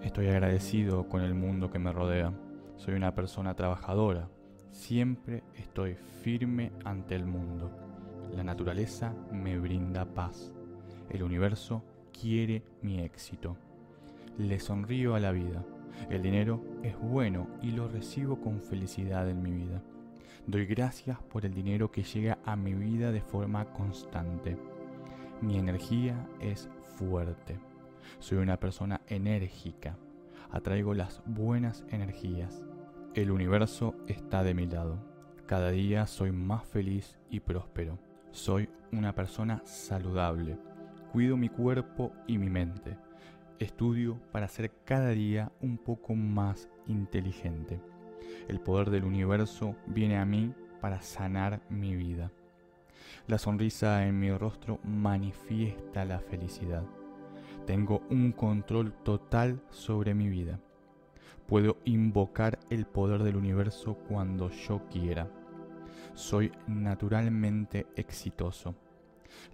Estoy 0.00 0.28
agradecido 0.28 1.08
con 1.08 1.22
el 1.22 1.34
mundo 1.34 1.70
que 1.70 1.80
me 1.80 1.92
rodea. 1.92 2.32
Soy 2.76 2.94
una 2.94 3.14
persona 3.16 3.54
trabajadora. 3.54 4.28
Siempre 4.70 5.42
estoy 5.56 5.96
firme 6.22 6.70
ante 6.84 7.16
el 7.16 7.26
mundo. 7.26 7.70
La 8.36 8.44
naturaleza 8.44 9.12
me 9.32 9.58
brinda 9.58 10.04
paz. 10.04 10.52
El 11.10 11.24
universo 11.24 11.82
quiere 12.12 12.62
mi 12.80 13.00
éxito. 13.00 13.56
Le 14.38 14.60
sonrío 14.60 15.16
a 15.16 15.20
la 15.20 15.32
vida. 15.32 15.64
El 16.10 16.22
dinero 16.22 16.62
es 16.84 16.96
bueno 16.98 17.48
y 17.60 17.72
lo 17.72 17.88
recibo 17.88 18.40
con 18.40 18.60
felicidad 18.62 19.28
en 19.28 19.42
mi 19.42 19.50
vida. 19.50 19.82
Doy 20.46 20.66
gracias 20.66 21.22
por 21.22 21.46
el 21.46 21.54
dinero 21.54 21.92
que 21.92 22.02
llega 22.02 22.38
a 22.44 22.56
mi 22.56 22.74
vida 22.74 23.12
de 23.12 23.20
forma 23.20 23.64
constante. 23.72 24.56
Mi 25.40 25.56
energía 25.56 26.26
es 26.40 26.68
fuerte. 26.96 27.60
Soy 28.18 28.38
una 28.38 28.58
persona 28.58 29.02
enérgica. 29.06 29.96
Atraigo 30.50 30.94
las 30.94 31.22
buenas 31.26 31.84
energías. 31.90 32.66
El 33.14 33.30
universo 33.30 33.94
está 34.08 34.42
de 34.42 34.52
mi 34.52 34.66
lado. 34.66 34.98
Cada 35.46 35.70
día 35.70 36.08
soy 36.08 36.32
más 36.32 36.66
feliz 36.66 37.20
y 37.30 37.38
próspero. 37.38 38.00
Soy 38.32 38.68
una 38.90 39.14
persona 39.14 39.62
saludable. 39.64 40.58
Cuido 41.12 41.36
mi 41.36 41.50
cuerpo 41.50 42.12
y 42.26 42.38
mi 42.38 42.50
mente. 42.50 42.98
Estudio 43.60 44.20
para 44.32 44.48
ser 44.48 44.72
cada 44.84 45.10
día 45.10 45.52
un 45.60 45.78
poco 45.78 46.16
más 46.16 46.68
inteligente. 46.88 47.80
El 48.48 48.60
poder 48.60 48.90
del 48.90 49.04
universo 49.04 49.76
viene 49.86 50.18
a 50.18 50.24
mí 50.24 50.52
para 50.80 51.00
sanar 51.00 51.60
mi 51.68 51.94
vida. 51.94 52.30
La 53.26 53.38
sonrisa 53.38 54.06
en 54.06 54.18
mi 54.18 54.32
rostro 54.32 54.80
manifiesta 54.82 56.04
la 56.04 56.18
felicidad. 56.18 56.84
Tengo 57.66 58.02
un 58.10 58.32
control 58.32 58.92
total 59.04 59.62
sobre 59.70 60.14
mi 60.14 60.28
vida. 60.28 60.58
Puedo 61.46 61.76
invocar 61.84 62.58
el 62.70 62.86
poder 62.86 63.22
del 63.22 63.36
universo 63.36 63.94
cuando 64.08 64.50
yo 64.50 64.82
quiera. 64.88 65.30
Soy 66.14 66.50
naturalmente 66.66 67.86
exitoso. 67.94 68.74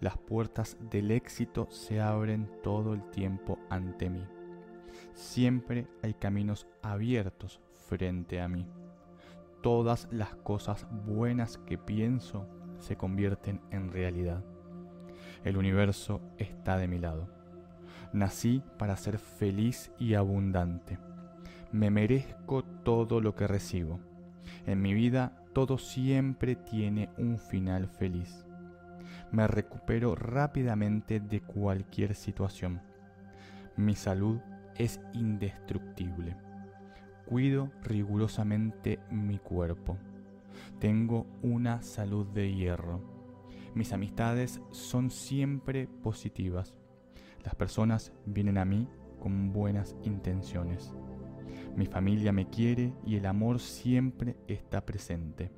Las 0.00 0.16
puertas 0.16 0.76
del 0.90 1.10
éxito 1.10 1.68
se 1.70 2.00
abren 2.00 2.50
todo 2.62 2.94
el 2.94 3.02
tiempo 3.10 3.58
ante 3.68 4.08
mí. 4.08 4.24
Siempre 5.12 5.86
hay 6.02 6.14
caminos 6.14 6.66
abiertos 6.82 7.60
frente 7.88 8.40
a 8.40 8.48
mí. 8.48 8.66
Todas 9.62 10.08
las 10.12 10.34
cosas 10.36 10.86
buenas 11.04 11.58
que 11.58 11.78
pienso 11.78 12.46
se 12.78 12.96
convierten 12.96 13.60
en 13.70 13.90
realidad. 13.90 14.44
El 15.44 15.56
universo 15.56 16.20
está 16.36 16.76
de 16.76 16.86
mi 16.86 16.98
lado. 16.98 17.28
Nací 18.12 18.62
para 18.78 18.96
ser 18.96 19.18
feliz 19.18 19.90
y 19.98 20.14
abundante. 20.14 20.98
Me 21.72 21.90
merezco 21.90 22.62
todo 22.62 23.20
lo 23.20 23.34
que 23.34 23.46
recibo. 23.46 24.00
En 24.66 24.80
mi 24.80 24.94
vida 24.94 25.44
todo 25.52 25.78
siempre 25.78 26.56
tiene 26.56 27.10
un 27.18 27.38
final 27.38 27.88
feliz. 27.88 28.46
Me 29.32 29.46
recupero 29.46 30.14
rápidamente 30.14 31.20
de 31.20 31.40
cualquier 31.40 32.14
situación. 32.14 32.80
Mi 33.76 33.94
salud 33.94 34.40
es 34.76 35.00
indestructible. 35.12 36.47
Cuido 37.28 37.70
rigurosamente 37.82 39.00
mi 39.10 39.38
cuerpo. 39.38 39.98
Tengo 40.78 41.26
una 41.42 41.82
salud 41.82 42.26
de 42.26 42.54
hierro. 42.54 43.02
Mis 43.74 43.92
amistades 43.92 44.62
son 44.70 45.10
siempre 45.10 45.88
positivas. 46.02 46.78
Las 47.44 47.54
personas 47.54 48.14
vienen 48.24 48.56
a 48.56 48.64
mí 48.64 48.88
con 49.20 49.52
buenas 49.52 49.94
intenciones. 50.04 50.94
Mi 51.76 51.84
familia 51.84 52.32
me 52.32 52.48
quiere 52.48 52.94
y 53.04 53.16
el 53.16 53.26
amor 53.26 53.60
siempre 53.60 54.38
está 54.46 54.86
presente. 54.86 55.50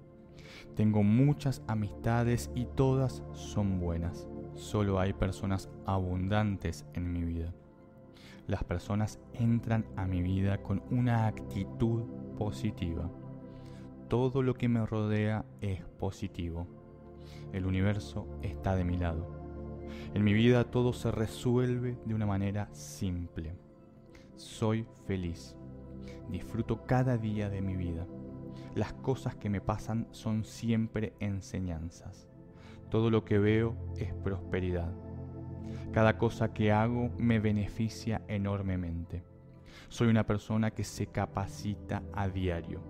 Tengo 0.75 1.05
muchas 1.05 1.63
amistades 1.69 2.51
y 2.53 2.65
todas 2.65 3.23
son 3.33 3.79
buenas. 3.79 4.27
Solo 4.55 4.99
hay 4.99 5.13
personas 5.13 5.71
abundantes 5.87 6.85
en 6.95 7.13
mi 7.13 7.23
vida. 7.23 7.55
Las 8.51 8.65
personas 8.65 9.21
entran 9.35 9.87
a 9.95 10.09
mi 10.09 10.23
vida 10.23 10.61
con 10.61 10.83
una 10.91 11.29
actitud 11.29 12.03
positiva. 12.37 13.09
Todo 14.09 14.43
lo 14.43 14.55
que 14.55 14.69
me 14.69 14.85
rodea 14.85 15.45
es 15.61 15.85
positivo. 16.01 16.67
El 17.53 17.65
universo 17.65 18.27
está 18.43 18.75
de 18.75 18.83
mi 18.83 18.99
lado. 18.99 19.25
En 20.15 20.25
mi 20.25 20.33
vida 20.33 20.69
todo 20.69 20.93
se 20.93 21.13
resuelve 21.13 21.97
de 22.05 22.13
una 22.13 22.27
manera 22.27 22.69
simple. 22.73 23.55
Soy 24.35 24.85
feliz. 25.07 25.55
Disfruto 26.29 26.85
cada 26.87 27.19
día 27.19 27.51
de 27.51 27.61
mi 27.61 27.77
vida. 27.77 28.05
Las 28.75 28.95
cosas 28.95 29.37
que 29.37 29.49
me 29.49 29.61
pasan 29.61 30.09
son 30.11 30.43
siempre 30.43 31.15
enseñanzas. 31.21 32.29
Todo 32.89 33.11
lo 33.11 33.25
que 33.25 33.39
veo 33.39 33.77
es 33.97 34.13
prosperidad. 34.13 34.93
Cada 35.93 36.19
cosa 36.19 36.53
que 36.53 36.73
hago 36.73 37.11
me 37.19 37.41
beneficia 37.41 38.23
enormemente. 38.29 39.23
Soy 39.89 40.09
una 40.09 40.27
persona 40.27 40.71
que 40.71 40.85
se 40.85 41.07
capacita 41.07 42.03
a 42.13 42.29
diario. 42.29 42.81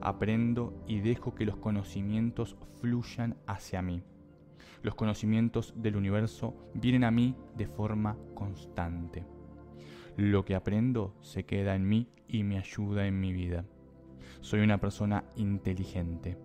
Aprendo 0.00 0.84
y 0.86 1.00
dejo 1.00 1.34
que 1.34 1.44
los 1.44 1.56
conocimientos 1.56 2.56
fluyan 2.80 3.36
hacia 3.46 3.82
mí. 3.82 4.02
Los 4.82 4.94
conocimientos 4.94 5.74
del 5.76 5.96
universo 5.96 6.54
vienen 6.74 7.04
a 7.04 7.10
mí 7.10 7.34
de 7.56 7.66
forma 7.66 8.16
constante. 8.34 9.24
Lo 10.16 10.44
que 10.44 10.54
aprendo 10.54 11.14
se 11.20 11.44
queda 11.44 11.74
en 11.74 11.88
mí 11.88 12.08
y 12.28 12.44
me 12.44 12.58
ayuda 12.58 13.06
en 13.06 13.18
mi 13.20 13.32
vida. 13.32 13.64
Soy 14.40 14.60
una 14.60 14.78
persona 14.78 15.24
inteligente. 15.34 16.38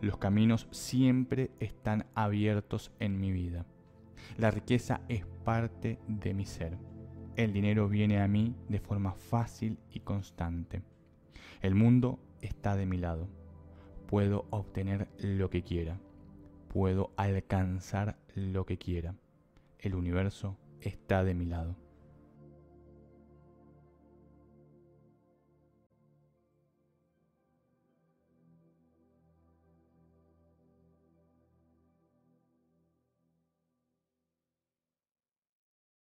Los 0.00 0.16
caminos 0.16 0.66
siempre 0.70 1.50
están 1.60 2.06
abiertos 2.14 2.92
en 2.98 3.20
mi 3.20 3.32
vida. 3.32 3.66
La 4.38 4.50
riqueza 4.50 5.00
es 5.08 5.24
parte 5.44 5.98
de 6.06 6.34
mi 6.34 6.44
ser. 6.44 6.76
El 7.36 7.52
dinero 7.52 7.88
viene 7.88 8.20
a 8.20 8.28
mí 8.28 8.54
de 8.68 8.80
forma 8.80 9.14
fácil 9.14 9.78
y 9.90 10.00
constante. 10.00 10.82
El 11.62 11.74
mundo 11.74 12.18
está 12.40 12.76
de 12.76 12.86
mi 12.86 12.96
lado. 12.96 13.28
Puedo 14.06 14.46
obtener 14.50 15.08
lo 15.18 15.50
que 15.50 15.62
quiera 15.62 16.00
puedo 16.70 17.10
alcanzar 17.16 18.16
lo 18.34 18.64
que 18.64 18.78
quiera. 18.78 19.16
El 19.78 19.94
universo 19.96 20.56
está 20.80 21.24
de 21.24 21.34
mi 21.34 21.44
lado. 21.44 21.76